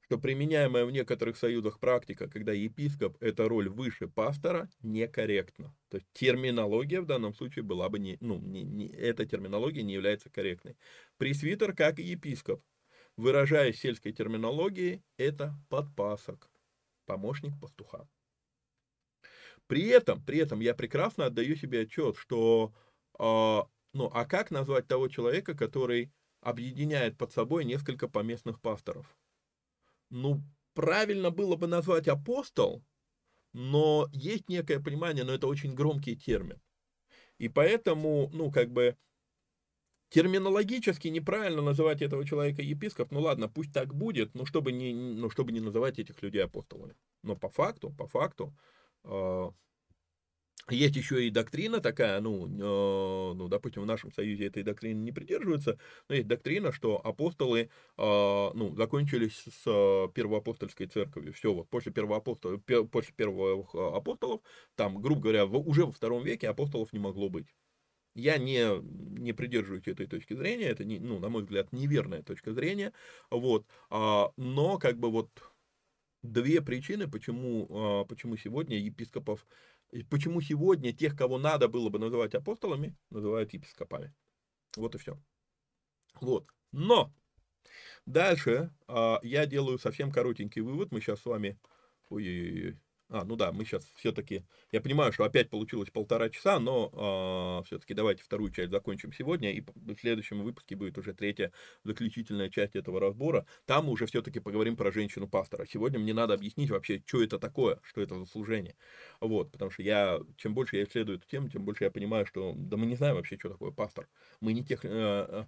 [0.00, 5.74] что применяемая в некоторых союзах практика, когда епископ– это роль выше пастора, некорректна.
[5.88, 9.94] То есть терминология в данном случае была бы не, ну, не, не, эта терминология не
[9.94, 10.76] является корректной.
[11.16, 12.62] Пресвитер, как и епископ,
[13.16, 16.50] выражаясь сельской терминологией, это подпасок,
[17.06, 18.06] помощник пастуха.
[19.66, 22.74] При этом, при этом я прекрасно отдаю себе отчет, что,
[23.18, 29.16] ну, а как назвать того человека, который объединяет под собой несколько поместных пасторов?
[30.10, 30.42] Ну,
[30.74, 32.84] правильно было бы назвать апостол,
[33.52, 36.60] но есть некое понимание, но это очень громкий термин.
[37.38, 38.96] И поэтому, ну, как бы,
[40.08, 45.30] терминологически неправильно называть этого человека епископ, ну ладно, пусть так будет, но чтобы не, ну,
[45.30, 46.94] чтобы не называть этих людей апостолами.
[47.22, 48.56] Но по факту, по факту,
[49.02, 49.50] э,
[50.70, 55.12] есть еще и доктрина такая, ну, э, ну, допустим, в нашем союзе этой доктрины не
[55.12, 55.78] придерживаются,
[56.08, 57.68] но есть доктрина, что апостолы,
[57.98, 61.34] э, ну, закончились с э, первоапостольской церковью.
[61.34, 62.58] Все, вот после, первоапостол,
[62.90, 64.40] после первых апостолов,
[64.74, 67.48] там, грубо говоря, в, уже во втором веке апостолов не могло быть.
[68.14, 68.80] Я не,
[69.20, 72.92] не придерживаюсь этой точки зрения, это, не, ну, на мой взгляд, неверная точка зрения,
[73.28, 75.28] вот, а, но, как бы, вот,
[76.22, 79.46] две причины, почему, а, почему сегодня епископов
[80.02, 84.12] почему сегодня тех, кого надо было бы называть апостолами, называют епископами.
[84.76, 85.18] Вот и все.
[86.20, 86.48] Вот.
[86.72, 87.14] Но
[88.06, 90.90] дальше а, я делаю совсем коротенький вывод.
[90.90, 91.58] Мы сейчас с вами...
[92.10, 92.78] Ой-ой-ой.
[93.10, 96.96] А, ну да, мы сейчас все-таки, я понимаю, что опять получилось полтора часа, но э,
[96.96, 101.52] а, все-таки давайте вторую часть закончим сегодня, и в следующем выпуске будет уже третья
[101.84, 103.46] заключительная часть этого разбора.
[103.66, 105.66] Там мы уже все-таки поговорим про женщину-пастора.
[105.66, 108.74] Сегодня мне надо объяснить вообще, что это такое, что это за служение.
[109.20, 112.54] Вот, потому что я, чем больше я исследую эту тему, тем больше я понимаю, что,
[112.56, 114.08] да мы не знаем вообще, что такое пастор.
[114.40, 114.84] Мы не тех...
[114.84, 114.88] Э,
[115.28, 115.44] э,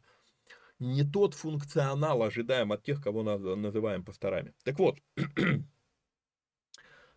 [0.79, 4.53] не тот функционал ожидаем от тех, кого называем пасторами.
[4.63, 4.99] Так вот,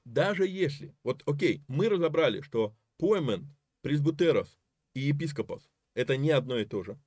[0.05, 4.59] даже если, вот окей, мы разобрали, что поймен, пресбутерос
[4.93, 5.69] и епископос
[5.99, 6.97] это не одно и то же,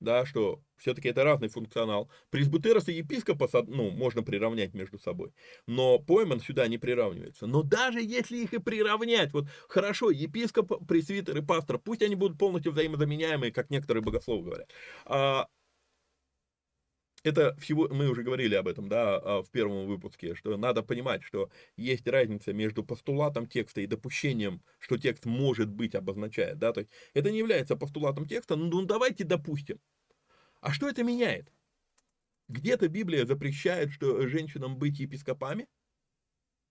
[0.00, 2.10] да, что все-таки это разный функционал.
[2.30, 5.32] Пресбутерос и епископос, ну, можно приравнять между собой,
[5.66, 7.46] но поймен сюда не приравнивается.
[7.46, 12.38] Но даже если их и приравнять, вот хорошо, епископ, пресвитер и пастор, пусть они будут
[12.38, 14.70] полностью взаимозаменяемые, как некоторые богословы говорят,
[15.04, 15.48] а
[17.22, 21.22] это всего, мы уже говорили об этом, да, а, в первом выпуске, что надо понимать,
[21.22, 26.80] что есть разница между постулатом текста и допущением, что текст может быть обозначает, да, то
[26.80, 29.80] есть это не является постулатом текста, ну, ну давайте допустим.
[30.60, 31.52] А что это меняет?
[32.48, 35.68] Где-то Библия запрещает, что женщинам быть епископами,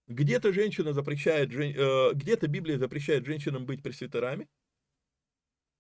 [0.08, 4.48] где-то женщина запрещает, э, где-то Библия запрещает женщинам быть пресвитерами?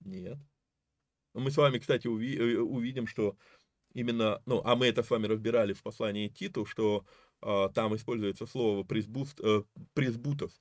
[0.01, 0.37] Нет.
[1.33, 3.37] Мы с вами, кстати, э, увидим, что
[3.97, 7.03] именно, ну, а мы это с вами разбирали в послании Титу, что
[7.41, 9.63] э, там используется слово пресбуст, э,
[9.93, 10.51] пресбутов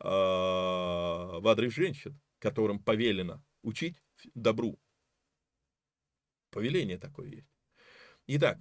[0.00, 4.02] э, в адрес женщин, которым повелено учить
[4.34, 4.78] добру.
[6.50, 7.50] Повеление такое есть.
[8.28, 8.58] Итак,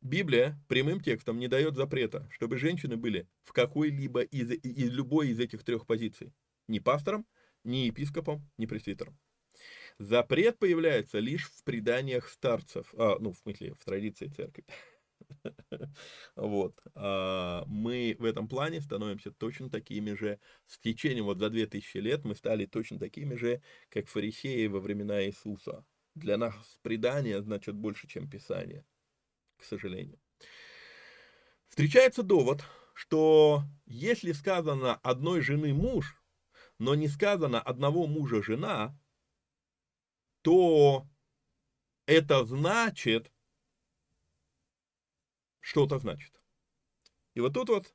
[0.00, 5.40] Библия прямым текстом не дает запрета, чтобы женщины были в какой-либо из, из любой из
[5.40, 6.32] этих трех позиций.
[6.68, 7.26] Ни пастором,
[7.64, 9.18] ни епископом, ни пресвитером.
[9.98, 14.64] Запрет появляется лишь в преданиях старцев, а, ну, в смысле, в традиции церкви.
[16.36, 16.80] Вот.
[16.94, 22.24] А мы в этом плане становимся точно такими же, с течением вот за 2000 лет
[22.24, 25.84] мы стали точно такими же, как фарисеи во времена Иисуса.
[26.14, 28.84] Для нас предание значит больше, чем Писание,
[29.56, 30.20] к сожалению.
[31.68, 32.64] Встречается довод,
[32.94, 36.16] что если сказано одной жены муж,
[36.78, 38.96] но не сказано одного мужа жена,
[40.44, 41.08] то
[42.04, 43.32] это значит,
[45.60, 46.38] что-то значит.
[47.32, 47.94] И вот тут вот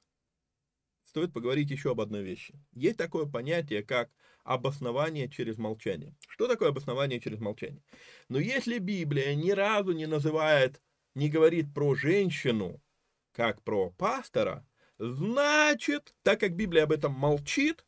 [1.04, 2.60] стоит поговорить еще об одной вещи.
[2.72, 4.10] Есть такое понятие, как
[4.44, 6.16] обоснование через молчание.
[6.28, 7.84] Что такое обоснование через молчание?
[8.30, 10.82] Но если Библия ни разу не называет,
[11.14, 12.82] не говорит про женщину,
[13.32, 14.68] как про пастора,
[14.98, 17.86] значит, так как Библия об этом молчит,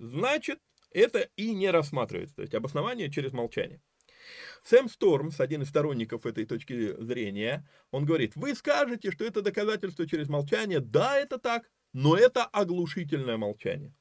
[0.00, 0.58] значит,
[0.90, 2.34] это и не рассматривается.
[2.34, 3.80] То есть обоснование через молчание.
[4.64, 10.06] Сэм Стормс, один из сторонников этой точки зрения, он говорит, вы скажете, что это доказательство
[10.06, 10.80] через молчание.
[10.80, 13.94] Да, это так, но это оглушительное молчание.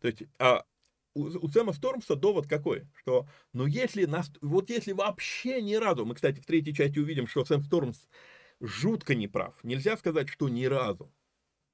[0.00, 0.64] То есть, а,
[1.14, 2.88] у, у Сэма Стормса довод какой?
[2.94, 7.26] Что, ну если нас, вот если вообще ни разу, мы, кстати, в третьей части увидим,
[7.26, 8.06] что Сэм Стормс
[8.60, 9.54] жутко неправ.
[9.62, 11.12] Нельзя сказать, что ни разу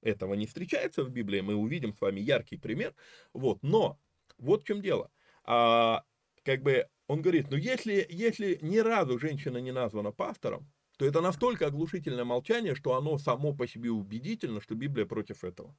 [0.03, 2.95] этого не встречается в Библии, мы увидим с вами яркий пример,
[3.33, 4.01] вот, но
[4.39, 5.11] вот в чем дело.
[5.45, 6.05] А,
[6.45, 11.21] как бы он говорит, ну если, если ни разу женщина не названа пастором, то это
[11.21, 15.75] настолько оглушительное молчание, что оно само по себе убедительно, что Библия против этого.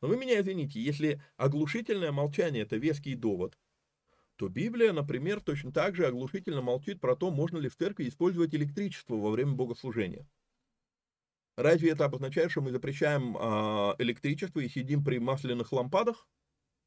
[0.00, 3.58] Но вы меня извините, если оглушительное молчание– это веский довод,
[4.36, 8.54] то Библия, например, точно так же оглушительно молчит про то, можно ли в церкви использовать
[8.54, 10.28] электричество во время богослужения.
[11.56, 16.28] Разве это обозначает, что мы запрещаем а, электричество и сидим при масляных лампадах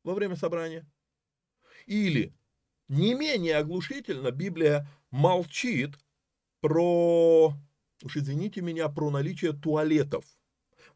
[0.04, 0.90] во время собрания?
[1.88, 2.34] Или
[2.92, 5.98] не менее оглушительно Библия молчит
[6.60, 7.54] про,
[8.04, 10.26] уж извините меня, про наличие туалетов.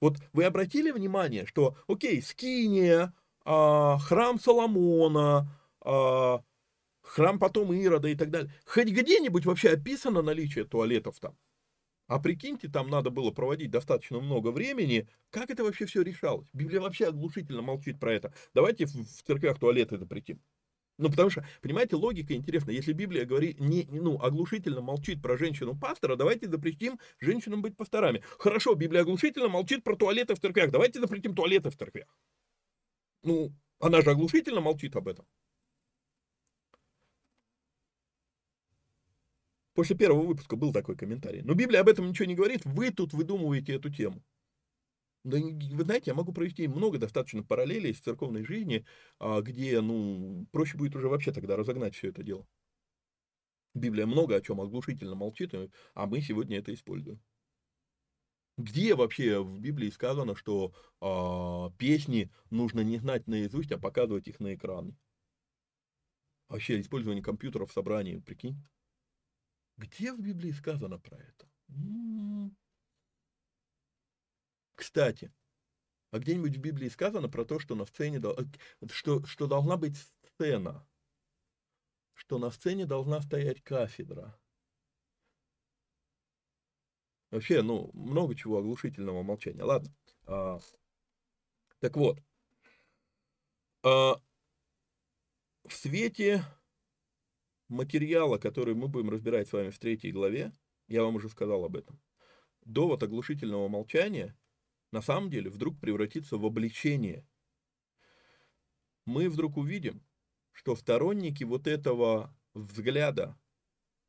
[0.01, 3.13] Вот вы обратили внимание, что, окей, Скиния,
[3.45, 5.49] а, храм Соломона,
[5.81, 6.43] а,
[7.01, 8.51] храм потом Ирода и так далее.
[8.65, 11.38] Хоть где-нибудь вообще описано наличие туалетов там?
[12.07, 15.07] А прикиньте, там надо было проводить достаточно много времени.
[15.30, 16.49] Как это вообще все решалось?
[16.51, 18.34] Библия вообще оглушительно молчит про это.
[18.53, 20.41] Давайте в, церквях туалеты запретим.
[20.97, 22.72] Ну, потому что, понимаете, логика интересна.
[22.72, 28.23] Если Библия говорит, не, ну, оглушительно молчит про женщину-пастора, давайте запретим женщинам быть пасторами.
[28.39, 32.07] Хорошо, Библия оглушительно молчит про туалеты в церквях, давайте запретим туалеты в церквях.
[33.23, 35.26] Ну, она же оглушительно молчит об этом.
[39.73, 41.41] После первого выпуска был такой комментарий.
[41.41, 44.23] Но Библия об этом ничего не говорит, вы тут выдумываете эту тему.
[45.26, 48.85] Да, вы знаете, я могу провести много достаточно параллелей с церковной жизни,
[49.18, 52.47] а, где, ну, проще будет уже вообще тогда разогнать все это дело.
[53.73, 55.52] Библия много о чем оглушительно молчит,
[55.95, 57.19] а мы сегодня это используем.
[58.57, 64.39] Где вообще в Библии сказано, что э, песни нужно не знать наизусть, а показывать их
[64.39, 64.95] на экране?
[66.49, 68.61] Вообще использование компьютера в собрании, прикинь.
[69.77, 71.49] Где в Библии сказано про это?
[74.76, 75.34] Кстати,
[76.11, 78.22] а где-нибудь в Библии сказано про то, что на сцене,
[78.91, 79.97] что, что должна быть
[80.34, 80.88] сцена,
[82.14, 84.39] что на сцене должна стоять кафедра.
[87.31, 89.64] Вообще, ну, много чего оглушительного молчания.
[89.64, 89.93] Ладно.
[90.26, 90.60] А,
[91.80, 92.19] так вот.
[93.84, 94.22] А,
[95.65, 96.45] в свете
[97.68, 100.53] материала, который мы будем разбирать с вами в третьей главе,
[100.88, 101.99] я вам уже сказал об этом,
[102.61, 104.38] довод оглушительного молчания
[104.95, 107.27] на самом деле вдруг превратится в обличение.
[109.05, 110.01] Мы вдруг увидим,
[110.53, 113.38] что сторонники вот этого взгляда,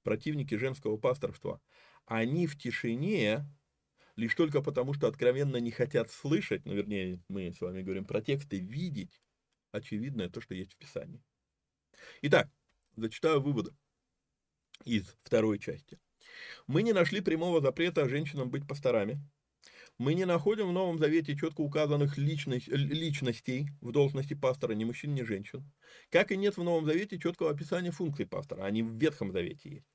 [0.05, 1.61] противники женского пасторства,
[2.05, 3.45] они в тишине
[4.15, 8.23] лишь только потому, что откровенно не хотят слышать, ну, вернее, мы с вами говорим про
[8.23, 9.21] тексты, видеть
[9.73, 11.21] очевидное то, что есть в Писании.
[12.23, 12.49] Итак,
[12.97, 13.75] Зачитаю выводы
[14.85, 15.99] из второй части.
[16.67, 19.21] Мы не нашли прямого запрета женщинам быть пасторами.
[19.99, 25.15] Мы не находим в Новом Завете четко указанных личность, личностей в должности пастора, ни мужчин,
[25.15, 25.71] ни женщин.
[26.11, 29.87] Как и нет в Новом Завете четкого описания функций пастора, они в Ветхом Завете есть.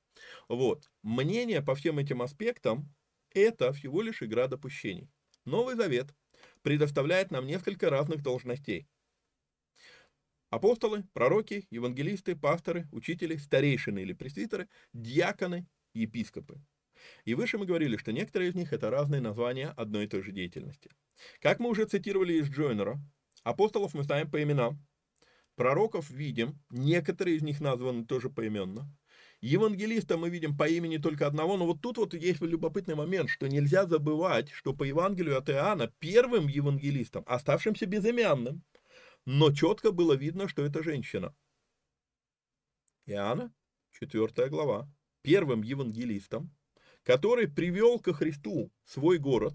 [0.49, 0.89] Вот.
[1.03, 2.93] Мнение по всем этим аспектам–
[3.33, 5.09] это всего лишь игра допущений.
[5.45, 6.15] Новый Завет
[6.63, 8.87] предоставляет нам несколько разных должностей–
[10.51, 16.61] Апостолы, пророки, евангелисты, пасторы, учители, старейшины или пресвитеры, диаконы, епископы.
[17.25, 20.31] И выше мы говорили, что некоторые из них это разные названия одной и той же
[20.31, 20.89] деятельности.
[21.39, 22.99] Как мы уже цитировали из Джойнера,
[23.43, 24.85] апостолов мы знаем по именам,
[25.55, 28.91] пророков видим, некоторые из них названы тоже поименно.
[29.41, 33.47] Евангелиста мы видим по имени только одного, но вот тут вот есть любопытный момент, что
[33.47, 38.63] нельзя забывать, что по Евангелию от Иоанна первым евангелистом, оставшимся безымянным,
[39.25, 41.35] но четко было видно, что это женщина.
[43.07, 43.51] Иоанна,
[43.93, 44.87] 4 глава,
[45.23, 46.55] первым евангелистом,
[47.03, 49.53] который привел ко Христу свой город,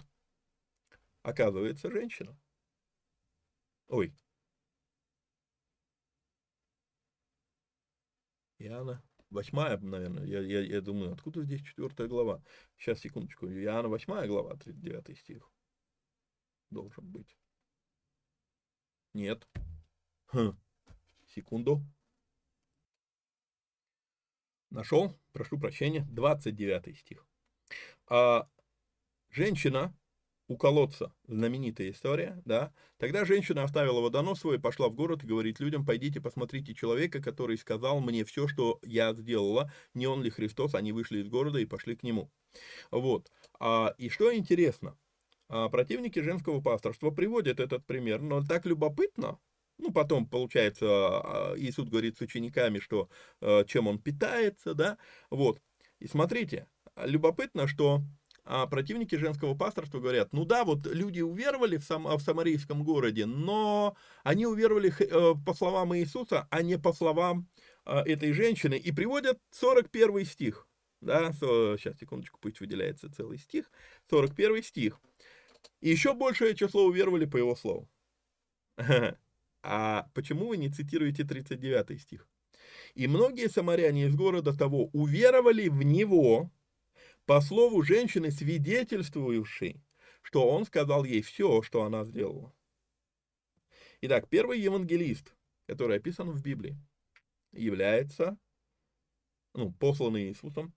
[1.22, 2.38] оказывается женщина.
[3.88, 4.14] Ой.
[8.58, 12.42] Иоанна, восьмая, наверное, я, я, я думаю, откуда здесь четвертая глава?
[12.76, 15.50] Сейчас, секундочку, Иоанна, восьмая глава, 39 стих
[16.70, 17.36] должен быть.
[19.12, 19.46] Нет.
[20.28, 20.58] Хм.
[21.28, 21.82] Секунду.
[24.70, 27.26] Нашел, прошу прощения, 29 стих.
[28.08, 28.48] А,
[29.30, 29.94] женщина
[30.48, 35.58] у колодца, знаменитая история, да, тогда женщина оставила водонос свой, пошла в город и говорит
[35.58, 40.74] людям, пойдите посмотрите человека, который сказал мне все, что я сделала, не он ли Христос,
[40.74, 42.30] они вышли из города и пошли к нему.
[42.90, 44.96] Вот, а, и что интересно,
[45.48, 49.38] а противники женского пасторства приводят этот пример, но так любопытно,
[49.78, 54.96] ну, потом, получается, а, Иисус говорит с учениками, что э, чем он питается, да,
[55.28, 55.60] вот.
[55.98, 56.66] И смотрите,
[56.96, 58.02] любопытно, что
[58.48, 63.26] а противники женского пасторства говорят, ну да, вот люди уверовали в, сам, в самарийском городе,
[63.26, 67.48] но они уверовали э, по словам Иисуса, а не по словам
[67.84, 70.68] э, этой женщины, и приводят 41 стих.
[71.00, 73.68] да, сейчас, секундочку, пусть выделяется целый стих,
[74.10, 75.00] 41 стих.
[75.80, 77.88] И еще большее число уверовали по его слову.
[79.68, 82.28] А почему вы не цитируете 39 стих?
[82.94, 86.52] И многие самаряне из города того уверовали в него
[87.26, 89.82] по слову женщины, свидетельствующей,
[90.22, 92.54] что он сказал ей все, что она сделала.
[94.00, 95.34] Итак, первый евангелист,
[95.66, 96.78] который описан в Библии,
[97.52, 98.38] является
[99.54, 100.72] ну, посланный Иисусом,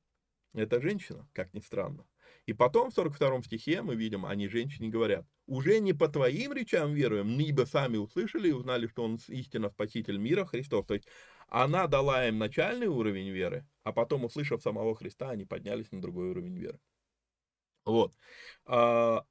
[0.54, 2.08] это женщина, как ни странно.
[2.46, 6.94] И потом в 42 стихе мы видим, они женщине говорят, уже не по твоим речам
[6.94, 10.86] веруем, ибо сами услышали и узнали, что он истинно спаситель мира, Христос.
[10.88, 11.08] То есть
[11.48, 16.30] она дала им начальный уровень веры, а потом, услышав самого Христа, они поднялись на другой
[16.30, 16.80] уровень веры.
[17.86, 18.14] Вот.
[18.66, 19.26] А,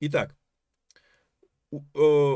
[0.00, 0.36] итак,
[1.72, 2.34] э,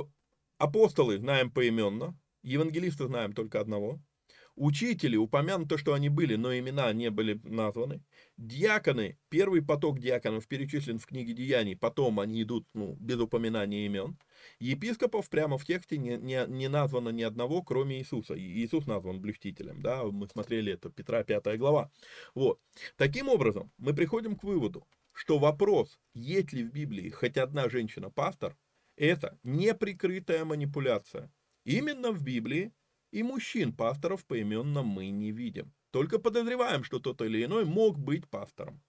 [0.59, 4.01] апостолы знаем поименно, евангелисты знаем только одного–
[4.55, 8.03] Учители, упомянуто, что они были, но имена не были названы.
[8.37, 14.19] Диаконы, первый поток диаконов перечислен в книге Деяний, потом они идут ну, без упоминания имен.
[14.59, 18.39] Епископов прямо в тексте не, не, не названо ни одного, кроме Иисуса.
[18.39, 21.91] Иисус назван блюстителем, да, мы смотрели это, Петра 5 глава.
[22.35, 22.61] Вот.
[22.97, 28.57] Таким образом, мы приходим к выводу, что вопрос, есть ли в Библии хоть одна женщина-пастор,
[28.97, 31.33] это неприкрытая манипуляция.
[31.65, 32.73] Именно в Библии
[33.13, 35.73] и мужчин-пасторов поименно мы не видим.
[35.91, 38.83] Только подозреваем, что тот или иной мог быть пастором.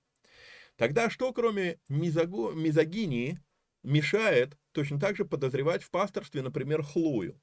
[0.78, 3.40] Тогда что, кроме мизого, мизогинии,
[3.84, 7.40] мешает точно так же подозревать в пасторстве, например, Хлою?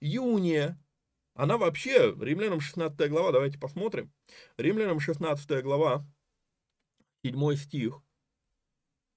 [0.00, 0.82] Юния,
[1.34, 4.12] она вообще, римлянам 16 глава, давайте посмотрим.
[4.56, 6.06] Римлянам 16 глава,
[7.22, 8.02] 7 стих.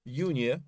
[0.06, 0.64] Юния,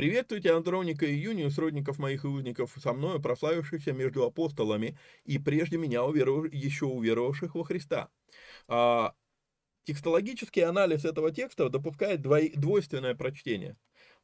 [0.00, 4.96] Приветствуйте Андроника и Юнию, сродников моих и узников, со мною прославившихся между апостолами
[5.26, 6.50] и прежде меня уверов...
[6.54, 8.08] еще уверовавших во Христа.
[8.66, 9.12] А,
[9.84, 12.48] текстологический анализ этого текста допускает двой...
[12.48, 13.76] двойственное прочтение.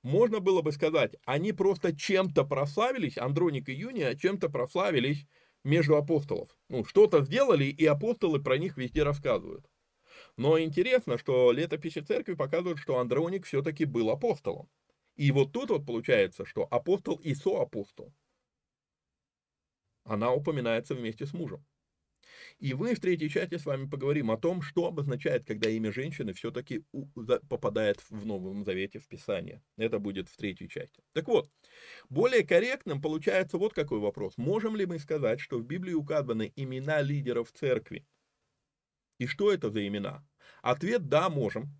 [0.02, 5.26] Можно было бы сказать, они просто чем-то прославились, Андроник и Юния чем-то прославились
[5.62, 6.48] между апостолов.
[6.70, 9.66] Ну, что-то сделали, и апостолы про них везде рассказывают.
[10.38, 14.70] Но интересно, что летописи церкви показывают, что Андроник все-таки был апостолом.
[15.16, 18.12] И вот тут вот получается, что апостол и соапостол,
[20.04, 21.64] она упоминается вместе с мужем.
[22.58, 26.32] И мы в третьей части с вами поговорим о том, что обозначает, когда имя женщины
[26.32, 26.84] все-таки
[27.48, 29.62] попадает в Новом Завете в Писание.
[29.76, 31.02] Это будет в третьей части.
[31.12, 31.50] Так вот,
[32.08, 34.34] более корректным получается вот какой вопрос.
[34.36, 38.06] Можем ли мы сказать, что в Библии указаны имена лидеров церкви?
[39.18, 40.26] И что это за имена?
[40.62, 41.70] Ответ– да, можем.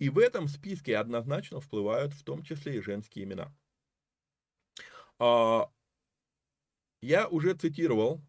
[0.00, 3.52] И в этом списке однозначно всплывают в том числе и женские имена.
[5.18, 5.70] А,
[7.02, 8.22] я уже цитировал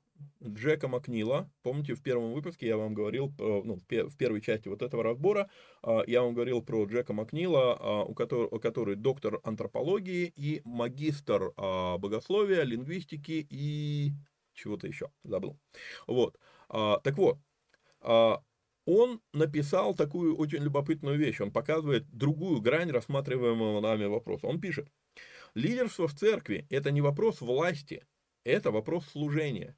[0.44, 1.50] Джека Макнила.
[1.64, 5.50] Помните, в первом выпуске я вам говорил, ну, в первой части вот этого разбора,
[5.82, 11.54] а, я вам говорил про Джека Макнила, а, у которого, который доктор антропологии и магистр
[11.56, 14.12] богословия, лингвистики и
[14.54, 15.58] чего-то еще, забыл.
[16.06, 16.38] Вот.
[16.68, 17.38] Так вот,
[18.86, 21.42] он написал такую очень любопытную вещь.
[21.42, 24.48] Он показывает другую грань рассматриваемого нами вопроса.
[24.48, 24.90] Он пишет,
[25.54, 28.06] лидерство в церкви– это не вопрос власти,
[28.44, 29.78] это вопрос служения.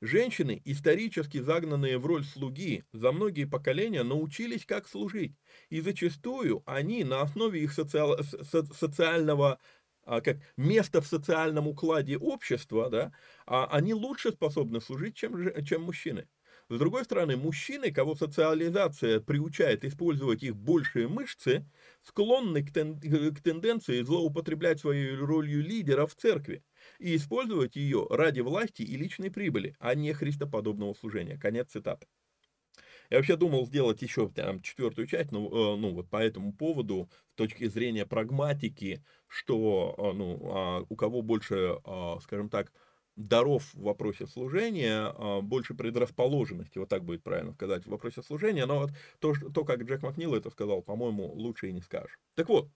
[0.00, 5.36] Женщины, исторически загнанные в роль слуги, за многие поколения научились, как служить.
[5.68, 9.58] И зачастую они на основе их социал, со, социального
[10.04, 13.12] а, как места в социальном укладе общества, да,
[13.46, 16.26] а они лучше способны служить, чем, чем мужчины.
[16.70, 21.68] С другой стороны, мужчины, кого социализация приучает использовать их большие мышцы,
[22.00, 26.62] склонны к, тен, к тенденции злоупотреблять своей ролью лидера в церкви
[27.00, 31.36] и использовать ее ради власти и личной прибыли, а не христоподобного служения.
[31.36, 32.06] Конец цитаты.
[33.10, 37.10] Я вообще думал сделать еще там четвертую часть, но, э, ну, вот по этому поводу,
[37.32, 41.78] с точки зрения прагматики, что, э, ну, а у кого больше,
[42.22, 42.72] скажем так,
[43.16, 48.66] даров в вопросе служения, а, больше предрасположенности, вот так будет правильно сказать, в вопросе служения,
[48.66, 52.18] но вот то, то как Джек Макнил это сказал, по-моему, лучше и не скажешь.
[52.34, 52.70] Так вот,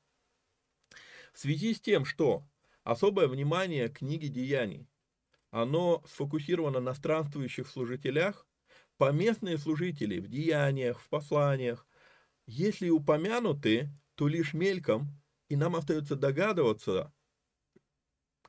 [1.33, 2.45] в связи с тем, что
[2.83, 4.87] особое внимание книги Деяний,
[5.51, 8.47] оно сфокусировано на странствующих служителях,
[8.97, 11.87] поместные служители в деяниях, в посланиях,
[12.47, 17.13] если упомянуты, то лишь мельком, и нам остается догадываться,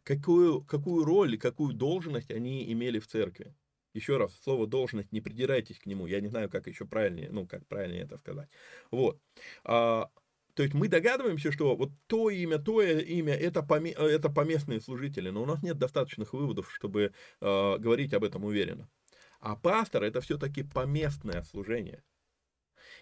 [0.05, 3.53] какую, какую роль, какую должность они имели в церкви.
[3.93, 7.47] Еще раз, слово должность, не придирайтесь к нему, я не знаю, как еще правильнее, ну,
[7.47, 8.49] как правильнее это сказать.
[8.91, 9.19] Вот.
[9.63, 10.09] А,
[10.53, 15.29] то есть мы догадываемся, что вот то имя, то имя, это, поме, это поместные служители,
[15.29, 18.89] но у нас нет достаточных выводов, чтобы э, говорить об этом уверенно.
[19.39, 22.03] А пастор это все-таки поместное служение.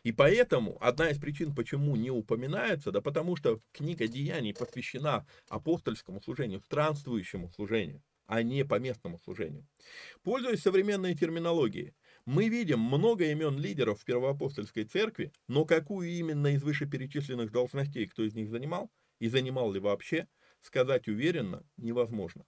[0.04, 6.22] И поэтому одна из причин, почему не упоминается, да потому что книга Деяний посвящена апостольскому
[6.22, 9.68] служению, странствующему служению, а не поместному служению.
[10.24, 11.94] Пользуясь современной терминологией,
[12.26, 18.24] мы видим много имен лидеров в первоапостольской церкви, но какую именно из вышеперечисленных должностей кто
[18.24, 20.28] из них занимал, и занимал ли вообще,
[20.62, 22.46] сказать уверенно невозможно.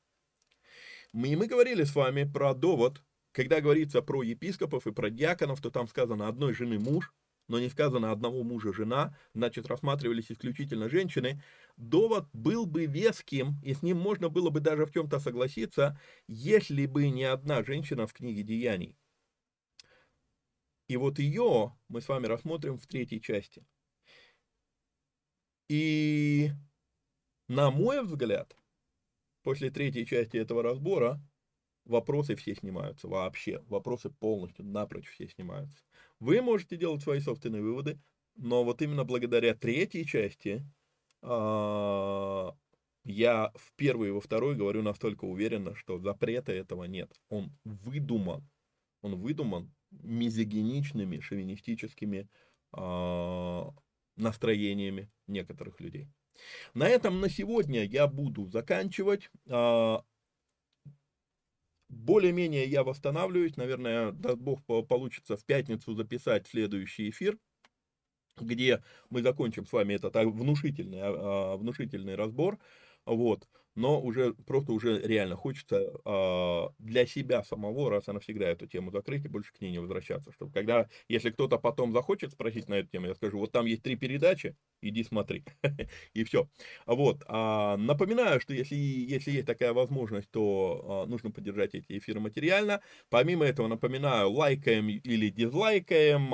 [1.14, 3.02] Мы, мы говорили с вами про довод,
[3.32, 7.14] когда говорится про епископов и про диаконов, то там сказано одной жены муж,
[7.48, 11.42] но не сказано одного мужа жена, значит рассматривались исключительно женщины,
[11.78, 16.86] довод был бы веским, и с ним можно было бы даже в чем-то согласиться, если
[16.86, 18.98] бы не одна женщина в книге Деяний.
[20.88, 23.66] И вот ее мы с вами рассмотрим в третьей части.
[25.68, 26.52] И
[27.48, 28.56] на мой взгляд,
[29.44, 31.22] после третьей части этого разбора,
[31.86, 33.64] вопросы все снимаются вообще.
[33.68, 35.84] Вопросы полностью, напрочь все снимаются.
[36.20, 38.00] Вы можете делать свои собственные выводы,
[38.36, 40.66] но вот именно благодаря третьей части
[41.22, 42.54] а,
[43.06, 47.12] я в первой и во второй говорю настолько уверенно, что запрета этого нет.
[47.30, 48.48] Он выдуман.
[49.02, 52.28] Он выдуман мизогиничными, шовинистическими
[52.76, 53.64] э,
[54.16, 56.10] настроениями некоторых людей.
[56.74, 59.30] На этом на сегодня я буду заканчивать.
[61.90, 63.58] Более-менее я восстанавливаюсь.
[63.58, 67.38] Наверное, даст Бог получится в пятницу записать следующий эфир,
[68.38, 72.60] где мы закончим с вами этот внушительный, внушительный разбор.
[73.06, 78.68] Вот но уже просто уже реально хочется э, для себя самого раз и навсегда эту
[78.68, 80.32] тему закрыть и больше к ней не возвращаться.
[80.32, 83.84] Чтобы когда, если кто-то потом захочет спросить на эту тему, я скажу, вот там есть
[83.84, 85.44] три передачи, иди смотри.
[86.14, 86.50] и все.
[86.86, 87.24] Вот.
[87.28, 92.82] А, напоминаю, что если, если есть такая возможность, то а, нужно поддержать эти эфиры материально.
[93.10, 96.32] Помимо этого, напоминаю, лайкаем или дизлайкаем,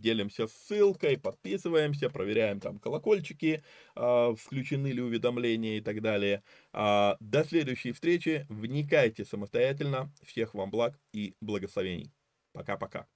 [0.00, 3.62] делимся ссылкой, подписываемся, проверяем там колокольчики,
[3.94, 6.42] включены ли уведомления и так далее.
[6.72, 8.46] А, до следующей встречи.
[8.48, 10.12] Вникайте самостоятельно.
[10.22, 12.12] Всех вам благ и благословений.
[12.52, 13.06] Пока-пока.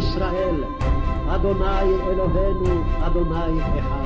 [0.00, 0.64] ישראל,
[1.28, 3.99] אדוני אלוהינו, אדוני אחד.